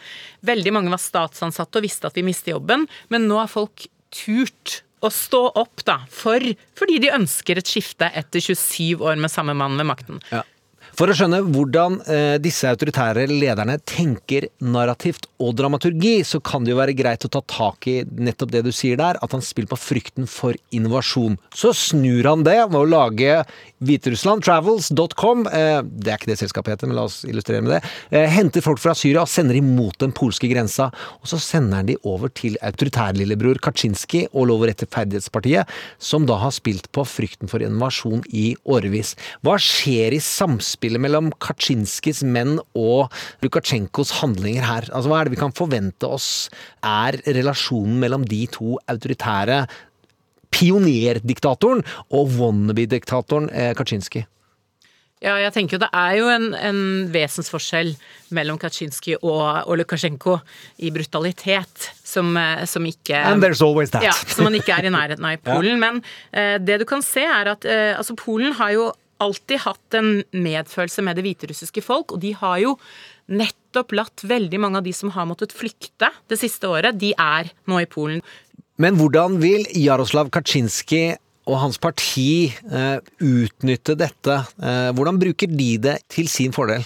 Veldig 0.45 0.74
mange 0.76 0.91
var 0.93 1.02
statsansatte 1.02 1.80
og 1.80 1.86
visste 1.88 2.06
at 2.10 2.17
vi 2.17 2.24
mister 2.28 2.54
jobben, 2.54 2.88
men 3.10 3.28
nå 3.30 3.39
har 3.39 3.50
folk 3.50 3.88
turt 4.12 4.82
å 5.01 5.09
stå 5.13 5.41
opp 5.57 5.83
da, 5.87 5.99
for, 6.13 6.43
fordi 6.77 6.99
de 7.03 7.13
ønsker 7.15 7.59
et 7.59 7.69
skifte 7.69 8.09
etter 8.17 8.43
27 8.43 9.01
år 9.01 9.19
med 9.21 9.33
samme 9.33 9.55
mann 9.57 9.79
ved 9.79 9.89
makten. 9.89 10.21
Ja. 10.31 10.43
For 11.01 11.09
å 11.09 11.15
skjønne 11.17 11.39
hvordan 11.49 11.95
eh, 12.13 12.35
disse 12.37 12.69
autoritære 12.69 13.23
lederne 13.25 13.79
tenker 13.89 14.45
narrativt 14.61 15.23
og 15.41 15.55
dramaturgi, 15.57 16.19
så 16.21 16.37
kan 16.45 16.61
det 16.61 16.75
jo 16.75 16.77
være 16.77 16.93
greit 16.93 17.25
å 17.25 17.31
ta 17.33 17.39
tak 17.49 17.87
i 17.89 17.95
nettopp 18.05 18.51
det 18.53 18.61
du 18.67 18.69
sier 18.69 18.99
der, 18.99 19.17
at 19.17 19.33
han 19.33 19.41
spiller 19.41 19.71
på 19.71 19.79
frykten 19.81 20.29
for 20.29 20.53
innovasjon. 20.69 21.39
Så 21.57 21.71
snur 21.73 22.29
han 22.29 22.43
det 22.45 22.59
ved 22.67 22.77
å 22.77 22.85
lage 22.85 23.39
hviterusslandtravels.com, 23.81 25.47
eh, 25.49 25.79
det 25.81 26.11
er 26.13 26.21
ikke 26.21 26.29
det 26.29 26.37
selskapet 26.43 26.75
heter, 26.75 26.91
men 26.91 26.99
la 26.99 27.07
oss 27.09 27.23
illustrere 27.25 27.65
med 27.65 27.73
det, 27.79 27.81
eh, 28.13 28.27
henter 28.29 28.61
folk 28.61 28.77
fra 28.83 28.93
Syria 28.93 29.25
og 29.25 29.33
sender 29.33 29.57
dem 29.57 29.73
mot 29.73 29.97
den 30.05 30.13
polske 30.13 30.51
grensa, 30.53 30.91
og 31.17 31.33
så 31.33 31.41
sender 31.41 31.81
han 31.81 31.89
de 31.89 31.97
over 32.05 32.29
til 32.29 32.59
autoritærlillebror 32.61 33.57
Kaczynski 33.65 34.27
og 34.35 34.51
Lov 34.51 34.67
og 34.67 34.69
rett 34.69 34.85
rettferdighetspartiet, 34.85 35.65
som 35.97 36.29
da 36.29 36.37
har 36.45 36.53
spilt 36.53 36.91
på 36.93 37.07
frykten 37.09 37.49
for 37.49 37.65
innovasjon 37.65 38.21
i 38.29 38.51
årevis. 38.69 39.15
Hva 39.41 39.57
skjer 39.57 40.13
i 40.13 40.21
samspillet 40.21 40.90
mellom 40.99 41.30
Kaczynskis 41.43 42.23
menn 42.27 42.58
og 42.75 43.13
Lukasjenkos 43.45 44.17
handlinger 44.19 44.67
her? 44.67 44.89
Altså, 44.91 45.12
hva 45.12 45.21
er 45.21 45.30
det 45.30 45.36
vi 45.38 45.41
kan 45.43 45.56
forvente 45.56 46.10
oss 46.10 46.49
er 46.84 47.21
relasjonen 47.30 48.01
mellom 48.01 48.25
de 48.27 48.43
to 48.51 48.75
autoritære 48.91 49.63
pionerdiktatoren 50.51 51.86
og 52.12 52.36
wannabe-diktatoren 52.36 53.49
eh, 53.56 53.71
Kaczynski? 53.77 54.25
Ja, 55.21 55.36
jeg 55.38 55.54
tenker 55.54 55.77
jo 55.77 55.84
det 55.84 55.89
er 55.93 56.15
jo 56.17 56.30
en, 56.34 56.47
en 56.58 56.77
vesensforskjell 57.13 57.91
mellom 58.34 58.58
Kaczynski 58.62 59.19
og, 59.19 59.43
og 59.69 59.77
Lukasjenko 59.77 60.39
i 60.82 60.89
brutalitet, 60.93 61.91
som, 62.01 62.34
eh, 62.41 62.63
som 62.65 62.88
ikke 62.89 63.19
And 63.30 63.43
there's 63.45 63.62
always 63.62 63.93
that. 63.93 64.08
Ja, 64.08 64.15
som 64.17 64.49
man 64.49 64.58
ikke 64.58 64.73
er 64.73 64.89
i 64.89 64.93
nærheten 64.93 65.27
av 65.27 65.38
i 65.38 65.41
Polen. 65.51 65.77
Men 65.82 66.01
eh, 66.34 66.58
det 66.58 66.80
du 66.82 66.88
kan 66.89 67.06
se, 67.06 67.21
er 67.21 67.54
at 67.54 67.69
eh, 67.69 67.93
altså 67.93 68.17
Polen 68.17 68.58
har 68.58 68.73
jo 68.73 68.89
alltid 69.21 69.63
hatt 69.65 69.97
en 69.97 70.12
medfølelse 70.34 71.03
med 71.05 71.19
det 71.19 71.25
hviterussiske 71.25 71.84
folk, 71.86 72.15
og 72.15 72.21
de 72.23 72.34
har 72.38 72.60
jo 72.63 72.75
nettopp 73.31 73.93
latt 73.95 74.23
veldig 74.27 74.60
mange 74.62 74.81
av 74.81 74.88
de 74.88 74.93
som 74.95 75.13
har 75.15 75.27
måttet 75.29 75.55
flykte 75.55 76.12
det 76.31 76.39
siste 76.41 76.69
året, 76.69 76.97
de 76.99 77.13
er 77.15 77.51
nå 77.69 77.81
i 77.81 77.89
Polen. 77.89 78.23
Men 78.81 78.97
hvordan 78.97 79.38
vil 79.41 79.67
Jaroslav 79.77 80.31
Kaczynski 80.34 81.12
og 81.49 81.60
hans 81.62 81.77
parti 81.81 82.49
eh, 82.49 82.97
utnytte 83.21 83.95
dette? 83.99 84.41
Eh, 84.62 84.89
hvordan 84.95 85.19
bruker 85.21 85.51
de 85.51 85.71
det 85.81 85.99
til 86.12 86.29
sin 86.31 86.55
fordel? 86.55 86.86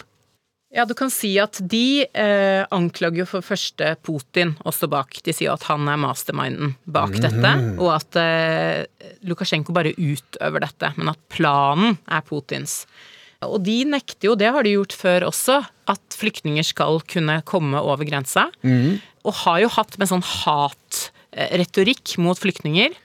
Ja, 0.76 0.84
du 0.84 0.92
kan 0.98 1.08
si 1.14 1.30
at 1.40 1.62
de 1.72 2.04
eh, 2.04 2.66
anklager 2.76 3.22
jo 3.22 3.26
for 3.30 3.46
første 3.48 3.94
Putin 4.04 4.58
å 4.68 4.74
stå 4.76 4.90
bak. 4.92 5.22
De 5.24 5.32
sier 5.32 5.54
at 5.54 5.64
han 5.70 5.88
er 5.88 6.02
masterminden 6.02 6.74
bak 6.84 7.16
dette, 7.24 7.52
og 7.80 7.94
at 7.96 8.18
eh, 8.20 8.84
Lukasjenko 9.24 9.72
bare 9.76 9.94
utøver 9.96 10.66
dette, 10.66 10.90
men 10.98 11.14
at 11.14 11.22
planen 11.32 11.96
er 12.12 12.26
Putins. 12.28 12.82
Og 13.46 13.62
de 13.64 13.86
nekter 13.88 14.28
jo, 14.32 14.36
det 14.36 14.52
har 14.52 14.66
de 14.66 14.74
gjort 14.76 14.96
før 14.98 15.28
også, 15.30 15.62
at 15.92 16.18
flyktninger 16.20 16.66
skal 16.66 17.00
kunne 17.08 17.40
komme 17.48 17.80
over 17.80 18.04
grensa. 18.08 18.48
Og 19.24 19.34
har 19.46 19.60
jo 19.64 19.72
hatt 19.78 19.96
med 20.02 20.10
sånn 20.12 20.24
hatretorikk 20.28 22.18
mot 22.20 22.40
flyktninger. 22.42 22.96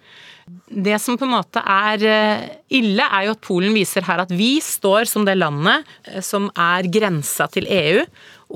Det 0.71 0.99
som 1.03 1.19
på 1.19 1.27
en 1.27 1.35
måte 1.35 1.63
er 1.67 2.05
eh, 2.07 2.45
ille, 2.79 3.05
er 3.05 3.27
jo 3.27 3.35
at 3.35 3.43
Polen 3.45 3.75
viser 3.75 4.07
her 4.07 4.23
at 4.23 4.33
vi 4.35 4.57
står 4.63 5.09
som 5.11 5.27
det 5.27 5.37
landet 5.39 5.89
eh, 6.07 6.21
som 6.25 6.49
er 6.55 6.89
grensa 6.93 7.49
til 7.51 7.69
EU, 7.71 8.05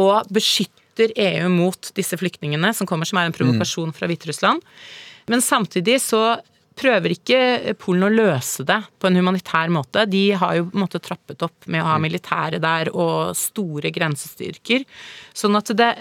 og 0.05 0.31
beskytter 0.35 1.15
EU 1.19 1.51
mot 1.51 1.91
disse 1.97 2.19
flyktningene 2.19 2.71
som 2.75 2.87
kommer, 2.87 3.09
som 3.09 3.19
er 3.19 3.29
en 3.29 3.35
provokasjon 3.35 3.95
fra 3.97 4.09
Hviterussland. 4.11 4.63
Men 5.31 5.43
samtidig 5.43 6.01
så 6.05 6.37
prøver 6.79 7.15
ikke 7.15 7.75
Polen 7.79 8.07
å 8.09 8.13
løse 8.13 8.65
det 8.67 8.81
på 8.99 9.09
en 9.09 9.19
humanitær 9.19 9.71
måte. 9.73 10.07
De 10.11 10.25
har 10.39 10.59
jo 10.59 10.67
på 10.69 10.79
en 10.79 10.85
måte 10.85 11.01
trappet 11.03 11.43
opp 11.47 11.69
med 11.71 11.83
å 11.83 11.89
ha 11.93 12.01
militære 12.03 12.61
der 12.63 12.91
og 12.91 13.35
store 13.39 13.93
grensestyrker. 13.95 14.87
Sånn 15.37 15.59
at 15.59 15.71
det 15.79 15.93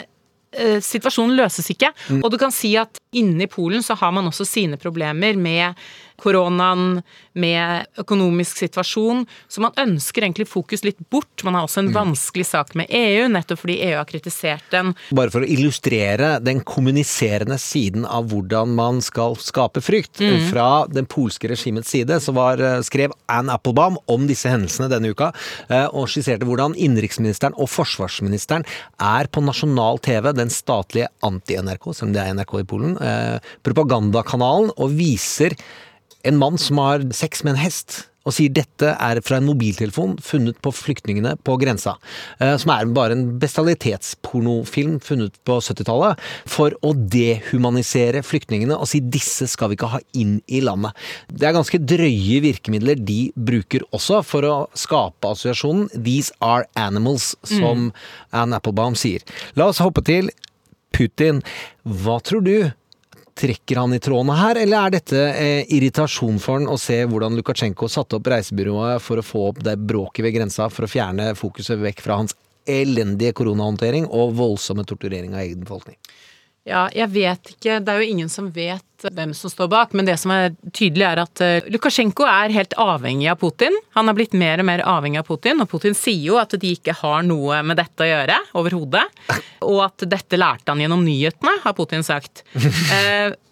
Situasjonen 0.83 1.35
løses 1.37 1.69
ikke. 1.73 1.89
Og 2.21 2.29
du 2.31 2.37
kan 2.41 2.53
si 2.53 2.75
at 2.79 2.99
inni 3.17 3.47
Polen 3.51 3.83
så 3.85 3.97
har 3.99 4.13
man 4.15 4.29
også 4.29 4.45
sine 4.47 4.77
problemer 4.81 5.37
med 5.39 5.79
koronaen, 6.23 7.01
med 7.33 7.87
økonomisk 7.97 8.59
situasjon. 8.61 9.23
Så 9.49 9.61
man 9.63 9.73
ønsker 9.79 10.25
egentlig 10.25 10.45
fokus 10.51 10.83
litt 10.85 10.99
bort. 11.09 11.43
Man 11.45 11.57
har 11.57 11.65
også 11.65 11.81
en 11.81 11.93
vanskelig 11.95 12.45
sak 12.45 12.75
med 12.77 12.91
EU, 12.93 13.25
nettopp 13.33 13.63
fordi 13.63 13.79
EU 13.87 13.95
har 13.97 14.09
kritisert 14.09 14.67
den. 14.73 14.93
Bare 15.17 15.33
for 15.33 15.41
å 15.41 15.49
illustrere 15.49 16.35
den 16.43 16.61
kommuniserende 16.67 17.57
siden 17.61 18.05
av 18.05 18.29
hvordan 18.31 18.75
man 18.77 19.01
skal 19.01 19.37
skape 19.41 19.81
frykt. 19.83 20.21
Mm. 20.21 20.49
Fra 20.51 20.67
den 20.89 21.09
polske 21.09 21.49
regimets 21.49 21.89
side 21.93 22.19
så 22.23 22.35
var, 22.37 22.61
eh, 22.61 22.81
skrev 22.85 23.15
Anne 23.27 23.57
Applebaum 23.57 23.97
om 24.07 24.27
disse 24.29 24.51
hendelsene 24.51 24.91
denne 24.91 25.09
uka, 25.09 25.31
eh, 25.69 25.87
og 25.91 26.07
skisserte 26.07 26.45
hvordan 26.45 26.77
innenriksministeren 26.77 27.57
og 27.57 27.69
forsvarsministeren 27.69 28.65
er 28.99 29.27
på 29.27 29.43
nasjonal 29.43 29.99
TV, 29.99 30.33
den 30.33 30.49
statlige 30.53 31.09
anti-NRK, 31.23 31.93
som 31.95 32.13
det 32.13 32.21
er 32.21 32.33
NRK 32.33 32.59
i 32.59 32.67
Polen, 32.69 32.97
eh, 33.01 33.39
propagandakanalen, 33.63 34.71
og 34.77 34.93
viser 34.93 35.57
en 36.23 36.37
mann 36.39 36.57
som 36.57 36.77
har 36.83 37.03
sex 37.11 37.43
med 37.43 37.55
en 37.55 37.63
hest. 37.65 38.07
Og 38.23 38.31
sier 38.31 38.53
dette 38.55 38.87
er 38.87 39.19
fra 39.19 39.35
en 39.35 39.47
mobiltelefon 39.49 40.13
funnet 40.23 40.55
på 40.63 40.71
flyktningene 40.71 41.33
på 41.43 41.57
grensa. 41.59 41.97
eh, 42.39 42.55
Som 42.55 42.71
er 42.71 42.85
bare 42.85 43.11
en 43.17 43.37
bestialitetspornofilm 43.37 45.01
funnet 45.03 45.35
på 45.43 45.57
70-tallet. 45.59 46.19
For 46.47 46.71
å 46.81 46.93
dehumanisere 46.95 48.23
flyktningene 48.23 48.77
og 48.77 48.87
si 48.87 49.01
disse 49.03 49.47
skal 49.51 49.69
vi 49.69 49.75
ikke 49.75 49.91
ha 49.91 49.99
inn 50.15 50.37
i 50.47 50.61
landet. 50.63 50.95
Det 51.27 51.49
er 51.49 51.57
ganske 51.57 51.81
drøye 51.83 52.39
virkemidler 52.45 52.95
de 53.03 53.33
bruker 53.35 53.83
også 53.91 54.21
for 54.23 54.47
å 54.47 54.55
skape 54.73 55.27
assosiasjonen 55.27 55.89
'these 55.91 56.31
are 56.39 56.63
animals', 56.77 57.35
som 57.43 57.91
Anne 58.31 58.55
Applebaum 58.55 58.95
sier. 58.95 59.19
La 59.55 59.67
oss 59.67 59.79
hoppe 59.79 60.03
til 60.03 60.29
Putin. 60.93 61.41
Hva 61.85 62.21
tror 62.23 62.41
du? 62.43 62.71
Trekker 63.33 63.79
han 63.81 63.95
i 63.95 63.99
trådene 64.03 64.35
her, 64.37 64.59
eller 64.61 64.77
er 64.85 64.93
dette 64.93 65.21
eh, 65.31 65.71
irritasjon 65.73 66.37
for 66.41 66.59
han 66.59 66.69
å 66.69 66.77
se 66.77 66.99
hvordan 67.09 67.33
Lukasjenko 67.39 67.89
satte 67.89 68.19
opp 68.19 68.29
reisebyrået 68.29 69.01
for 69.01 69.17
å 69.17 69.25
få 69.25 69.47
opp 69.49 69.63
det 69.65 69.73
bråket 69.81 70.27
ved 70.27 70.35
grensa, 70.37 70.69
for 70.69 70.85
å 70.85 70.91
fjerne 70.91 71.31
fokuset 71.39 71.81
vekk 71.81 72.03
fra 72.05 72.19
hans 72.21 72.37
elendige 72.69 73.33
koronahåndtering 73.35 74.05
og 74.07 74.35
voldsomme 74.37 74.85
torturering 74.87 75.33
av 75.33 75.43
egen 75.47 75.65
befolkning? 75.65 75.97
Ja, 76.63 76.85
jeg 76.95 77.09
vet 77.11 77.55
ikke. 77.55 77.81
Det 77.83 77.91
er 77.91 77.99
jo 77.99 78.11
ingen 78.13 78.29
som 78.31 78.47
vet 78.53 78.85
hvem 79.11 79.33
som 79.35 79.51
står 79.51 79.69
bak, 79.71 79.93
men 79.97 80.07
det 80.07 80.15
som 80.21 80.31
er 80.33 80.53
tydelig 80.71 81.05
er 81.07 81.21
at 81.23 81.43
eh, 81.43 81.69
Lukasjenko 81.73 82.27
er 82.29 82.53
helt 82.55 82.75
avhengig 82.79 83.29
av 83.31 83.39
Putin. 83.41 83.75
Han 83.97 84.09
har 84.09 84.17
blitt 84.17 84.35
mer 84.37 84.63
og 84.63 84.69
mer 84.69 84.83
avhengig 84.87 85.21
av 85.21 85.27
Putin, 85.27 85.61
og 85.63 85.69
Putin 85.71 85.97
sier 85.97 86.23
jo 86.31 86.39
at 86.41 86.55
de 86.59 86.73
ikke 86.77 86.95
har 87.03 87.25
noe 87.27 87.61
med 87.65 87.79
dette 87.81 88.05
å 88.05 88.09
gjøre 88.09 88.39
overhodet. 88.59 89.05
Og 89.67 89.79
at 89.85 90.05
dette 90.09 90.39
lærte 90.39 90.71
han 90.73 90.83
gjennom 90.83 91.03
nyhetene, 91.05 91.57
har 91.63 91.77
Putin 91.77 92.05
sagt. 92.05 92.45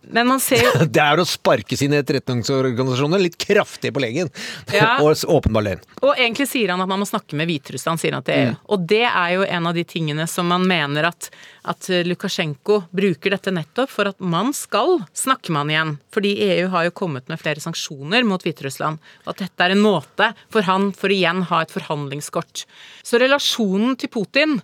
Men 0.02 0.28
man 0.28 0.40
ser 0.42 0.64
jo 0.66 0.72
Det 0.96 1.02
er 1.04 1.22
å 1.22 1.26
sparke 1.28 1.78
sine 1.78 2.00
etterretningsorganisasjoner 2.02 3.22
litt 3.22 3.38
kraftig 3.42 3.94
på 3.94 4.02
leggen. 4.04 4.32
Ja. 4.74 4.96
og 5.02 5.14
åpenbar 5.30 5.66
løgn. 5.66 5.84
Og 6.02 6.16
egentlig 6.16 6.48
sier 6.50 6.74
han 6.74 6.82
at 6.84 6.90
man 6.90 7.02
må 7.04 7.08
snakke 7.10 7.38
med 7.38 7.50
Hviterussland, 7.52 8.02
sier 8.02 8.18
han 8.18 8.26
til 8.26 8.38
EU. 8.38 8.52
Mm. 8.56 8.60
Og 8.74 8.88
det 8.90 9.04
er 9.08 9.36
jo 9.36 9.46
en 9.46 9.70
av 9.70 9.78
de 9.78 9.86
tingene 9.88 10.28
som 10.30 10.50
man 10.50 10.66
mener 10.68 11.10
at, 11.12 11.30
at 11.70 11.90
Lukasjenko 12.08 12.82
bruker 12.96 13.36
dette 13.36 13.54
nettopp 13.54 13.94
for 13.94 14.12
at 14.12 14.20
man 14.20 14.52
skal 14.58 15.00
snakke 15.18 15.54
med 15.54 15.62
han 15.64 15.74
igjen. 15.76 15.96
Fordi 16.16 16.36
EU 16.50 16.68
har 16.74 16.90
jo 16.90 16.98
kommet 17.04 17.30
med 17.32 17.42
flere 17.42 17.64
sanksjoner 17.64 18.26
mot 18.28 18.44
Hviterussland. 18.46 19.02
Og 19.26 19.34
at 19.36 19.46
dette 19.46 19.68
er 19.68 19.76
en 19.76 19.84
måte 19.86 20.34
for 20.52 20.66
han 20.68 20.92
for 20.98 21.14
igjen 21.14 21.46
ha 21.52 21.64
et 21.64 21.74
forhandlingskort. 21.74 22.66
Så 23.06 23.22
relasjonen 23.22 23.98
til 24.00 24.12
Putin 24.12 24.62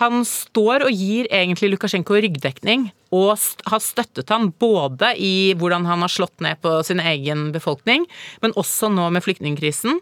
han 0.00 0.22
står 0.24 0.86
og 0.86 0.94
gir 0.96 1.28
egentlig 1.32 1.74
Lukasjenko 1.74 2.16
ryggdekning, 2.16 2.88
og 3.14 3.38
har 3.70 3.82
støttet 3.84 4.32
han 4.34 4.48
både 4.60 5.12
i 5.22 5.52
hvordan 5.58 5.86
han 5.86 6.02
har 6.02 6.10
slått 6.12 6.42
ned 6.44 6.58
på 6.64 6.74
sin 6.86 7.02
egen 7.02 7.46
befolkning, 7.54 8.08
men 8.42 8.56
også 8.58 8.90
nå 8.90 9.06
med 9.14 9.22
flyktningkrisen. 9.26 10.00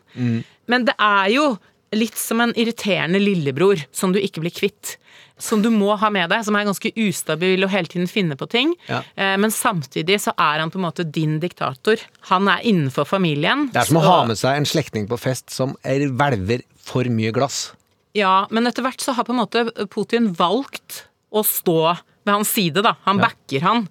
Men 0.71 0.89
det 0.89 0.97
er 1.03 1.29
jo 1.35 1.47
litt 1.93 2.17
som 2.17 2.41
en 2.41 2.55
irriterende 2.57 3.21
lillebror 3.21 3.83
som 3.93 4.15
du 4.15 4.21
ikke 4.23 4.41
blir 4.45 4.55
kvitt. 4.57 4.97
Som 5.43 5.61
du 5.65 5.69
må 5.75 5.97
ha 5.99 6.09
med 6.13 6.31
deg, 6.31 6.45
som 6.47 6.55
er 6.57 6.65
ganske 6.69 6.93
ustabil 7.03 7.65
og 7.67 7.73
hele 7.73 7.91
tiden 7.91 8.07
finner 8.09 8.39
på 8.39 8.47
ting. 8.53 8.73
Ja. 8.87 9.01
Eh, 9.17 9.35
Men 9.41 9.51
samtidig 9.51 10.21
så 10.23 10.33
er 10.39 10.63
han 10.63 10.71
på 10.71 10.79
en 10.79 10.87
måte 10.87 11.05
din 11.05 11.39
diktator. 11.43 12.01
Han 12.31 12.49
er 12.49 12.63
innenfor 12.69 13.09
familien. 13.11 13.67
Det 13.75 13.83
er 13.83 13.91
som 13.91 13.99
å 14.01 14.05
ha 14.07 14.19
med 14.29 14.39
seg 14.39 14.61
en 14.61 14.69
slektning 14.69 15.09
på 15.11 15.19
fest 15.21 15.51
som 15.51 15.75
er, 15.83 16.07
hvelver 16.09 16.63
for 16.79 17.05
mye 17.11 17.33
glass. 17.35 17.73
Ja, 18.15 18.47
men 18.53 18.69
etter 18.71 18.87
hvert 18.87 19.03
så 19.03 19.17
har 19.17 19.27
på 19.27 19.35
en 19.35 19.41
måte 19.43 19.67
Putin 19.91 20.31
valgt 20.39 21.07
å 21.33 21.43
stå 21.45 21.97
ved 22.25 22.35
hans 22.35 22.49
side, 22.53 22.83
da. 22.83 22.97
Han 23.07 23.19
Ja. 23.19 23.29
backer 23.29 23.61
han. 23.67 23.89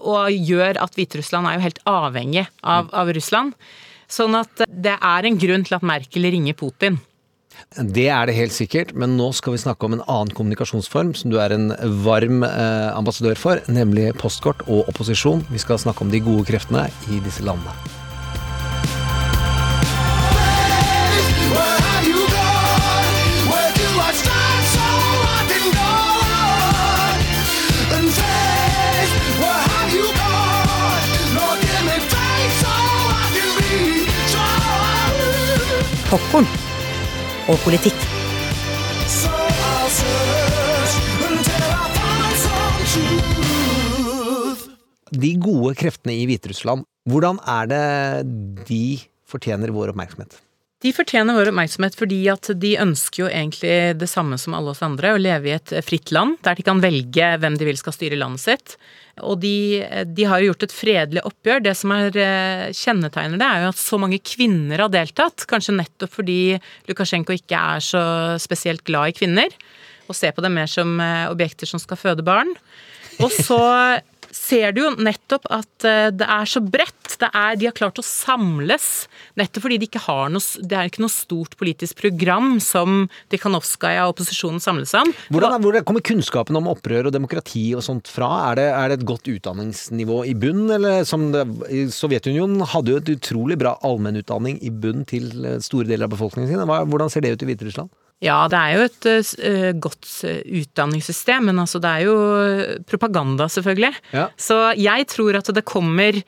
Og 0.00 0.30
gjør 0.32 0.80
at 0.80 0.94
Hviterussland 0.96 1.46
er 1.46 1.54
jo 1.58 1.60
helt 1.66 1.78
avhengig 1.86 2.46
av, 2.64 2.88
av 2.92 3.08
Russland. 3.12 3.52
Sånn 4.08 4.34
at 4.38 4.64
det 4.68 4.96
er 5.00 5.26
en 5.26 5.38
grunn 5.38 5.64
til 5.64 5.76
at 5.76 5.82
Merkel 5.82 6.22
ringer 6.22 6.54
Putin. 6.54 6.98
Det 7.76 8.08
er 8.08 8.26
det 8.26 8.34
helt 8.34 8.52
sikkert, 8.52 8.94
men 8.96 9.16
nå 9.18 9.34
skal 9.34 9.52
vi 9.52 9.58
snakke 9.58 9.84
om 9.84 9.92
en 9.92 10.02
annen 10.08 10.32
kommunikasjonsform 10.34 11.14
som 11.14 11.30
du 11.30 11.36
er 11.38 11.52
en 11.52 11.68
varm 12.02 12.42
eh, 12.42 12.90
ambassadør 12.96 13.36
for, 13.36 13.60
nemlig 13.68 14.14
postkort 14.16 14.62
og 14.66 14.88
opposisjon. 14.88 15.44
Vi 15.50 15.58
skal 15.58 15.76
snakke 15.78 16.00
om 16.06 16.10
de 16.10 16.20
gode 16.24 16.46
kreftene 16.48 16.88
i 17.12 17.20
disse 17.20 17.44
landene. 17.44 17.74
Popkorn 36.10 36.46
og 37.46 37.58
politikk. 37.62 37.94
De 45.14 45.30
gode 45.38 45.76
kreftene 45.78 46.16
i 46.16 46.24
Hviterussland, 46.26 46.82
hvordan 47.06 47.38
er 47.46 47.70
det 47.70 47.84
de 48.66 48.98
fortjener 49.30 49.70
vår 49.70 49.92
oppmerksomhet? 49.94 50.34
De 50.82 50.90
fortjener 50.96 51.38
vår 51.38 51.52
oppmerksomhet 51.52 51.94
fordi 51.94 52.24
at 52.32 52.50
de 52.58 52.72
ønsker 52.82 53.22
jo 53.22 53.30
egentlig 53.30 54.00
det 54.00 54.10
samme 54.10 54.34
som 54.40 54.58
alle 54.58 54.74
oss 54.74 54.82
andre, 54.82 55.14
å 55.14 55.22
leve 55.22 55.52
i 55.52 55.54
et 55.60 55.76
fritt 55.86 56.10
land 56.10 56.40
der 56.42 56.58
de 56.58 56.66
kan 56.66 56.82
velge 56.82 57.36
hvem 57.38 57.60
de 57.60 57.70
vil 57.70 57.78
skal 57.78 57.94
styre 57.94 58.18
landet 58.18 58.42
sitt. 58.48 58.80
Og 59.26 59.40
de, 59.42 59.82
de 60.06 60.26
har 60.28 60.40
jo 60.40 60.50
gjort 60.50 60.66
et 60.66 60.74
fredelig 60.74 61.24
oppgjør. 61.28 61.62
Det 61.64 61.74
som 61.78 61.94
er 61.94 62.16
eh, 62.20 62.66
kjennetegner 62.76 63.40
det, 63.40 63.48
er 63.48 63.64
jo 63.64 63.72
at 63.72 63.80
så 63.80 63.98
mange 64.00 64.20
kvinner 64.24 64.84
har 64.84 64.92
deltatt. 64.92 65.46
Kanskje 65.50 65.76
nettopp 65.76 66.14
fordi 66.20 66.40
Lukasjenko 66.90 67.36
ikke 67.36 67.60
er 67.74 67.84
så 67.84 68.04
spesielt 68.42 68.84
glad 68.88 69.12
i 69.12 69.18
kvinner, 69.20 69.58
og 70.10 70.16
ser 70.18 70.34
på 70.36 70.44
dem 70.44 70.56
mer 70.58 70.70
som 70.70 70.96
eh, 71.02 71.28
objekter 71.30 71.70
som 71.70 71.82
skal 71.82 72.00
føde 72.00 72.26
barn. 72.26 72.52
Og 73.20 73.32
så 73.34 73.60
ser 74.34 74.74
du 74.74 74.82
jo 74.84 74.90
nettopp 74.98 75.46
at 75.52 75.86
eh, 75.86 76.08
det 76.14 76.26
er 76.26 76.48
så 76.48 76.62
bredt. 76.62 77.16
Det 77.20 77.28
er, 77.28 77.56
de 77.58 77.68
har 77.68 77.76
klart 77.76 78.00
å 78.00 78.04
samles 78.06 78.86
nettopp 79.38 79.66
fordi 79.66 79.80
de 79.82 79.88
ikke 79.90 80.02
har 80.06 80.30
noe, 80.32 80.42
det 80.64 80.76
er 80.76 80.88
ikke 80.88 81.02
noe 81.04 81.12
stort 81.12 81.56
politisk 81.60 81.98
program 82.00 82.54
som 82.64 83.04
Tikhanovskaja 83.32 84.06
og 84.06 84.14
opposisjonen 84.14 84.62
samles 84.62 84.94
om. 84.96 85.12
Hvordan 85.34 85.56
er, 85.56 85.64
hvor 85.64 85.78
kommer 85.86 86.04
kunnskapen 86.06 86.58
om 86.58 86.70
opprør 86.72 87.10
og 87.10 87.16
demokrati 87.16 87.66
og 87.76 87.84
sånt 87.86 88.10
fra? 88.10 88.30
Er 88.50 88.60
det, 88.60 88.68
er 88.72 88.90
det 88.90 89.00
et 89.00 89.08
godt 89.10 89.30
utdanningsnivå 89.30 90.22
i 90.30 90.36
bunn, 90.38 90.66
eller 90.78 91.04
som 91.08 91.30
det, 91.34 91.44
i 91.68 91.86
Sovjetunionen 91.92 92.64
hadde 92.72 92.94
jo 92.94 93.02
et 93.02 93.14
utrolig 93.16 93.58
bra 93.60 93.76
allmennutdanning 93.86 94.60
i 94.64 94.72
bunn 94.72 95.04
til 95.10 95.30
eh, 95.44 95.58
store 95.64 95.90
deler 95.90 96.08
av 96.08 96.14
befolkningen 96.16 96.52
sin. 96.52 96.64
Hvordan 96.70 97.12
ser 97.12 97.26
det 97.26 97.34
ut 97.34 97.44
i 97.44 97.52
Hviterussland? 97.52 97.92
Ja, 98.20 98.44
det 98.52 98.58
er 98.58 98.74
jo 98.76 98.84
et 98.84 99.06
uh, 99.40 99.70
godt 99.80 100.08
eh, 100.28 100.42
utdanningssystem, 100.60 101.46
men 101.48 101.60
altså 101.62 101.80
det 101.80 101.88
er 101.88 102.04
jo 102.04 102.16
eh, 102.36 102.74
propaganda, 102.84 103.46
selvfølgelig. 103.48 103.94
Ja. 104.12 104.26
Så 104.36 104.58
jeg 104.76 105.08
tror 105.08 105.38
at 105.40 105.48
det 105.56 105.64
kommer 105.64 106.20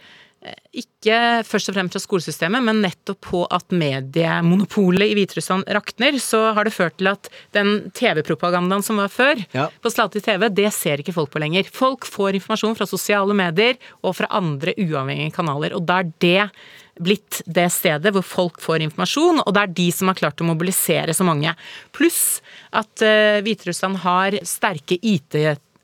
ikke 0.74 1.16
først 1.46 1.70
og 1.70 1.76
fremst 1.76 1.94
fra 1.94 2.02
skolesystemet, 2.02 2.64
men 2.66 2.80
nettopp 2.82 3.20
på 3.28 3.42
at 3.52 3.70
mediemonopolet 3.70 5.12
i 5.12 5.16
Hviterussland 5.18 5.68
rakner, 5.70 6.18
så 6.22 6.52
har 6.56 6.66
det 6.66 6.74
ført 6.74 6.96
til 6.98 7.10
at 7.12 7.28
den 7.54 7.90
TV-propagandaen 7.94 8.82
som 8.82 8.98
var 8.98 9.12
før, 9.12 9.38
Ja. 9.54 9.68
på 9.82 9.92
statlig 9.92 10.22
TV, 10.24 10.48
det 10.50 10.72
ser 10.72 10.98
ikke 10.98 11.14
folk 11.14 11.30
på 11.30 11.38
lenger. 11.42 11.64
Folk 11.70 12.06
får 12.06 12.34
informasjon 12.40 12.76
fra 12.76 12.86
sosiale 12.86 13.34
medier 13.34 13.76
og 14.02 14.16
fra 14.16 14.26
andre 14.30 14.74
uavhengige 14.78 15.32
kanaler, 15.32 15.74
og 15.76 15.86
da 15.86 16.00
er 16.00 16.12
det 16.18 16.50
blitt 17.00 17.42
det 17.46 17.70
stedet 17.72 18.12
hvor 18.12 18.22
folk 18.22 18.60
får 18.60 18.82
informasjon, 18.84 19.40
og 19.46 19.54
det 19.54 19.62
er 19.62 19.74
de 19.78 19.90
som 19.92 20.08
har 20.08 20.18
klart 20.18 20.40
å 20.42 20.44
mobilisere 20.44 21.14
så 21.14 21.24
mange. 21.24 21.54
Pluss 21.92 22.42
at 22.72 22.92
uh, 23.00 23.40
Hviterussland 23.40 24.02
har 24.04 24.36
sterke 24.44 24.98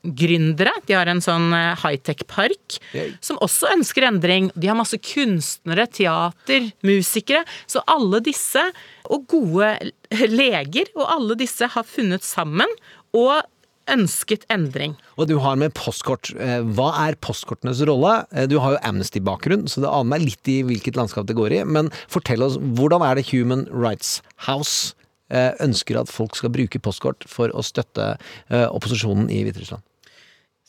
IT-gründere. 0.03 0.71
De 0.87 0.93
har 0.95 1.07
en 1.11 1.21
sånn 1.21 1.51
eh, 1.53 1.75
high-tech-park 1.83 2.79
som 3.21 3.37
også 3.43 3.73
ønsker 3.75 4.05
endring. 4.07 4.49
De 4.55 4.67
har 4.67 4.77
masse 4.79 4.97
kunstnere, 4.97 5.87
teater, 5.91 6.71
musikere. 6.85 7.43
Så 7.67 7.81
alle 7.87 8.21
disse, 8.25 8.61
og 9.09 9.27
gode 9.27 9.91
leger, 10.29 10.89
og 10.95 11.07
alle 11.09 11.35
disse 11.39 11.67
har 11.73 11.83
funnet 11.87 12.23
sammen 12.23 12.67
og 13.13 13.41
ønsket 13.89 14.43
endring. 14.53 14.93
Og 15.17 15.25
du 15.31 15.39
har 15.41 15.55
med 15.57 15.73
postkort. 15.73 16.29
Eh, 16.37 16.59
Hva 16.77 16.91
er 17.07 17.17
postkortenes 17.17 17.81
rolle? 17.89 18.25
Eh, 18.31 18.45
Du 18.45 18.59
har 18.59 18.75
jo 18.75 18.83
Amnesty-bakgrunn, 18.85 19.65
så 19.67 19.81
det 19.81 19.89
aner 19.89 20.11
meg 20.13 20.21
litt 20.27 20.47
i 20.47 20.61
hvilket 20.63 20.95
landskap 20.95 21.25
det 21.25 21.35
går 21.35 21.51
i. 21.57 21.63
Men 21.65 21.89
fortell 22.07 22.43
oss, 22.45 22.57
hvordan 22.57 23.01
er 23.01 23.15
det 23.17 23.29
Human 23.31 23.65
Rights 23.71 24.21
House 24.47 24.93
ønsker 25.29 25.93
at 25.99 26.09
folk 26.09 26.33
skal 26.33 26.49
bruke 26.49 26.79
postkort 26.81 27.21
for 27.29 27.51
å 27.53 27.61
støtte 27.61 28.15
opposisjonen 28.49 29.27
i 29.29 29.43
Hviterussland? 29.45 29.83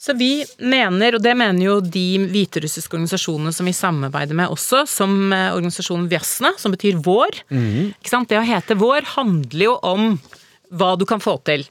Så 0.01 0.15
vi 0.17 0.45
mener, 0.65 1.19
og 1.19 1.21
det 1.21 1.35
mener 1.37 1.61
jo 1.61 1.77
de 1.85 2.07
hviterussiske 2.33 2.97
organisasjonene 2.97 3.53
som 3.53 3.69
vi 3.69 3.75
samarbeider 3.77 4.39
med 4.39 4.49
også, 4.49 4.87
som 4.89 5.13
eh, 5.37 5.51
organisasjonen 5.53 6.09
Vjasna, 6.09 6.55
som 6.57 6.73
betyr 6.73 7.03
vår. 7.05 7.43
Sant? 8.09 8.31
Det 8.31 8.41
å 8.41 8.47
hete 8.49 8.79
vår 8.81 9.05
handler 9.19 9.67
jo 9.67 9.75
om 9.85 10.15
hva 10.73 10.95
du 10.97 11.05
kan 11.05 11.21
få 11.21 11.37
til. 11.45 11.67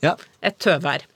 Et 0.45 0.59
tøvær. 0.61 1.07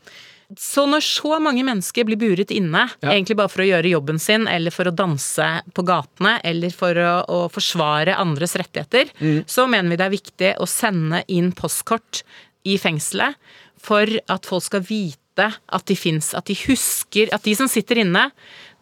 Så 0.60 0.84
når 0.90 1.02
så 1.06 1.38
mange 1.42 1.64
mennesker 1.66 2.06
blir 2.06 2.20
buret 2.22 2.52
inne, 2.54 2.88
egentlig 3.02 3.38
bare 3.40 3.50
for 3.50 3.64
å 3.64 3.66
gjøre 3.70 3.90
jobben 3.94 4.20
sin, 4.22 4.46
eller 4.50 4.74
for 4.74 4.90
å 4.90 4.94
danse 4.94 5.48
på 5.74 5.86
gatene, 5.88 6.36
eller 6.46 6.74
for 6.76 6.98
å, 7.02 7.14
å 7.26 7.40
forsvare 7.54 8.18
andres 8.22 8.54
rettigheter, 8.60 9.10
så 9.50 9.66
mener 9.70 9.94
vi 9.94 9.98
det 10.02 10.06
er 10.06 10.14
viktig 10.14 10.52
å 10.62 10.70
sende 10.70 11.24
inn 11.34 11.52
postkort 11.58 12.22
i 12.70 12.78
fengselet 12.78 13.38
for 13.84 14.08
at 14.32 14.46
folk 14.48 14.64
skal 14.68 14.86
vite 14.86 15.23
at 15.42 15.86
de 15.90 15.96
fins, 15.96 16.34
at 16.34 16.46
de 16.46 16.56
husker 16.68 17.30
At 17.34 17.44
de 17.44 17.56
som 17.56 17.68
sitter 17.68 17.96
inne, 18.04 18.32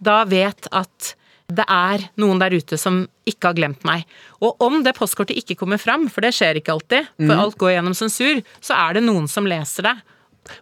da 0.01 0.23
vet 0.25 0.67
at 0.71 1.15
det 1.51 1.65
er 1.67 2.09
noen 2.17 2.39
der 2.39 2.49
ute 2.55 2.77
som 2.79 3.07
ikke 3.27 3.49
har 3.49 3.53
glemt 3.57 3.83
meg. 3.83 4.05
Og 4.41 4.55
om 4.63 4.83
det 4.83 4.95
postkortet 4.95 5.35
ikke 5.35 5.57
kommer 5.59 5.77
fram, 5.77 6.07
for 6.09 6.21
det 6.21 6.31
skjer 6.33 6.55
ikke 6.55 6.71
alltid, 6.71 7.07
for 7.17 7.27
Mhm. 7.35 7.39
alt 7.39 7.57
går 7.57 7.73
gjennom 7.75 7.93
sensur, 7.93 8.41
så 8.61 8.73
er 8.89 8.93
det 8.93 9.03
noen 9.03 9.27
som 9.27 9.43
leser 9.45 9.83
det. 9.83 10.01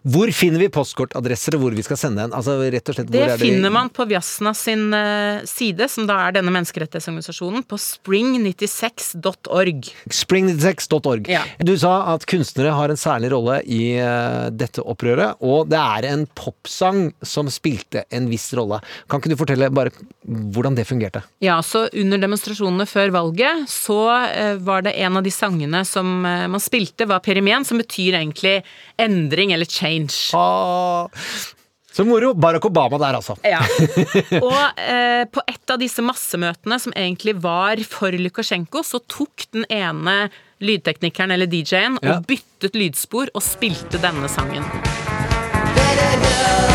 Hvor 0.04 0.30
finner 0.34 0.62
vi 0.62 0.68
postkortadresser 0.72 1.56
og 1.56 1.64
hvor 1.64 1.76
vi 1.76 1.84
skal 1.84 1.98
sende 1.98 2.24
den? 2.24 2.34
Altså 2.36 2.56
slett, 2.60 2.86
hvor 2.86 2.98
Det 3.00 3.24
det 3.32 3.38
finner 3.40 3.72
man 3.72 3.90
på 3.92 4.04
Vjasna 4.08 4.52
sin 4.56 4.94
eh, 4.96 5.42
side, 5.48 5.88
som 5.90 6.06
da 6.08 6.18
er 6.26 6.36
denne 6.36 6.52
menneskerettighetsorganisasjonen, 6.54 7.64
på 7.68 7.78
spring96.org. 7.80 9.90
Spring96.org. 10.20 11.30
Ja. 11.32 11.42
Du 11.58 11.72
sa 11.80 11.94
at 12.14 12.26
kunstnere 12.30 12.74
har 12.76 12.92
en 12.92 13.00
særlig 13.00 13.32
rolle 13.34 13.60
i 13.64 13.82
eh, 14.00 14.46
dette 14.52 14.84
opprøret, 14.84 15.40
og 15.40 15.70
det 15.72 15.80
er 15.80 16.10
en 16.12 16.26
popsang 16.38 17.10
som 17.26 17.50
spilte 17.52 18.04
en 18.14 18.28
viss 18.30 18.50
rolle. 18.56 18.80
Kan 19.10 19.22
ikke 19.22 19.34
du 19.34 19.40
fortelle 19.40 19.70
bare 19.74 19.94
hvordan 20.24 20.76
det 20.78 20.86
fungerte? 20.88 21.24
Ja, 21.44 21.58
så 21.64 21.86
under 21.88 22.20
demonstrasjonene 22.20 22.86
før 22.88 23.14
valget, 23.16 23.66
så 23.72 24.00
eh, 24.28 24.54
var 24.60 24.86
det 24.86 24.96
en 25.00 25.20
av 25.20 25.26
de 25.26 25.34
sangene 25.34 25.84
som 25.88 26.08
man 26.20 26.62
spilte, 26.62 27.06
var 27.08 27.22
Perimen, 27.24 27.64
som 27.66 27.80
betyr 27.80 28.18
egentlig 28.18 28.60
endring 29.00 29.54
eller 29.54 29.69
change. 29.70 30.34
Ah. 30.36 31.08
Så 31.92 32.04
moro. 32.04 32.34
Barack 32.34 32.64
Obama 32.64 32.98
der, 32.98 33.18
altså. 33.18 33.36
Ja. 33.42 33.60
Og 34.46 34.80
eh, 34.80 35.24
på 35.30 35.42
et 35.46 35.72
av 35.74 35.80
disse 35.82 36.04
massemøtene 36.06 36.78
som 36.82 36.94
egentlig 36.96 37.34
var 37.42 37.82
for 37.86 38.14
Lukasjenko, 38.14 38.84
så 38.86 39.02
tok 39.10 39.48
den 39.54 39.66
ene 39.70 40.30
lydteknikeren 40.60 41.34
eller 41.34 41.50
DJ-en 41.50 41.98
ja. 42.02 42.18
og 42.18 42.28
byttet 42.30 42.76
lydspor 42.78 43.32
og 43.34 43.44
spilte 43.44 44.00
denne 44.02 44.30
sangen. 44.30 44.66
Da, 45.74 45.88
da, 45.96 46.10
da. 46.26 46.69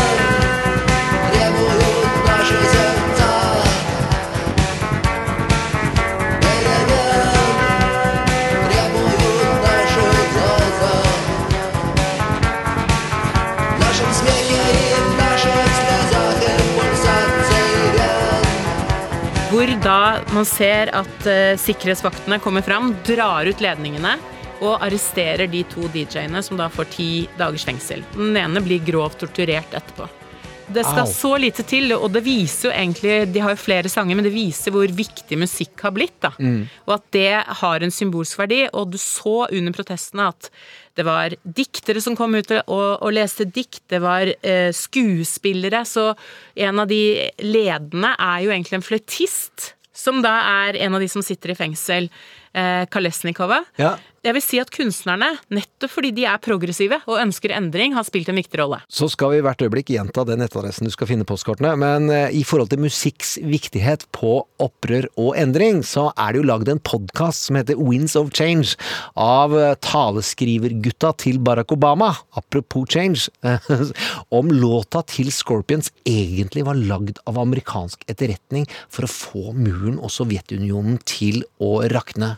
Da 19.86 20.18
man 20.34 20.46
ser 20.48 20.90
at 20.98 21.26
eh, 21.30 21.54
sikkerhetsvaktene 21.62 22.40
kommer 22.42 22.64
fram, 22.66 22.90
drar 23.06 23.46
ut 23.46 23.60
ledningene 23.62 24.16
og 24.64 24.80
arresterer 24.82 25.46
de 25.52 25.62
to 25.70 25.86
DJ-ene 25.92 26.42
som 26.42 26.58
da 26.58 26.66
får 26.72 26.88
ti 26.96 27.10
dagers 27.38 27.66
fengsel. 27.68 28.02
Den 28.16 28.34
ene 28.40 28.62
blir 28.64 28.82
grovt 28.82 29.20
torturert 29.22 29.76
etterpå. 29.76 30.08
Det 30.66 30.82
skal 30.82 31.04
Au. 31.04 31.10
så 31.10 31.36
lite 31.38 31.62
til, 31.62 31.92
og 31.94 32.08
det 32.10 32.24
viser 32.26 32.66
jo 32.66 32.72
egentlig 32.74 33.28
De 33.30 33.42
har 33.44 33.52
jo 33.54 33.60
flere 33.60 33.90
sanger, 33.90 34.18
men 34.18 34.26
det 34.26 34.32
viser 34.34 34.74
hvor 34.74 34.90
viktig 34.90 35.38
musikk 35.38 35.84
har 35.86 35.94
blitt. 35.94 36.16
da. 36.24 36.32
Mm. 36.40 36.66
Og 36.88 36.96
at 36.96 37.04
det 37.14 37.30
har 37.60 37.84
en 37.84 37.94
symbolsk 37.94 38.40
verdi. 38.40 38.64
Og 38.72 38.90
du 38.90 38.98
så 38.98 39.46
under 39.46 39.76
protestene 39.76 40.26
at 40.32 40.50
det 40.96 41.04
var 41.06 41.36
diktere 41.44 42.00
som 42.02 42.16
kom 42.18 42.34
ut 42.34 42.50
og, 42.56 43.02
og 43.04 43.12
leste 43.14 43.46
dikt, 43.46 43.84
det 43.92 44.00
var 44.02 44.32
eh, 44.32 44.72
skuespillere. 44.74 45.84
Så 45.86 46.08
en 46.56 46.82
av 46.82 46.90
de 46.90 47.30
ledende 47.44 48.16
er 48.16 48.42
jo 48.42 48.50
egentlig 48.50 48.80
en 48.80 48.86
fløytist, 48.86 49.75
som 50.06 50.22
da 50.24 50.36
er 50.66 50.78
en 50.86 50.96
av 50.96 51.02
de 51.02 51.10
som 51.10 51.24
sitter 51.24 51.52
i 51.52 51.58
fengsel. 51.58 52.10
Eh, 52.56 52.84
Kalesnikova. 52.92 53.62
Ja. 53.80 53.96
Jeg 54.26 54.34
vil 54.34 54.42
si 54.42 54.58
at 54.58 54.72
kunstnerne, 54.74 55.28
nettopp 55.54 55.92
fordi 55.92 56.08
de 56.16 56.24
er 56.26 56.40
progressive 56.42 56.96
og 57.06 57.20
ønsker 57.22 57.52
endring, 57.54 57.92
har 57.94 58.02
spilt 58.02 58.26
en 58.32 58.40
viktig 58.40 58.58
rolle. 58.58 58.80
Så 58.90 59.06
skal 59.12 59.36
vi 59.36 59.42
hvert 59.44 59.60
øyeblikk 59.62 59.92
gjenta 59.94 60.24
den 60.26 60.40
nettadressen 60.42 60.88
du 60.88 60.90
skal 60.90 61.06
finne 61.06 61.26
postkortene, 61.28 61.76
men 61.78 62.10
eh, 62.10 62.34
i 62.34 62.42
forhold 62.42 62.72
til 62.72 62.82
musikks 62.82 63.36
viktighet 63.46 64.02
på 64.16 64.40
opprør 64.62 65.06
og 65.14 65.36
endring, 65.38 65.84
så 65.86 66.08
er 66.18 66.34
det 66.34 66.40
jo 66.40 66.48
lagd 66.48 66.72
en 66.72 66.82
podkast 66.82 67.46
som 67.46 67.58
heter 67.60 67.78
Winds 67.78 68.16
of 68.18 68.32
Change 68.34 68.74
av 69.14 69.54
eh, 69.54 69.76
taleskrivergutta 69.86 71.12
til 71.22 71.38
Barack 71.46 71.76
Obama, 71.76 72.10
apropos 72.34 72.90
change, 72.90 73.28
om 74.38 74.50
låta 74.50 75.04
til 75.06 75.30
Scorpions 75.30 75.92
egentlig 76.02 76.66
var 76.66 76.74
lagd 76.74 77.22
av 77.30 77.38
amerikansk 77.44 78.02
etterretning 78.10 78.66
for 78.90 79.06
å 79.06 79.12
få 79.12 79.54
muren 79.54 80.00
og 80.00 80.10
Sovjetunionen 80.10 80.98
til 81.06 81.44
å 81.62 81.76
rakne. 81.94 82.34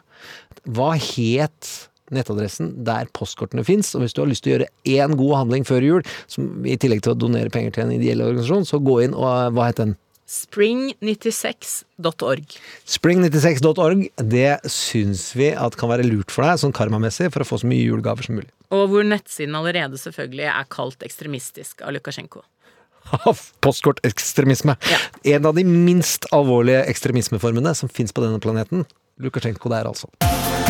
Hva 0.68 0.94
het 0.96 1.88
nettadressen 2.14 2.72
der 2.86 3.08
postkortene 3.16 3.64
fins? 3.66 3.94
Og 3.96 4.00
hvis 4.04 4.14
du 4.16 4.20
har 4.22 4.30
lyst 4.30 4.44
til 4.44 4.52
å 4.52 4.54
gjøre 4.56 4.70
én 4.88 5.16
god 5.18 5.34
handling 5.42 5.64
før 5.68 5.82
jul, 5.84 6.02
som, 6.30 6.42
i 6.64 6.78
tillegg 6.80 7.02
til 7.04 7.14
å 7.14 7.20
donere 7.20 7.52
penger 7.54 7.72
til 7.74 7.82
en 7.86 7.96
ideell 7.96 8.24
organisasjon, 8.24 8.68
så 8.68 8.76
gå 8.82 8.94
inn 9.06 9.14
og 9.16 9.26
hva 9.56 9.64
het 9.70 9.80
den? 9.82 9.92
Spring96.org. 10.28 12.46
Spring96.org. 12.84 14.12
Det 14.28 14.60
syns 14.68 15.32
vi 15.38 15.56
at 15.56 15.72
kan 15.80 15.88
være 15.88 16.04
lurt 16.04 16.28
for 16.34 16.44
deg, 16.44 16.60
sånn 16.60 16.76
karmamessig, 16.76 17.32
for 17.32 17.40
å 17.40 17.48
få 17.48 17.56
så 17.62 17.66
mye 17.70 17.86
julegaver 17.86 18.20
som 18.26 18.36
mulig. 18.36 18.52
Og 18.76 18.92
hvor 18.92 19.00
nettsiden 19.08 19.56
allerede 19.56 19.96
selvfølgelig 19.96 20.44
er 20.52 20.68
kalt 20.68 21.00
ekstremistisk 21.06 21.80
av 21.80 21.96
Lukasjenko. 21.96 22.44
Postkortekstremisme. 23.64 24.76
En 25.32 25.48
av 25.48 25.56
de 25.56 25.64
minst 25.64 26.28
alvorlige 26.36 26.84
ekstremismeformene 26.92 27.72
som 27.78 27.88
fins 27.88 28.12
på 28.12 28.20
denne 28.26 28.40
planeten. 28.44 28.84
Lukasjenko 29.18 29.68
der, 29.68 29.88
altså. 29.88 30.67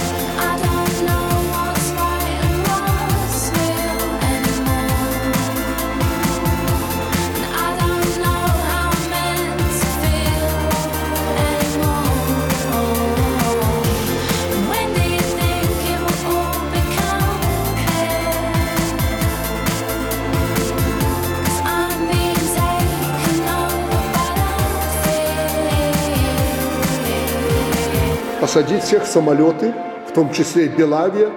Посадить 28.49 28.83
всех 28.83 29.03
в 29.03 29.07
самолеты, 29.07 29.75
в 30.09 30.13
том 30.15 30.33
числе 30.33 30.65
и 30.65 30.69
Белавия, 30.69 31.29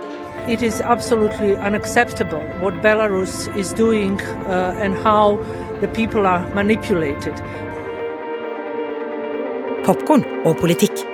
it 0.47 0.63
is 0.63 0.79
absolutely 0.79 1.57
unacceptable 1.57 2.41
what 2.61 2.73
Belarus 2.81 3.53
is 3.57 3.73
doing 3.73 4.17
uh, 4.47 4.73
and 4.79 4.95
how 4.95 5.37
the 5.81 5.89
people 5.89 6.25
are 6.25 6.47
manipulated. 6.55 7.33
Popkorn 9.83 10.23
og 10.45 10.57
politikk. 10.57 11.10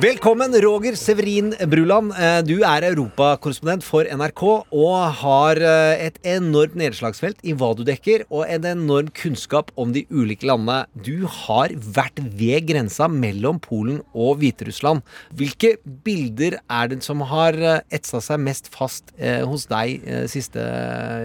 Velkommen, 0.00 0.54
Roger 0.64 0.94
Severin 0.96 1.50
Bruland. 1.68 2.14
Eh, 2.16 2.38
Du 2.48 2.62
er 2.64 2.86
europakorrespondent 2.88 3.84
for 3.84 4.08
NRK 4.08 4.42
og 4.72 4.94
har 5.18 5.60
eh, 5.60 6.06
et 6.06 6.16
enormt 6.24 6.72
nedslagsfelt 6.80 7.42
i 7.44 7.52
hva 7.52 7.74
du 7.76 7.82
dekker, 7.84 8.24
og 8.32 8.48
en 8.48 8.64
enorm 8.70 9.10
kunnskap 9.12 9.68
om 9.76 9.92
de 9.92 10.06
ulike 10.08 10.48
landene. 10.48 10.86
Du 10.96 11.26
har 11.28 11.76
vært 11.76 12.16
ved 12.16 12.70
grensa 12.70 13.10
mellom 13.12 13.60
Polen 13.60 14.00
og 14.14 14.40
Hviterussland. 14.40 15.04
Hvilke 15.36 15.76
bilder 15.84 16.62
er 16.64 16.92
det 16.94 17.02
som 17.04 17.20
har 17.28 17.60
eh, 17.60 17.84
etsa 17.92 18.24
seg 18.24 18.40
mest 18.40 18.72
fast 18.72 19.12
hos 19.20 19.68
deg 19.68 20.00
siste 20.32 20.62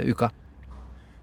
uka? 0.03 0.34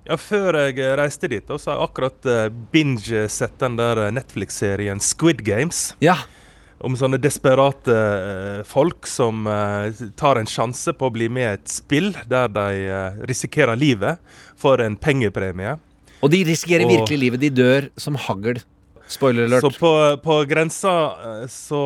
Ja, 0.09 0.16
Før 0.16 0.57
jeg 0.70 0.80
reiste 0.96 1.28
dit, 1.28 1.44
så 1.61 1.74
har 1.74 1.82
jeg 1.82 1.90
akkurat 1.90 2.30
binge-sett 2.72 3.59
den 3.61 3.76
der 3.76 4.07
Netflix-serien 4.09 5.05
Squid 5.05 5.44
Games. 5.44 5.90
Ja. 6.00 6.22
Om 6.82 6.96
sånne 6.98 7.18
desperate 7.22 7.94
eh, 7.94 8.62
folk 8.66 9.06
som 9.06 9.46
eh, 9.46 9.92
tar 10.18 10.40
en 10.40 10.48
sjanse 10.50 10.90
på 10.98 11.06
å 11.06 11.14
bli 11.14 11.28
med 11.30 11.44
i 11.46 11.52
et 11.60 11.70
spill 11.70 12.10
der 12.30 12.50
de 12.50 12.64
eh, 12.90 13.20
risikerer 13.30 13.78
livet 13.78 14.18
for 14.58 14.82
en 14.82 14.96
pengepremie. 14.98 15.76
Og 16.22 16.30
de 16.34 16.42
risikerer 16.48 16.86
Og- 16.86 16.94
virkelig 16.96 17.18
livet. 17.22 17.40
De 17.42 17.50
dør 17.54 17.88
som 17.98 18.18
hagl. 18.18 18.58
Spoiler 19.10 19.46
alert. 19.46 19.62
Så 19.66 19.70
på, 19.78 19.92
på 20.24 20.38
grensa 20.50 20.92
så 21.50 21.82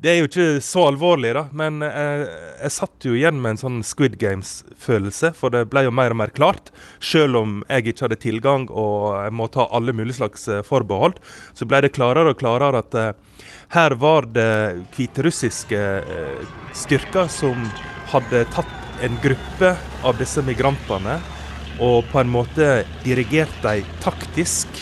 Det 0.00 0.08
er 0.08 0.22
jo 0.22 0.28
ikke 0.30 0.62
så 0.64 0.86
alvorlig, 0.88 1.34
da, 1.36 1.42
men 1.52 1.82
jeg, 1.84 2.20
jeg 2.56 2.72
satt 2.72 3.04
jo 3.04 3.12
igjen 3.18 3.36
med 3.36 3.52
en 3.52 3.58
sånn 3.60 3.80
Squid 3.84 4.14
Games-følelse, 4.20 5.34
for 5.36 5.52
det 5.52 5.66
ble 5.68 5.82
jo 5.84 5.90
mer 5.92 6.14
og 6.14 6.16
mer 6.22 6.30
klart. 6.32 6.70
Selv 7.04 7.36
om 7.42 7.58
jeg 7.68 7.90
ikke 7.90 8.06
hadde 8.06 8.16
tilgang 8.22 8.64
og 8.72 9.10
jeg 9.18 9.34
må 9.36 9.50
ta 9.52 9.66
alle 9.68 9.92
mulige 9.92 10.16
slags 10.22 10.48
eh, 10.48 10.62
forbehold, 10.64 11.18
så 11.52 11.68
ble 11.68 11.82
det 11.84 11.92
klarere 11.92 12.32
og 12.32 12.40
klarere 12.40 12.80
at 12.80 12.96
eh, 12.96 13.10
her 13.76 13.92
var 14.00 14.24
det 14.32 14.86
hviterussiske 14.94 15.80
eh, 16.00 16.54
styrker 16.80 17.28
som 17.28 17.68
hadde 18.14 18.46
tatt 18.54 19.04
en 19.04 19.18
gruppe 19.20 19.74
av 20.00 20.16
disse 20.16 20.40
migrantene 20.46 21.18
og 21.80 22.08
på 22.08 22.22
en 22.22 22.32
måte 22.32 22.70
dirigert 23.04 23.52
dem 23.60 23.84
taktisk. 24.00 24.80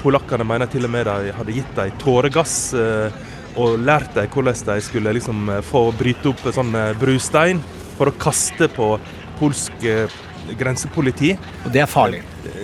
Polakkene 0.00 0.48
mener 0.48 0.68
til 0.72 0.88
og 0.88 0.94
med 0.96 1.06
de 1.12 1.36
hadde 1.36 1.58
gitt 1.58 1.76
dem 1.76 2.00
tåregass 2.00 2.56
eh, 2.72 3.20
og 3.58 3.78
lært 3.82 4.14
dem 4.14 4.30
hvordan 4.30 4.64
de 4.66 4.80
skulle 4.84 5.14
liksom 5.16 5.48
eh, 5.50 5.62
få 5.66 5.90
bryte 5.98 6.32
opp 6.32 6.42
sånn 6.54 6.74
eh, 6.76 6.92
brustein 6.98 7.62
for 7.98 8.10
å 8.10 8.16
kaste 8.20 8.70
på 8.72 8.92
polsk 9.40 9.86
eh, 9.88 10.18
grensepoliti. 10.58 11.34
Og 11.64 11.72
det 11.74 11.82
er 11.84 11.90
farlig. 11.90 12.22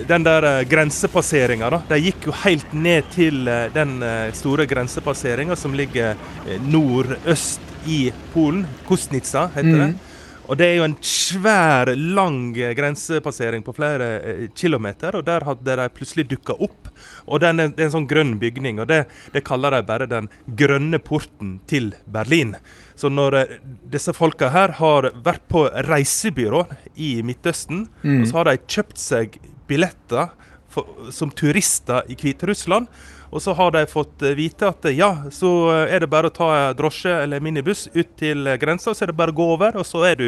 Den 0.09 0.25
der 0.25 0.65
grensepasseringa, 0.67 1.69
da. 1.71 1.81
De 1.91 1.99
gikk 2.01 2.27
jo 2.27 2.35
helt 2.43 2.73
ned 2.73 3.05
til 3.13 3.45
den 3.75 4.01
store 4.35 4.65
grensepasseringa 4.67 5.55
som 5.55 5.75
ligger 5.77 6.17
nordøst 6.65 7.63
i 7.87 8.09
Polen. 8.33 8.65
Kostnica 8.89 9.45
heter 9.53 9.69
mm. 9.69 9.79
det. 9.83 10.06
Og 10.47 10.55
det 10.55 10.67
er 10.69 10.77
jo 10.77 10.85
en 10.87 10.95
svær, 11.03 11.89
lang 11.97 12.53
grensepassering 12.55 13.63
på 13.65 13.73
flere 13.75 14.07
eh, 14.23 14.43
kilometer, 14.55 15.17
og 15.19 15.25
der 15.27 15.43
hadde 15.43 15.75
de 15.81 15.87
plutselig 15.91 16.27
dukka 16.31 16.55
opp. 16.63 16.87
Og 17.27 17.41
den 17.43 17.59
det 17.59 17.81
er 17.83 17.89
en 17.89 17.95
sånn 17.97 18.07
grønn 18.07 18.37
bygning, 18.39 18.79
og 18.79 18.87
det, 18.87 19.01
det 19.33 19.43
kaller 19.47 19.75
de 19.75 19.81
bare 19.89 20.07
den 20.07 20.29
grønne 20.59 20.99
porten 21.03 21.57
til 21.67 21.91
Berlin. 22.07 22.55
Så 22.97 23.11
når 23.11 23.39
eh, 23.41 23.53
disse 23.91 24.15
folka 24.15 24.49
her 24.55 24.77
har 24.79 25.09
vært 25.25 25.43
på 25.51 25.65
reisebyrå 25.89 26.63
i 26.95 27.17
Midtøsten, 27.27 27.87
Mm. 28.07 28.21
og 28.21 28.27
så 28.29 28.37
har 28.39 28.47
de 28.53 28.57
kjøpt 28.71 28.97
seg 29.01 29.35
billetter 29.67 30.29
for, 30.71 30.87
som 31.11 31.29
turister 31.35 32.07
i 32.07 32.15
Hviterussland, 32.15 32.87
og 33.29 33.41
så 33.43 33.53
har 33.57 33.73
de 33.75 33.83
fått 33.89 34.21
eh, 34.21 34.35
vite 34.37 34.69
at 34.69 34.85
eh, 34.87 34.97
ja, 34.99 35.11
så 35.33 35.51
eh, 35.73 35.93
er 35.95 36.03
det 36.03 36.11
bare 36.11 36.31
å 36.31 36.35
ta 36.35 36.49
drosje 36.77 37.11
eller 37.23 37.43
minibuss 37.43 37.87
ut 37.93 38.15
til 38.19 38.47
grensa, 38.61 38.93
så 38.93 39.05
er 39.05 39.11
det 39.11 39.19
bare 39.19 39.35
å 39.35 39.39
gå 39.39 39.49
over, 39.57 39.79
og 39.79 39.87
så 39.87 40.05
er 40.09 40.19
du 40.19 40.27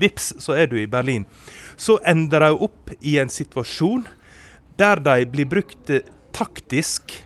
vips, 0.00 0.34
så 0.42 0.56
er 0.58 0.70
du 0.70 0.78
i 0.80 0.88
Berlin. 0.90 1.26
Så 1.80 2.00
ender 2.08 2.46
de 2.46 2.52
opp 2.68 2.94
i 3.00 3.18
en 3.22 3.32
situasjon 3.32 4.06
der 4.80 5.02
de 5.04 5.26
blir 5.28 5.48
brukt 5.48 5.92
taktisk 6.36 7.20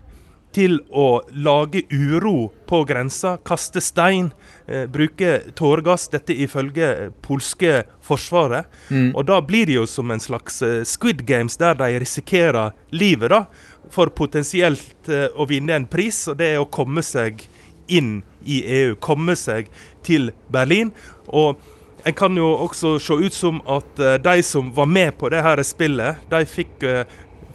til 0.54 0.78
å 0.94 1.24
lage 1.34 1.82
uro 1.90 2.52
på 2.68 2.82
grensa, 2.86 3.36
kaste 3.46 3.82
stein, 3.82 4.30
eh, 4.66 4.86
bruke 4.86 5.40
tåregass. 5.58 6.08
Dette 6.12 6.34
ifølge 6.34 7.10
polske 7.22 7.82
forsvaret. 8.02 8.66
Mm. 8.88 9.14
Og 9.16 9.24
da 9.26 9.40
blir 9.42 9.66
det 9.66 9.78
jo 9.80 9.86
som 9.90 10.10
en 10.10 10.22
slags 10.22 10.62
eh, 10.62 10.82
Squid 10.84 11.26
Games, 11.26 11.56
der 11.56 11.74
de 11.74 11.98
risikerer 11.98 12.74
livet 12.94 13.34
da, 13.34 13.44
for 13.92 14.10
potensielt 14.14 15.08
eh, 15.08 15.28
å 15.34 15.46
vinne 15.48 15.76
en 15.76 15.86
pris, 15.90 16.24
og 16.30 16.38
det 16.40 16.54
er 16.54 16.62
å 16.62 16.70
komme 16.70 17.02
seg 17.04 17.44
inn 17.86 18.22
i 18.44 18.62
EU. 18.80 18.96
Komme 18.96 19.36
seg 19.36 19.68
til 20.06 20.30
Berlin. 20.52 20.92
Og 21.28 21.60
en 22.04 22.16
kan 22.16 22.36
jo 22.36 22.50
også 22.66 22.96
se 23.00 23.18
ut 23.26 23.36
som 23.36 23.60
at 23.70 24.00
eh, 24.00 24.18
de 24.22 24.42
som 24.46 24.72
var 24.74 24.90
med 24.90 25.16
på 25.20 25.30
det 25.32 25.44
her 25.44 25.62
spillet, 25.66 26.24
de 26.30 26.42
fikk 26.48 26.84
eh, 26.88 27.04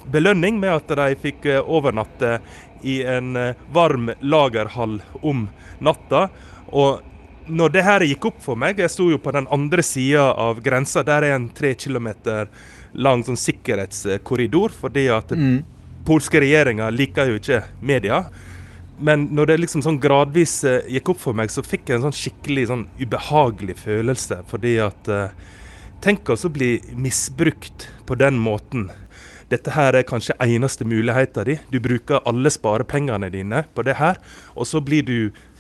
belønning 0.10 0.58
med 0.62 0.74
at 0.74 0.96
de 0.98 1.14
fikk 1.22 1.46
overnatte 1.60 2.40
i 2.82 3.02
en 3.04 3.36
varm 3.76 4.08
lagerhall 4.24 4.96
om 5.22 5.44
natta. 5.84 6.30
Og 6.72 7.04
når 7.50 7.74
det 7.74 7.84
her 7.86 8.06
gikk 8.08 8.30
opp 8.30 8.40
for 8.42 8.58
meg, 8.60 8.80
jeg 8.80 8.94
sto 8.94 9.10
jo 9.12 9.20
på 9.22 9.34
den 9.36 9.50
andre 9.54 9.84
sida 9.86 10.30
av 10.40 10.62
grensa, 10.66 11.04
der 11.06 11.28
er 11.28 11.36
en 11.36 11.50
tre 11.54 11.74
kilometer 11.78 12.48
lang 12.94 13.24
sånn 13.26 13.38
sikkerhetskorridor, 13.38 14.74
fordi 14.74 15.08
at 15.14 15.32
Mm. 15.36 15.64
Polske 16.10 16.42
regjeringa 16.42 16.90
liker 16.94 17.30
jo 17.30 17.38
ikke 17.40 17.62
media. 17.86 18.24
Men 19.00 19.30
når 19.32 19.52
det 19.54 19.60
liksom 19.62 19.84
sånn 19.86 20.02
gradvis 20.02 20.58
eh, 20.68 20.90
gikk 20.98 21.14
opp 21.14 21.22
for 21.22 21.38
meg, 21.38 21.54
så 21.54 21.64
fikk 21.64 21.88
jeg 21.88 22.00
en 22.00 22.10
sånn 22.10 22.18
skikkelig 22.18 22.66
sånn 22.72 22.88
ubehagelig 23.00 23.78
følelse. 23.86 24.42
Fordi 24.50 24.76
at 24.84 25.12
eh, 25.14 25.56
Tenk 26.00 26.30
oss 26.32 26.46
å 26.48 26.50
bli 26.56 26.78
misbrukt 26.96 27.90
på 28.08 28.16
den 28.16 28.38
måten. 28.40 28.86
Dette 29.52 29.74
her 29.76 29.98
er 29.98 30.06
kanskje 30.08 30.38
eneste 30.40 30.86
muligheten 30.88 31.44
din. 31.50 31.66
Du 31.68 31.76
bruker 31.84 32.24
alle 32.30 32.48
sparepengene 32.54 33.28
dine 33.34 33.66
på 33.76 33.84
det 33.84 33.98
her, 34.00 34.16
og 34.56 34.70
så 34.70 34.80
blir 34.80 35.04
du 35.04 35.18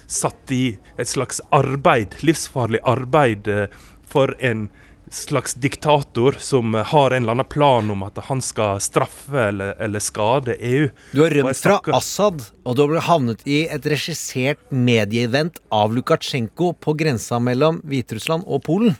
satt 0.07 0.53
i 0.55 0.77
et 0.95 1.11
slags 1.11 1.41
arbeid, 1.51 2.15
livsfarlig 2.23 2.79
arbeid 2.87 3.51
eh, 3.51 3.67
for 4.07 4.31
en 4.39 4.69
slags 5.13 5.53
diktator 5.53 6.35
som 6.39 6.75
eh, 6.75 6.83
har 6.83 7.11
en 7.11 7.23
eller 7.23 7.31
annen 7.31 7.45
plan 7.45 7.91
om 7.91 8.03
at 8.03 8.17
han 8.29 8.41
skal 8.41 8.79
straffe 8.81 9.47
eller, 9.49 9.75
eller 9.81 9.99
skade 9.99 10.55
EU. 10.59 10.89
Du 11.11 11.23
har 11.23 11.35
rømt 11.35 11.57
fra 11.57 11.79
Assad, 11.97 12.43
og 12.63 12.77
du 12.77 12.85
har 12.85 13.05
havnet 13.09 13.45
i 13.47 13.63
et 13.67 13.85
regissert 13.89 14.61
medieevent 14.69 15.61
av 15.71 15.93
Lukasjenko 15.95 16.73
på 16.81 16.95
grensa 16.99 17.39
mellom 17.39 17.81
Hviterussland 17.87 18.47
og 18.47 18.63
Polen. 18.67 18.97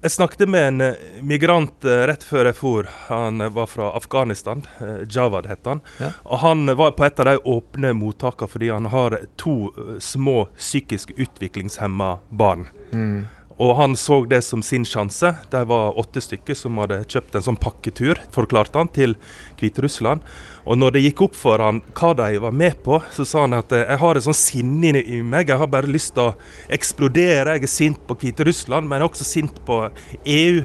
Jeg 0.00 0.14
snakket 0.14 0.48
med 0.48 0.66
en 0.68 0.84
eh, 0.86 1.02
migrant 1.20 1.84
eh, 1.84 2.04
rett 2.08 2.22
før 2.24 2.48
jeg 2.48 2.56
for. 2.56 2.92
Han 3.10 3.44
var 3.52 3.68
fra 3.68 3.90
Afghanistan. 3.96 4.62
Javad 5.10 5.50
het 5.50 5.66
han. 5.68 5.82
Ja. 6.00 6.14
Og 6.24 6.40
han 6.40 6.64
var 6.78 6.94
på 6.96 7.04
et 7.04 7.20
av 7.20 7.28
de 7.28 7.36
åpne 7.52 7.92
mottakene 7.98 8.48
fordi 8.48 8.70
han 8.72 8.88
har 8.94 9.18
to 9.40 9.74
små 10.00 10.46
psykisk 10.56 11.12
utviklingshemma 11.18 12.14
barn. 12.30 12.70
Mm. 12.94 13.28
Og 13.60 13.74
han 13.76 13.92
så 13.98 14.22
det 14.24 14.38
som 14.46 14.62
sin 14.64 14.86
sjanse. 14.88 15.34
De 15.52 15.60
var 15.68 15.98
åtte 16.00 16.22
stykker 16.24 16.56
som 16.56 16.78
hadde 16.80 17.02
kjøpt 17.12 17.34
en 17.36 17.44
sånn 17.44 17.58
pakketur, 17.60 18.16
forklarte 18.32 18.78
han, 18.80 18.88
til 18.88 19.12
Hviterussland. 19.60 20.22
Og 20.64 20.78
når 20.80 20.94
det 20.94 21.02
gikk 21.04 21.20
opp 21.26 21.34
for 21.36 21.60
han 21.60 21.82
hva 21.98 22.14
de 22.16 22.38
var 22.40 22.54
med 22.56 22.78
på, 22.86 23.02
så 23.12 23.26
sa 23.28 23.42
han 23.44 23.58
at 23.58 23.72
eh, 23.76 23.82
jeg 23.84 24.00
har 24.00 24.16
et 24.16 24.24
sånn 24.24 24.38
sinne 24.38 24.94
i- 25.02 25.18
i 25.18 25.20
meg. 25.20 25.48
Jeg 25.52 25.60
har 25.60 25.68
bare 25.68 25.90
lyst 25.92 26.14
til 26.16 26.30
å 26.30 26.36
eksplodere. 26.72 27.58
Jeg 27.58 27.66
er 27.68 27.72
sint 27.74 28.00
på 28.08 28.16
Hviterussland, 28.22 28.88
men 28.88 28.96
jeg 29.00 29.04
er 29.04 29.10
også 29.10 29.26
sint 29.28 29.60
på 29.66 29.80
EU. 30.24 30.62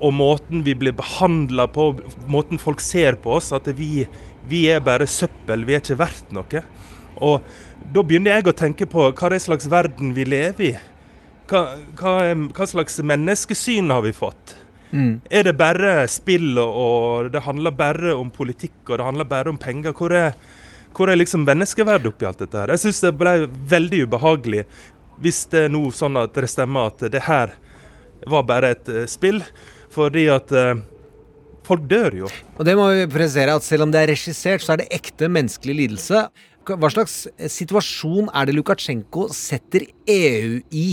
Og 0.00 0.14
måten 0.16 0.64
vi 0.64 0.72
blir 0.74 0.92
behandla 0.96 1.66
på, 1.70 1.90
måten 2.32 2.58
folk 2.58 2.80
ser 2.80 3.18
på 3.20 3.36
oss. 3.36 3.52
At 3.52 3.68
vi, 3.76 4.06
vi 4.48 4.62
er 4.72 4.80
bare 4.80 5.04
søppel, 5.06 5.66
vi 5.68 5.76
er 5.76 5.84
ikke 5.84 5.98
verdt 6.00 6.32
noe. 6.32 6.64
Og 7.20 7.42
da 7.92 8.02
begynner 8.02 8.38
jeg 8.40 8.48
å 8.48 8.56
tenke 8.56 8.88
på 8.88 9.04
hva 9.12 9.28
det 9.28 9.36
er 9.36 9.44
slags 9.44 9.68
verden 9.70 10.14
vi 10.16 10.24
lever 10.24 10.64
i. 10.70 10.72
Hva, 11.52 11.76
hva, 12.00 12.12
hva 12.56 12.66
slags 12.68 12.94
menneskesyn 13.04 13.92
har 13.92 14.06
vi 14.06 14.14
fått? 14.16 14.54
Mm. 14.92 15.20
Er 15.28 15.44
det 15.44 15.52
bare 15.60 16.06
spill, 16.08 16.56
og, 16.60 17.28
det 17.32 17.42
handler 17.44 17.74
bare 17.76 18.14
om 18.16 18.30
politikk 18.32 18.88
og 18.88 18.98
det 18.98 19.08
handler 19.08 19.28
bare 19.28 19.52
om 19.52 19.58
penger? 19.60 19.92
Hvor 19.96 20.14
er, 20.16 20.32
hvor 20.96 21.12
er 21.12 21.20
liksom 21.20 21.44
menneskeverdet 21.48 22.08
oppi 22.08 22.28
alt 22.28 22.40
dette 22.40 22.56
her? 22.56 22.72
Jeg 22.72 22.86
syns 22.86 23.02
det 23.04 23.12
ble 23.20 23.34
veldig 23.72 24.06
ubehagelig 24.06 24.64
hvis 25.22 25.44
det 25.52 25.66
er 25.66 25.74
nå 25.74 25.84
sånn 25.94 26.16
at 26.18 26.32
det 26.34 26.48
stemmer 26.50 26.88
at 26.88 27.04
det 27.12 27.20
her 27.28 27.52
var 28.32 28.48
bare 28.48 28.72
et 28.72 28.88
uh, 28.88 29.04
spill. 29.10 29.42
Fordi 29.92 30.24
at 30.32 30.52
uh, 30.56 30.80
folk 31.68 31.84
dør 31.88 32.22
jo. 32.22 32.32
Og 32.56 32.64
det 32.64 32.78
må 32.78 32.88
vi 32.96 33.06
presisere 33.12 33.60
at 33.60 33.66
selv 33.66 33.86
om 33.86 33.92
det 33.92 34.02
er 34.02 34.12
regissert, 34.14 34.64
så 34.64 34.74
er 34.74 34.82
det 34.82 34.90
ekte 34.96 35.28
menneskelig 35.28 35.78
lidelse. 35.84 36.26
Hva 36.64 36.90
slags 36.94 37.26
situasjon 37.52 38.32
er 38.32 38.48
det 38.48 38.56
Lukasjenko 38.56 39.28
setter 39.36 39.84
EU 40.08 40.60
i? 40.72 40.86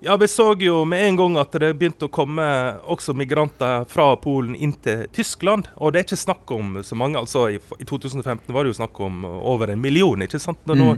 Ja, 0.00 0.16
vi 0.16 0.28
så 0.28 0.54
jo 0.60 0.84
med 0.84 1.06
en 1.08 1.16
gang 1.16 1.36
at 1.40 1.54
det 1.56 1.70
begynte 1.78 2.06
å 2.08 2.12
komme 2.12 2.44
også 2.84 3.14
migranter 3.16 3.86
fra 3.88 4.10
Polen 4.20 4.56
inn 4.56 4.74
til 4.84 5.06
Tyskland. 5.16 5.70
Og 5.80 5.92
det 5.92 6.02
er 6.02 6.06
ikke 6.08 6.18
snakk 6.20 6.52
om 6.52 6.76
så 6.84 6.98
mange. 6.98 7.18
altså 7.18 7.46
I, 7.54 7.60
i 7.80 7.86
2015 7.88 8.52
var 8.52 8.64
det 8.64 8.74
jo 8.74 8.80
snakk 8.82 9.00
om 9.00 9.24
over 9.24 9.72
en 9.72 9.80
million. 9.80 10.22
ikke 10.22 10.42
sant? 10.42 10.60
Når 10.68 10.80
nå, 10.82 10.90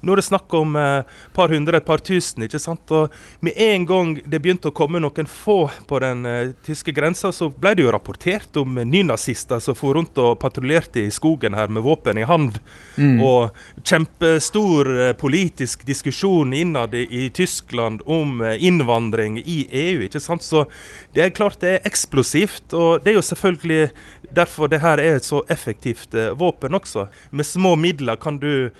nå 0.00 0.14
er 0.14 0.20
det 0.20 0.26
snakk 0.28 0.54
om 0.54 0.76
et 0.78 1.06
eh, 1.06 1.16
par 1.34 1.52
hundre, 1.52 1.78
et 1.78 1.86
par 1.86 2.02
tusen. 2.04 2.44
ikke 2.46 2.60
sant? 2.62 2.90
Og 2.94 3.14
med 3.44 3.56
en 3.58 3.86
gang 3.88 4.14
det 4.24 4.40
begynte 4.42 4.70
å 4.70 4.74
komme 4.76 5.00
noen 5.02 5.28
få 5.28 5.58
på 5.88 6.00
den 6.04 6.26
eh, 6.26 6.52
tyske 6.66 6.94
grensa, 6.94 7.32
så 7.34 7.50
ble 7.50 7.74
det 7.74 7.86
jo 7.86 7.92
rapportert 7.94 8.56
om 8.60 8.78
nynazister 8.78 9.62
som 9.62 9.76
for 9.78 9.98
rundt 9.98 10.18
og 10.22 10.38
patruljerte 10.42 11.02
i 11.02 11.14
skogen 11.14 11.56
her 11.58 11.70
med 11.72 11.82
våpen 11.86 12.18
i 12.18 12.26
hand. 12.28 12.60
Mm. 12.96 13.18
Og 13.24 13.84
kjempestor 13.86 14.92
eh, 14.94 15.12
politisk 15.18 15.86
diskusjon 15.88 16.54
innad 16.54 16.94
i, 16.94 17.28
Tyskland 17.34 18.02
om 18.06 18.40
eh, 18.40 18.64
innvandring 18.64 19.38
i 19.44 19.60
EU. 19.70 20.02
ikke 20.06 20.22
sant? 20.22 20.42
Så 20.46 20.66
det 21.14 21.24
er 21.24 21.34
klart 21.34 21.60
det 21.60 21.74
er 21.76 21.88
eksplosivt. 21.88 22.72
Og 22.72 23.02
det 23.04 23.12
er 23.12 23.18
jo 23.18 23.26
selvfølgelig 23.26 23.90
derfor 24.34 24.70
det 24.70 24.82
her 24.82 25.00
er 25.02 25.18
et 25.18 25.26
så 25.26 25.42
effektivt 25.50 26.14
eh, 26.14 26.32
våpen 26.38 26.74
også. 26.78 27.08
Med 27.30 27.46
små 27.46 27.74
midler 27.76 28.16
kan 28.20 28.38
du 28.38 28.70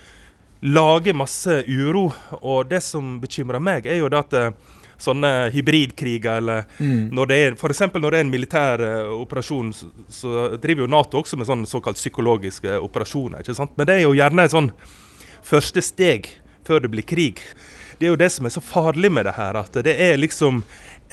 lage 0.62 1.12
masse 1.14 1.62
uro. 1.68 2.08
Og 2.42 2.68
det 2.70 2.82
som 2.82 3.18
bekymrer 3.22 3.60
meg, 3.62 3.86
er 3.86 4.00
jo 4.00 4.08
det 4.10 4.18
at 4.18 4.32
eh, 4.38 4.50
sånne 4.98 5.50
hybridkriger, 5.54 6.40
eller 6.40 6.64
Mm. 6.80 7.10
når 7.14 7.26
det 7.30 7.36
er 7.38 7.52
f.eks. 7.54 7.80
når 7.94 8.10
det 8.10 8.18
er 8.18 8.24
en 8.24 8.30
militær 8.32 8.80
uh, 8.82 9.12
operasjon, 9.20 9.72
så, 9.72 9.86
så 10.10 10.56
driver 10.58 10.82
jo 10.82 10.90
Nato 10.90 11.20
også 11.20 11.38
med 11.38 11.46
sånne 11.46 11.66
såkalt 11.70 11.96
psykologiske 12.00 12.78
operasjoner. 12.82 13.40
ikke 13.44 13.54
sant? 13.54 13.76
Men 13.78 13.86
det 13.86 13.94
er 13.94 14.02
jo 14.08 14.16
gjerne 14.18 14.44
et 14.44 14.50
sånn 14.56 14.72
første 15.46 15.82
steg 15.82 16.26
før 16.66 16.82
det 16.82 16.90
blir 16.90 17.06
krig. 17.06 17.38
Det 17.98 18.06
er 18.08 18.10
jo 18.12 18.18
det 18.18 18.30
som 18.34 18.46
er 18.46 18.50
så 18.54 18.60
farlig 18.62 19.10
med 19.12 19.24
det 19.26 19.36
her, 19.38 19.54
at 19.56 19.72
det 19.86 19.94
er 20.00 20.18
liksom 20.18 20.64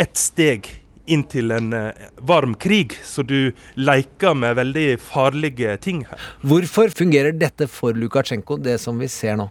ett 0.01 0.17
steg 0.17 0.67
inn 1.05 1.23
til 1.29 1.53
en 1.55 1.73
eh, 1.73 2.07
varm 2.25 2.55
krig, 2.59 2.95
så 3.03 3.23
du 3.23 3.51
leker 3.75 4.35
med 4.37 4.57
veldig 4.59 4.87
farlige 5.01 5.77
ting 5.83 6.03
her. 6.09 6.21
Hvorfor 6.41 6.93
fungerer 6.95 7.35
dette 7.35 7.67
for 7.71 7.97
Lukasjenko, 7.97 8.57
det 8.57 8.79
som 8.83 8.99
vi 9.01 9.09
ser 9.11 9.39
nå? 9.41 9.49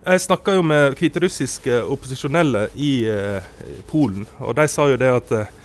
Jeg 0.00 0.22
snakka 0.24 0.56
jo 0.56 0.64
med 0.64 0.96
hviterussiske 0.96 1.82
opposisjonelle 1.92 2.68
i 2.80 2.92
eh, 3.10 3.48
Polen, 3.90 4.26
og 4.40 4.56
de 4.58 4.68
sa 4.72 4.88
jo 4.90 4.98
det 5.00 5.10
at 5.20 5.32
eh, 5.36 5.56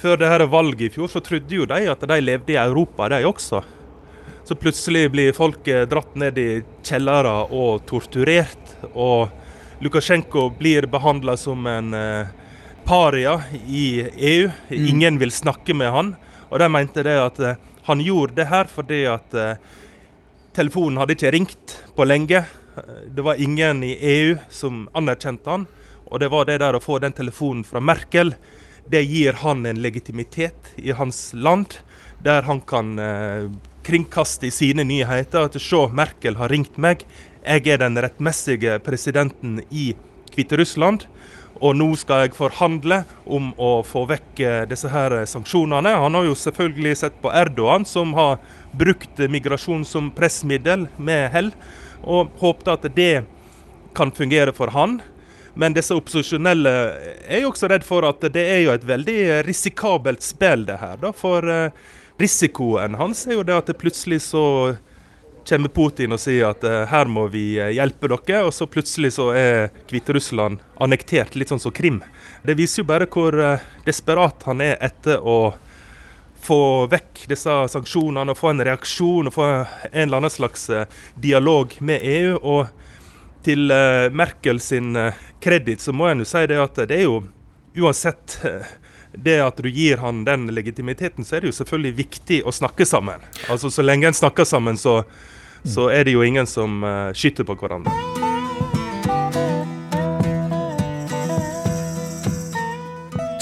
før 0.00 0.20
det 0.20 0.30
her 0.32 0.46
valget 0.52 0.88
i 0.88 0.92
fjor, 0.96 1.10
så 1.12 1.22
trodde 1.24 1.58
jo 1.60 1.68
de 1.68 1.86
at 1.92 2.04
de 2.08 2.20
levde 2.20 2.54
i 2.54 2.60
Europa, 2.60 3.08
de 3.12 3.24
også. 3.28 3.62
Så 4.46 4.54
plutselig 4.54 5.08
blir 5.10 5.34
folk 5.34 5.66
dratt 5.90 6.12
ned 6.14 6.36
i 6.38 6.50
kjellere 6.86 7.32
og 7.50 7.82
torturert, 7.88 8.76
og 8.94 9.32
Lukasjenko 9.80 10.50
blir 10.56 10.86
behandla 10.88 11.36
som 11.36 11.66
en 11.68 11.94
eh, 11.94 12.28
paria 12.86 13.42
i 13.66 14.08
EU. 14.16 14.50
Ingen 14.68 15.18
vil 15.18 15.32
snakke 15.32 15.74
med 15.74 15.90
han. 15.90 16.12
Og 16.48 16.60
de 16.62 16.68
mente 16.70 17.02
det 17.02 17.16
at 17.18 17.40
eh, 17.42 17.58
han 17.88 18.02
gjorde 18.02 18.38
det 18.38 18.46
her 18.50 18.70
fordi 18.70 19.00
at 19.10 19.34
eh, 19.34 19.58
telefonen 20.54 21.00
hadde 21.02 21.16
ikke 21.16 21.32
ringt 21.34 21.74
på 21.96 22.06
lenge. 22.06 22.44
Det 23.10 23.24
var 23.24 23.40
ingen 23.42 23.82
i 23.82 23.96
EU 23.96 24.36
som 24.52 24.84
anerkjente 24.94 25.50
han. 25.50 25.66
Og 26.06 26.22
det 26.22 26.30
var 26.30 26.46
det 26.46 26.60
der 26.62 26.78
å 26.78 26.82
få 26.82 27.00
den 27.02 27.16
telefonen 27.16 27.64
fra 27.66 27.82
Merkel. 27.82 28.36
Det 28.86 29.02
gir 29.02 29.40
han 29.42 29.66
en 29.66 29.82
legitimitet 29.82 30.70
i 30.78 30.94
hans 30.94 31.32
land, 31.34 31.80
der 32.22 32.46
han 32.46 32.62
kan 32.62 32.94
eh, 33.02 33.48
kringkaste 33.86 34.46
i 34.46 34.54
sine 34.54 34.86
nyheter 34.86 35.48
at 35.48 35.58
se, 35.58 35.82
Merkel 35.90 36.38
har 36.38 36.54
ringt 36.54 36.78
meg. 36.78 37.02
Jeg 37.42 37.66
er 37.66 37.82
den 37.82 37.98
rettmessige 37.98 38.78
presidenten 38.86 39.58
i 39.70 39.90
Hviterussland. 40.36 41.08
Og 41.60 41.76
nå 41.78 41.88
skal 41.96 42.26
jeg 42.26 42.36
forhandle 42.36 43.02
om 43.24 43.52
å 43.56 43.80
få 43.86 44.04
vekk 44.10 44.42
eh, 44.44 44.62
disse 44.68 44.90
her 44.92 45.14
sanksjonene. 45.28 45.94
Han 46.02 46.18
har 46.18 46.28
jo 46.28 46.36
selvfølgelig 46.36 46.94
sett 47.00 47.18
på 47.22 47.32
Erdogan, 47.32 47.86
som 47.88 48.12
har 48.18 48.38
brukt 48.76 49.22
migrasjon 49.32 49.84
som 49.88 50.10
pressmiddel 50.12 50.86
med 50.96 51.30
hell, 51.32 51.52
og 52.04 52.34
håpet 52.42 52.72
at 52.74 52.88
det 52.96 53.24
kan 53.96 54.12
fungere 54.12 54.52
for 54.56 54.74
han. 54.76 54.98
Men 55.56 55.72
disse 55.72 55.96
opposisjonelle 55.96 56.72
er 57.24 57.40
jo 57.40 57.50
også 57.54 57.70
redd 57.72 57.84
for 57.86 58.04
at 58.04 58.20
det 58.34 58.42
er 58.44 58.60
jo 58.66 58.74
et 58.74 58.84
veldig 58.84 59.20
risikabelt 59.46 60.24
spill, 60.24 60.66
det 60.68 60.76
her. 60.82 60.98
Da. 61.00 61.14
For 61.16 61.48
eh, 61.48 61.70
risikoen 62.20 62.98
hans 63.00 63.24
er 63.24 63.38
jo 63.38 63.46
det 63.46 63.56
at 63.56 63.72
det 63.72 63.80
plutselig 63.80 64.20
så 64.28 64.44
kommer 65.48 65.68
Putin 65.68 66.14
og 66.14 66.20
sier 66.20 66.50
at 66.50 66.64
eh, 66.66 66.84
her 66.90 67.10
må 67.10 67.26
vi 67.32 67.56
eh, 67.60 67.74
hjelpe 67.76 68.10
dere, 68.10 68.44
og 68.46 68.54
så 68.54 68.68
plutselig 68.70 69.14
så 69.16 69.30
er 69.36 69.68
Hviterussland 69.90 70.62
annektert, 70.82 71.36
litt 71.36 71.52
sånn 71.52 71.62
som 71.62 71.74
Krim. 71.74 72.00
Det 72.46 72.56
viser 72.58 72.82
jo 72.82 72.88
bare 72.90 73.08
hvor 73.10 73.36
eh, 73.38 73.64
desperat 73.86 74.46
han 74.48 74.64
er 74.64 74.76
etter 74.84 75.22
å 75.22 75.54
få 76.46 76.60
vekk 76.90 77.24
disse 77.30 77.54
sanksjonene, 77.72 78.34
og 78.34 78.38
få 78.38 78.52
en 78.52 78.64
reaksjon 78.68 79.30
og 79.30 79.34
få 79.34 79.46
en 79.46 80.02
eller 80.04 80.20
annen 80.20 80.30
slags 80.30 80.68
dialog 81.18 81.72
med 81.82 82.04
EU. 82.06 82.36
Og 82.38 83.42
til 83.46 83.70
Merkel 84.14 84.60
sin 84.62 84.94
kreditt 85.42 85.82
så 85.82 85.94
må 85.94 86.06
en 86.10 86.22
jo 86.22 86.28
si 86.28 86.44
det 86.50 86.60
at 86.62 86.78
det 86.86 87.00
er 87.00 87.08
jo 87.08 87.18
uansett 87.82 88.38
det 89.16 89.38
at 89.42 89.62
du 89.62 89.68
gir 89.70 90.00
han 90.02 90.24
den 90.26 90.48
legitimiteten, 90.54 91.24
så 91.24 91.36
er 91.36 91.44
det 91.44 91.52
jo 91.52 91.58
selvfølgelig 91.60 91.96
viktig 92.02 92.42
å 92.46 92.54
snakke 92.54 92.86
sammen. 92.88 93.24
Altså 93.50 93.70
Så 93.72 93.84
lenge 93.84 94.10
en 94.10 94.16
snakker 94.16 94.44
sammen, 94.44 94.78
så, 94.78 95.02
så 95.64 95.90
er 95.92 96.06
det 96.06 96.16
jo 96.16 96.24
ingen 96.26 96.46
som 96.46 96.82
uh, 96.84 97.12
skyter 97.16 97.46
på 97.48 97.56
hverandre. 97.58 97.92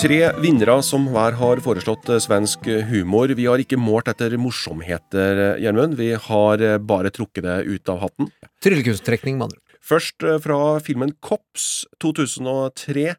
Tre 0.05 0.19
vinnere 0.37 0.75
som 0.85 1.07
hver 1.09 1.33
har 1.39 1.61
foreslått 1.65 2.11
eh, 2.13 2.21
svensk 2.21 2.67
humor. 2.91 3.31
Vi 3.33 3.47
har 3.49 3.63
ikke 3.63 3.79
målt 3.81 4.11
etter 4.13 4.35
morsomheter, 4.37 5.39
eh, 5.41 5.63
Gjermund. 5.65 5.97
Vi 5.97 6.11
har 6.27 6.61
eh, 6.61 6.77
bare 6.77 7.09
trukket 7.09 7.47
det 7.47 7.55
ut 7.65 7.89
av 7.89 8.03
hatten. 8.03 8.29
Tryllekunstrekning, 8.61 9.39
med 9.39 9.47
andre. 9.47 9.79
Først 9.85 10.25
eh, 10.25 10.37
fra 10.45 10.59
filmen 10.85 11.15
Kops 11.25 11.87
2003. 12.05 13.15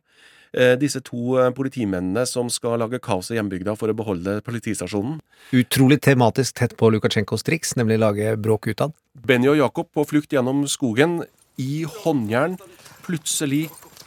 Eh, 0.56 0.78
Disse 0.80 1.02
to 1.04 1.36
eh, 1.36 1.50
politimennene 1.52 2.24
som 2.30 2.48
skal 2.54 2.80
lage 2.80 3.02
kaos 3.04 3.28
i 3.34 3.36
hjembygda 3.36 3.74
for 3.76 3.92
å 3.92 3.96
beholde 3.98 4.38
politistasjonen. 4.46 5.18
Utrolig 5.52 5.98
tematisk 6.06 6.56
tett 6.62 6.78
på 6.80 6.88
Lukasjenkos 6.94 7.44
triks, 7.44 7.74
nemlig 7.76 7.98
lage 8.00 8.36
bråk 8.40 8.70
utad. 8.72 8.96
Benny 9.28 9.50
og 9.52 9.60
Jakob 9.60 9.90
på 9.92 10.06
flukt 10.08 10.32
gjennom 10.32 10.64
skogen 10.72 11.20
i 11.60 11.84
håndjern. 11.84 12.56
Plutselig 13.04 13.66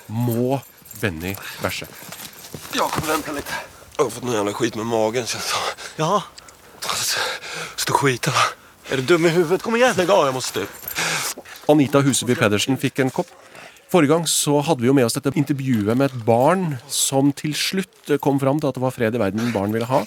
må 0.09 0.63
Benny 1.03 1.35
bæsje. 1.61 1.91
Jakob, 2.79 3.05
vent 3.11 3.29
litt. 3.37 3.53
Jeg 3.99 4.07
har 4.07 4.15
fått 4.15 4.25
noe 4.25 4.39
jævla 4.39 4.55
skit 4.57 4.79
med 4.79 4.89
magen 4.89 5.29
kjent 5.29 5.53
det. 5.53 5.77
Ja? 6.01 6.23
Stå 7.77 7.99
skiten 7.99 8.33
va? 8.33 8.47
Er 8.89 9.03
du 9.03 9.11
dum 9.11 9.27
i 9.29 9.35
huvudet? 9.35 9.61
Kom 9.61 9.77
igjen! 9.77 9.93
Lägg 9.99 10.09
av, 10.15 10.25
jeg 10.31 10.37
måste 10.39 10.65
upp. 10.65 10.89
Anita 11.69 12.01
Huseby 12.01 12.39
Pedersen 12.39 12.79
fikk 12.81 13.03
en 13.05 13.13
kopp. 13.13 13.29
Forrige 13.89 14.13
gang 14.13 14.27
så 14.29 14.59
hadde 14.61 14.85
vi 14.85 14.89
jo 14.91 14.93
med 14.93 15.07
oss 15.09 15.15
dette 15.17 15.31
intervjuet 15.41 15.97
med 15.97 16.11
et 16.11 16.25
barn 16.27 16.75
som 16.93 17.31
til 17.33 17.55
slutt 17.57 18.11
kom 18.21 18.37
fram 18.37 18.59
til 18.61 18.69
at 18.69 18.77
det 18.77 18.83
var 18.83 18.93
fred 18.93 19.17
i 19.17 19.23
verden 19.23 19.49
barn 19.55 19.73
ville 19.73 19.89
ha. 19.89 20.03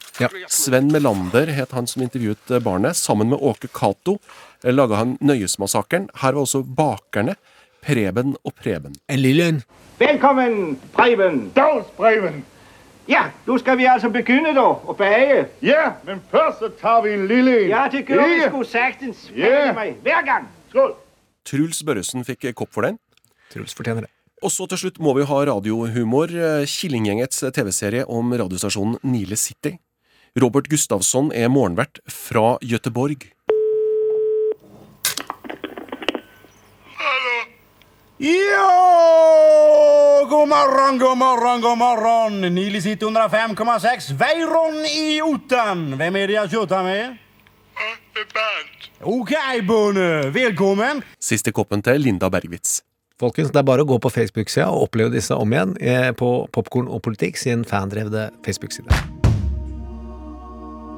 Sven 0.53 0.91
Melander 0.93 1.49
het 1.49 1.73
han 1.73 1.89
som 1.89 2.03
intervjuet 2.05 2.53
barnet. 2.61 2.93
Sammen 2.99 3.33
med 3.33 3.41
Åke 3.41 3.71
Cato 3.73 4.19
laga 4.61 5.01
han 5.01 5.15
Nøyesmassakren. 5.17 6.11
Her 6.21 6.37
var 6.37 6.43
også 6.43 6.61
bakerne 6.61 7.33
Preben 7.81 8.37
og 8.45 8.53
Preben. 8.53 8.93
En 9.09 9.23
lille 9.25 9.49
en. 9.49 9.61
Velkommen, 9.97 10.77
Preben. 10.93 11.47
Dags, 11.57 11.89
Preben. 11.97 12.43
Ja, 13.09 13.31
nå 13.49 13.57
skal 13.57 13.81
vi 13.81 13.89
altså 13.89 14.13
begynne 14.13 14.53
da, 14.53 14.69
å 14.77 14.93
bake. 14.93 15.47
Ja, 15.65 15.95
men 16.05 16.21
først 16.29 16.61
så 16.61 16.69
tar 16.77 17.01
vi 17.01 17.17
en 17.17 17.25
lille 17.25 17.63
en. 17.63 17.69
Ja, 17.73 17.87
det 17.89 18.05
gjør 18.05 18.27
vi 18.29 18.43
skulle 18.43 18.51
sgu 18.53 18.75
sagtens. 18.77 19.29
Ja. 19.33 19.71
Hver 19.73 20.27
gang. 20.29 20.51
Skål. 20.69 20.93
Truls 21.49 21.81
Børresen 21.81 22.21
fikk 22.29 22.51
kopp 22.53 22.77
for 22.77 22.85
den. 22.85 23.01
Truls 23.51 23.75
fortjener 23.77 24.07
det. 24.07 24.11
Og 24.41 24.49
så 24.49 24.65
til 24.71 24.79
slutt 24.81 24.97
må 25.03 25.13
vi 25.17 25.27
ha 25.29 25.39
radiohumor. 25.51 26.31
Eh, 26.33 26.65
Killinggjengets 26.65 27.43
TV-serie 27.53 28.07
om 28.09 28.33
radiostasjonen 28.33 28.97
Nile 29.05 29.37
City. 29.37 29.75
Robert 30.39 30.69
Gustavsson 30.71 31.29
er 31.35 31.51
morgenvert 31.51 31.99
fra 32.09 32.55
Gøteborg. 32.63 33.27
Ja, 38.21 40.27
god 40.29 40.47
morgon, 40.47 40.99
god 40.99 41.17
morgon, 41.17 41.61
god 41.61 41.77
morgon. 41.77 42.53
Nile 42.53 42.81
City 42.81 43.05
105,6. 43.05 44.11
Veiron 44.13 44.77
i 44.85 45.17
Otan. 45.25 45.95
Hvem 45.97 46.19
er 46.21 46.29
det 46.29 46.37
jeg 46.37 46.51
tjötar 46.53 46.85
med? 46.85 47.17
Bernt. 48.13 48.87
OK, 49.01 49.33
Bonne. 49.65 50.29
Velkommen. 50.29 51.01
Siste 51.19 51.51
koppen 51.51 51.81
til 51.81 51.97
Linda 52.05 52.29
Bergwitz. 52.29 52.83
Folkens, 53.21 53.51
det 53.53 53.59
er 53.61 53.67
bare 53.67 53.83
å 53.85 53.89
gå 53.89 53.99
på 54.01 54.09
Facebook-sida 54.09 54.71
og 54.73 54.87
oppleve 54.87 55.13
disse 55.13 55.35
om 55.37 55.51
igjen 55.53 55.75
eh, 55.77 56.09
på 56.17 56.29
Popkorn 56.55 56.87
og 56.89 57.03
politikk 57.05 57.37
sin 57.37 57.61
fandrevde 57.69 58.31
Facebook-side. 58.47 58.89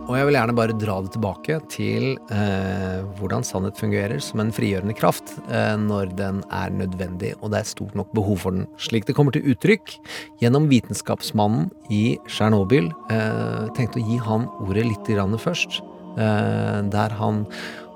Og 0.03 0.15
jeg 0.15 0.27
vil 0.27 0.35
gjerne 0.35 0.55
bare 0.55 0.75
dra 0.75 0.97
det 1.03 1.13
tilbake 1.15 1.57
til 1.71 2.13
eh, 2.35 3.03
hvordan 3.19 3.43
sannhet 3.47 3.79
fungerer 3.79 4.23
som 4.23 4.39
en 4.43 4.51
frigjørende 4.55 4.95
kraft 4.95 5.35
eh, 5.49 5.75
når 5.79 6.15
den 6.19 6.41
er 6.51 6.71
nødvendig 6.75 7.33
og 7.41 7.51
det 7.51 7.61
er 7.61 7.71
stort 7.71 7.95
nok 7.99 8.11
behov 8.15 8.43
for 8.43 8.55
den. 8.55 8.67
Slik 8.79 9.07
det 9.07 9.15
kommer 9.19 9.35
til 9.35 9.47
uttrykk 9.51 9.95
gjennom 10.43 10.67
vitenskapsmannen 10.71 11.71
i 11.91 12.17
Tsjernobyl. 12.27 12.91
Eh, 13.15 13.71
tenkte 13.75 13.99
å 13.99 14.07
gi 14.07 14.19
han 14.23 14.47
ordet 14.63 14.87
litt 14.91 15.11
først. 15.43 15.83
Eh, 16.13 16.79
der 16.93 17.15
han 17.17 17.45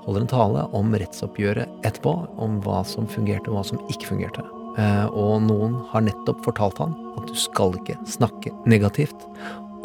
holder 0.08 0.24
en 0.24 0.30
tale 0.30 0.62
om 0.76 0.94
rettsoppgjøret 0.96 1.84
etterpå, 1.84 2.14
om 2.40 2.62
hva 2.64 2.80
som 2.88 3.08
fungerte 3.10 3.52
og 3.52 3.58
hva 3.58 3.64
som 3.68 3.82
ikke 3.92 4.08
fungerte. 4.14 4.44
Eh, 4.80 5.06
og 5.12 5.42
noen 5.44 5.76
har 5.90 6.06
nettopp 6.06 6.40
fortalt 6.46 6.80
han 6.80 6.94
at 7.18 7.28
du 7.28 7.34
skal 7.36 7.76
ikke 7.76 7.98
snakke 8.08 8.54
negativt 8.70 9.26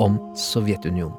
om 0.01 0.15
Sovjetunionen. 0.39 1.17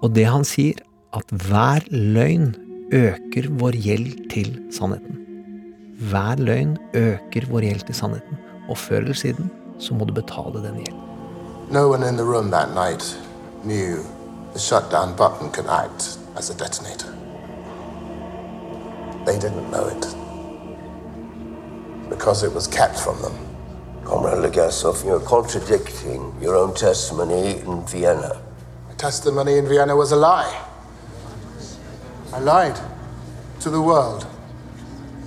Og 0.00 0.14
det 0.16 0.26
han 0.30 0.46
sier, 0.46 0.78
at 1.16 1.26
hver 1.48 1.82
løgn 1.90 2.52
øker 2.94 3.48
vår 3.58 3.76
gjeld 3.82 4.28
til 4.30 4.52
sannheten. 4.74 5.18
Hver 6.10 6.40
løgn 6.40 6.76
øker 6.96 7.48
vår 7.50 7.66
gjeld 7.66 7.88
til 7.88 7.98
sannheten, 7.98 8.38
og 8.70 8.78
før 8.78 9.02
eller 9.02 9.18
siden 9.18 9.50
så 9.82 9.96
må 9.96 10.06
du 10.06 10.14
betale 10.14 10.62
den 10.62 10.78
gjelden. 10.84 11.06
No 11.70 11.88
one 11.90 12.06
in 12.06 12.16
the 12.16 12.24
room 12.24 12.50
that 12.50 12.74
night 12.74 13.16
knew 13.62 13.98
the 14.52 14.58
shutdown 14.58 15.14
button 15.16 15.50
could 15.50 15.68
act 15.68 16.18
as 16.36 16.50
a 16.50 16.54
detonator. 16.54 17.19
They 19.30 19.38
didn't 19.38 19.70
know 19.70 19.86
it. 19.86 20.08
Because 22.10 22.42
it 22.42 22.52
was 22.52 22.66
kept 22.66 22.98
from 22.98 23.22
them. 23.22 23.32
Comrade 24.04 24.38
Legasov, 24.38 25.04
you're 25.04 25.20
contradicting 25.20 26.34
your 26.42 26.56
own 26.56 26.74
testimony 26.74 27.60
in 27.60 27.86
Vienna. 27.86 28.42
My 28.88 28.94
testimony 28.94 29.56
in 29.56 29.68
Vienna 29.68 29.94
was 29.94 30.10
a 30.10 30.16
lie. 30.16 30.66
I 32.32 32.40
lied 32.40 32.76
to 33.60 33.70
the 33.70 33.80
world. 33.80 34.26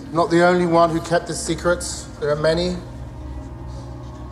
I'm 0.07 0.13
not 0.13 0.29
the 0.29 0.45
only 0.45 0.65
one 0.65 0.89
who 0.89 0.99
kept 0.99 1.27
the 1.27 1.33
secrets. 1.33 2.03
There 2.19 2.29
are 2.29 2.35
many 2.35 2.75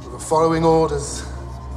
who 0.01 0.09
were 0.09 0.19
following 0.19 0.65
orders. 0.65 1.24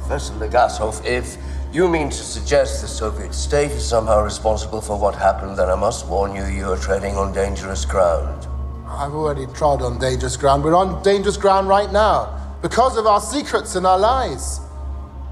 Professor 0.01 0.33
Legasov, 0.33 1.05
if 1.05 1.37
you 1.75 1.89
mean 1.89 2.09
to 2.09 2.15
suggest 2.15 2.81
the 2.81 2.87
Soviet 2.87 3.33
state 3.33 3.69
is 3.71 3.85
somehow 3.85 4.23
responsible 4.23 4.79
for 4.79 4.97
what 4.97 5.13
happened, 5.13 5.57
then 5.57 5.69
I 5.69 5.75
must 5.75 6.07
warn 6.07 6.33
you, 6.33 6.45
you 6.45 6.71
are 6.71 6.77
treading 6.77 7.17
on 7.17 7.33
dangerous 7.33 7.83
ground. 7.83 8.47
I've 8.87 9.13
already 9.13 9.45
trod 9.47 9.81
on 9.81 9.99
dangerous 9.99 10.37
ground. 10.37 10.63
We're 10.63 10.73
on 10.73 11.03
dangerous 11.03 11.35
ground 11.35 11.67
right 11.67 11.91
now 11.91 12.57
because 12.61 12.95
of 12.95 13.05
our 13.05 13.19
secrets 13.19 13.75
and 13.75 13.85
our 13.85 13.99
lies. 13.99 14.61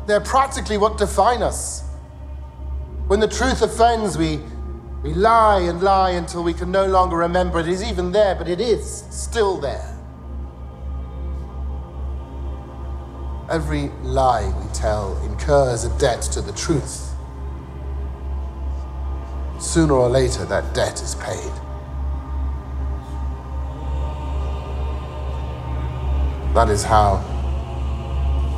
They're 0.05 0.19
practically 0.19 0.77
what 0.77 0.97
define 0.97 1.41
us. 1.41 1.83
When 3.07 3.21
the 3.21 3.27
truth 3.29 3.61
offends, 3.61 4.17
we, 4.17 4.41
we 5.01 5.13
lie 5.13 5.61
and 5.61 5.81
lie 5.81 6.09
until 6.09 6.43
we 6.43 6.53
can 6.53 6.69
no 6.69 6.85
longer 6.85 7.15
remember 7.15 7.61
it 7.61 7.69
is 7.69 7.81
even 7.81 8.11
there, 8.11 8.35
but 8.35 8.49
it 8.49 8.59
is 8.59 9.05
still 9.11 9.61
there. 9.61 9.92
Every 13.53 13.91
lie 14.01 14.51
we 14.57 14.65
tell 14.73 15.15
incurs 15.29 15.83
a 15.83 15.89
debt 15.99 16.23
to 16.33 16.41
the 16.41 16.53
truth. 16.53 17.13
Sooner 19.59 19.93
or 19.93 20.09
later, 20.09 20.43
that 20.45 20.73
debt 20.73 20.99
is 21.03 21.13
paid. 21.13 21.53
That 26.55 26.69
is 26.69 26.83
how 26.83 27.21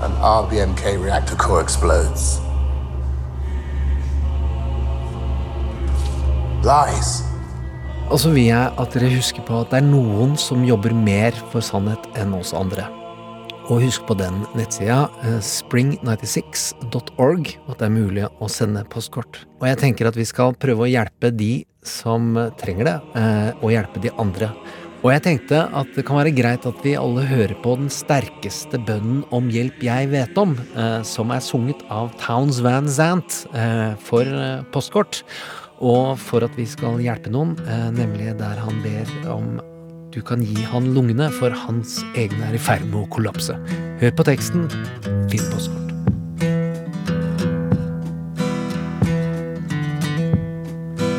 an 0.01 0.13
RBMK 0.13 1.03
reactor 1.03 1.35
core 1.35 1.61
explodes. 1.61 2.39
Lies. 6.63 7.23
Og 8.09 8.19
så 8.19 8.29
vil 8.29 8.43
jeg 8.43 8.71
at 8.79 8.93
dere 8.93 9.15
husker 9.15 9.43
på 9.43 9.59
at 9.59 9.73
det 9.75 9.83
er 9.83 9.89
noen 9.91 10.37
som 10.37 10.63
jobber 10.63 10.95
mer 10.95 11.35
for 11.51 11.59
sannhet 11.59 12.13
enn 12.15 12.39
oss 12.39 12.55
andre. 12.55 13.04
Og 13.65 13.79
husk 13.81 14.03
på 14.05 14.13
den 14.13 14.43
nettsida, 14.53 15.09
eh, 15.25 15.41
spring96.org, 15.41 17.47
at 17.65 17.79
det 17.79 17.87
er 17.87 17.89
mulig 17.89 18.29
å 18.37 18.45
sende 18.51 18.83
postkort. 18.85 19.41
Og 19.57 19.65
jeg 19.65 19.77
tenker 19.81 20.05
at 20.05 20.13
vi 20.19 20.25
skal 20.29 20.53
prøve 20.53 20.85
å 20.85 20.91
hjelpe 20.91 21.33
de 21.33 21.65
som 21.81 22.37
trenger 22.61 22.85
det, 22.85 23.01
eh, 23.17 23.57
og 23.63 23.71
hjelpe 23.73 23.97
de 24.01 24.11
andre. 24.21 24.53
Og 25.01 25.09
jeg 25.13 25.21
tenkte 25.25 25.69
at 25.73 25.87
det 25.95 26.05
kan 26.05 26.17
være 26.17 26.37
greit 26.37 26.65
at 26.65 26.83
vi 26.83 26.93
alle 26.93 27.21
hører 27.25 27.55
på 27.63 27.75
den 27.77 27.89
sterkeste 27.89 28.77
bønnen 28.85 29.23
om 29.33 29.49
hjelp 29.49 29.79
jeg 29.81 30.09
vet 30.13 30.37
om, 30.37 30.57
eh, 30.75 31.01
som 31.01 31.31
er 31.31 31.41
sunget 31.41 31.81
av 31.89 32.11
Towns 32.21 32.61
Van 32.61 32.87
Zant 32.87 33.47
for 33.99 34.25
postkort. 34.71 35.23
Og 35.81 36.19
for 36.19 36.43
at 36.43 36.55
vi 36.55 36.65
skal 36.65 36.99
hjelpe 36.99 37.29
noen, 37.29 37.55
nemlig 37.91 38.37
der 38.37 38.55
han 38.61 38.81
ber 38.81 39.05
om 39.27 39.59
du 40.15 40.21
kan 40.21 40.41
gi 40.41 40.63
han 40.71 40.93
lungene, 40.95 41.27
for 41.31 41.51
hans 41.51 41.97
egne 42.15 42.47
er 42.47 42.55
i 42.55 42.59
ferd 42.61 42.85
med 42.87 43.01
å 43.01 43.07
kollapse. 43.11 43.57
Hør 43.99 44.13
på 44.15 44.23
teksten, 44.23 44.69
finn 45.31 45.43
postkort. 45.51 45.81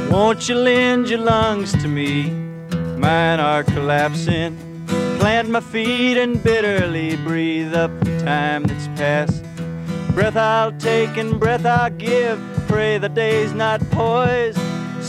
Won't 0.08 0.48
you 0.48 0.56
lend 0.56 1.10
your 1.10 1.20
lungs 1.20 1.72
to 1.82 1.88
me? 1.88 2.30
Mine 2.96 3.38
are 3.38 3.64
collapsing. 3.64 4.56
Plant 5.20 5.50
my 5.50 5.60
feet 5.60 6.16
and 6.16 6.42
bitterly 6.42 7.16
breathe 7.16 7.74
up 7.74 7.90
the 8.00 8.18
time 8.24 8.64
that's 8.64 8.88
past. 8.96 9.44
Breath 10.14 10.36
I'll 10.36 10.72
take 10.72 11.18
and 11.18 11.38
breath 11.38 11.66
I'll 11.66 11.90
give. 11.90 12.40
Pray 12.66 12.96
the 12.96 13.10
day's 13.10 13.52
not 13.52 13.82
poised. 13.90 14.65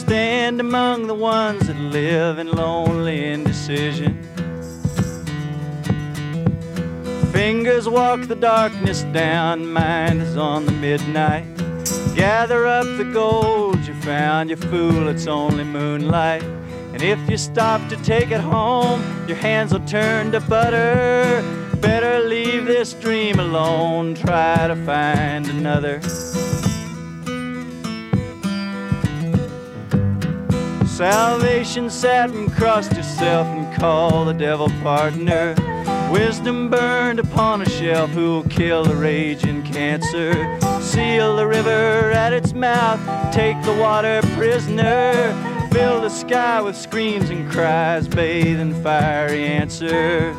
Stand 0.07 0.61
among 0.61 1.07
the 1.07 1.13
ones 1.13 1.67
that 1.67 1.75
live 1.75 2.39
in 2.39 2.49
lonely 2.49 3.25
indecision. 3.25 4.23
Fingers 7.33 7.89
walk 7.89 8.25
the 8.29 8.35
darkness 8.35 9.01
down, 9.11 9.69
mind 9.69 10.21
is 10.21 10.37
on 10.37 10.65
the 10.65 10.71
midnight. 10.71 11.45
Gather 12.15 12.65
up 12.65 12.85
the 12.95 13.03
gold 13.03 13.85
you 13.85 13.93
found, 13.95 14.49
you 14.49 14.55
fool, 14.55 15.09
it's 15.09 15.27
only 15.27 15.65
moonlight. 15.65 16.41
And 16.93 17.01
if 17.01 17.19
you 17.29 17.35
stop 17.35 17.85
to 17.89 17.97
take 17.97 18.31
it 18.31 18.39
home, 18.39 19.03
your 19.27 19.35
hands 19.35 19.73
will 19.73 19.85
turn 19.85 20.31
to 20.31 20.39
butter. 20.39 21.43
Better 21.81 22.25
leave 22.25 22.63
this 22.63 22.93
dream 22.93 23.41
alone, 23.41 24.15
try 24.15 24.67
to 24.67 24.75
find 24.85 25.49
another. 25.49 25.99
Salvation 30.97 31.91
sat 31.91 32.31
and 32.31 32.51
crossed 32.51 32.91
yourself 32.93 33.45
and 33.45 33.71
called 33.79 34.29
the 34.29 34.33
devil 34.33 34.67
partner. 34.81 35.53
Wisdom 36.11 36.71
burned 36.71 37.19
upon 37.19 37.61
a 37.61 37.69
shelf 37.69 38.09
who'll 38.09 38.41
kill 38.49 38.83
the 38.83 38.95
raging 38.95 39.61
cancer. 39.61 40.33
Seal 40.81 41.35
the 41.35 41.45
river 41.45 42.11
at 42.11 42.33
its 42.33 42.51
mouth, 42.51 42.99
take 43.31 43.61
the 43.61 43.75
water 43.79 44.23
prisoner. 44.35 45.13
Fill 45.71 46.01
the 46.01 46.09
sky 46.09 46.63
with 46.63 46.75
screams 46.75 47.29
and 47.29 47.47
cries, 47.51 48.07
bathe 48.07 48.59
in 48.59 48.73
fiery 48.81 49.45
answers. 49.45 50.35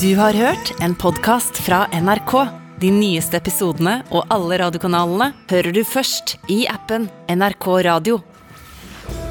Du 0.00 0.16
har 0.16 0.32
hørt 0.32 0.72
en 0.80 0.94
podkast 0.94 1.56
fra 1.56 1.86
NRK. 1.92 2.46
De 2.78 2.90
nyeste 2.90 3.36
episodene 3.36 4.04
og 4.10 4.26
alle 4.30 4.58
radiokanalene 4.58 5.32
hører 5.50 5.72
du 5.74 5.84
først 5.84 6.38
i 6.46 6.66
appen 6.70 7.10
NRK 7.26 7.66
Radio. 7.86 8.22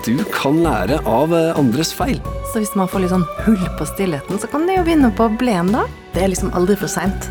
Du 0.00 0.16
kan 0.32 0.56
lære 0.64 0.96
av 1.04 1.34
eh, 1.36 1.50
andres 1.60 1.90
feil. 1.92 2.16
Så 2.48 2.62
hvis 2.62 2.72
man 2.78 2.88
får 2.88 3.02
litt 3.04 3.12
sånn 3.12 3.26
hull 3.44 3.60
på 3.76 3.84
stillheten, 3.90 4.38
så 4.40 4.48
kan 4.48 4.64
det 4.66 4.78
jo 4.78 4.84
begynne 4.86 5.10
på 5.18 5.26
blen, 5.38 5.68
da. 5.74 5.82
Det 6.14 6.22
er 6.24 6.32
liksom 6.32 6.52
aldri 6.56 6.78
for 6.80 6.88
seint. 6.88 7.28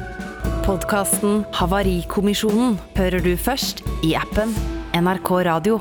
Podkasten 0.62 1.42
Havarikommisjonen 1.58 2.78
hører 3.00 3.24
du 3.26 3.34
først 3.34 3.82
i 4.06 4.14
appen 4.20 4.54
NRK 4.94 5.32
Radio. 5.50 5.80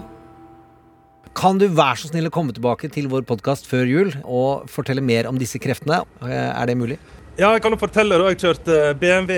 Kan 1.37 1.61
du 1.61 1.69
være 1.69 2.01
så 2.01 2.09
snill 2.11 2.31
å 2.31 2.33
komme 2.35 2.57
tilbake 2.57 2.89
til 2.93 3.11
vår 3.13 3.29
podkast 3.29 3.69
før 3.71 3.85
jul 3.87 4.15
og 4.25 4.65
fortelle 4.73 5.05
mer 5.05 5.29
om 5.31 5.37
disse 5.39 5.61
kreftene? 5.63 6.01
Eh, 6.25 6.33
Er 6.33 6.65
det 6.73 6.81
mulig? 6.81 6.97
Ja, 7.41 7.55
jeg 7.57 7.63
kan 7.65 7.73
jo 7.73 7.79
fortelle 7.81 8.19
da 8.21 8.27
jeg 8.29 8.37
kjørte 8.43 8.75
BMW 9.01 9.37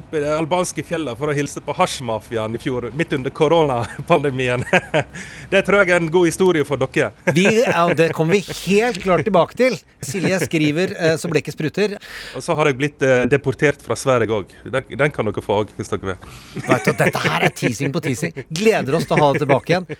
opp 0.00 0.14
i 0.16 0.20
de 0.22 0.30
albanske 0.32 0.80
fjellene 0.80 1.12
for 1.18 1.28
å 1.28 1.34
hilse 1.36 1.60
på 1.60 1.74
hasjmafiaen 1.76 2.56
i 2.56 2.60
fjor, 2.62 2.86
midt 2.96 3.12
under 3.12 3.34
koronapandemien. 3.36 4.64
Det 5.52 5.60
tror 5.66 5.82
jeg 5.82 5.92
er 5.92 6.00
en 6.00 6.08
god 6.14 6.24
historie 6.24 6.64
for 6.64 6.80
dere. 6.80 7.10
Vi, 7.36 7.44
ja, 7.44 7.82
det 7.92 8.06
kommer 8.16 8.38
vi 8.38 8.56
helt 8.64 9.02
klart 9.02 9.26
tilbake 9.28 9.58
til. 9.60 9.76
Silje 10.00 10.38
skriver 10.46 10.94
eh, 10.96 11.18
så 11.20 11.28
blekket 11.28 11.52
spruter. 11.58 11.98
Og 12.32 12.46
så 12.46 12.56
har 12.56 12.70
jeg 12.70 12.78
blitt 12.80 13.04
eh, 13.04 13.26
deportert 13.28 13.84
fra 13.84 13.96
Sverige 13.98 14.40
òg. 14.40 14.56
Den, 14.64 14.88
den 15.04 15.12
kan 15.12 15.28
dere 15.28 15.44
få 15.44 15.60
òg, 15.66 15.76
hvis 15.76 15.92
dere 15.92 16.14
vil. 16.14 16.32
Vet 16.64 16.88
du, 16.88 16.92
dette 17.04 17.24
her 17.26 17.44
er 17.50 17.52
teasing 17.52 17.92
på 17.92 18.02
teasing. 18.08 18.40
Gleder 18.48 18.96
oss 18.96 19.04
til 19.10 19.18
å 19.18 19.20
ha 19.20 19.30
det 19.36 19.44
tilbake 19.44 19.74
igjen. 19.74 19.90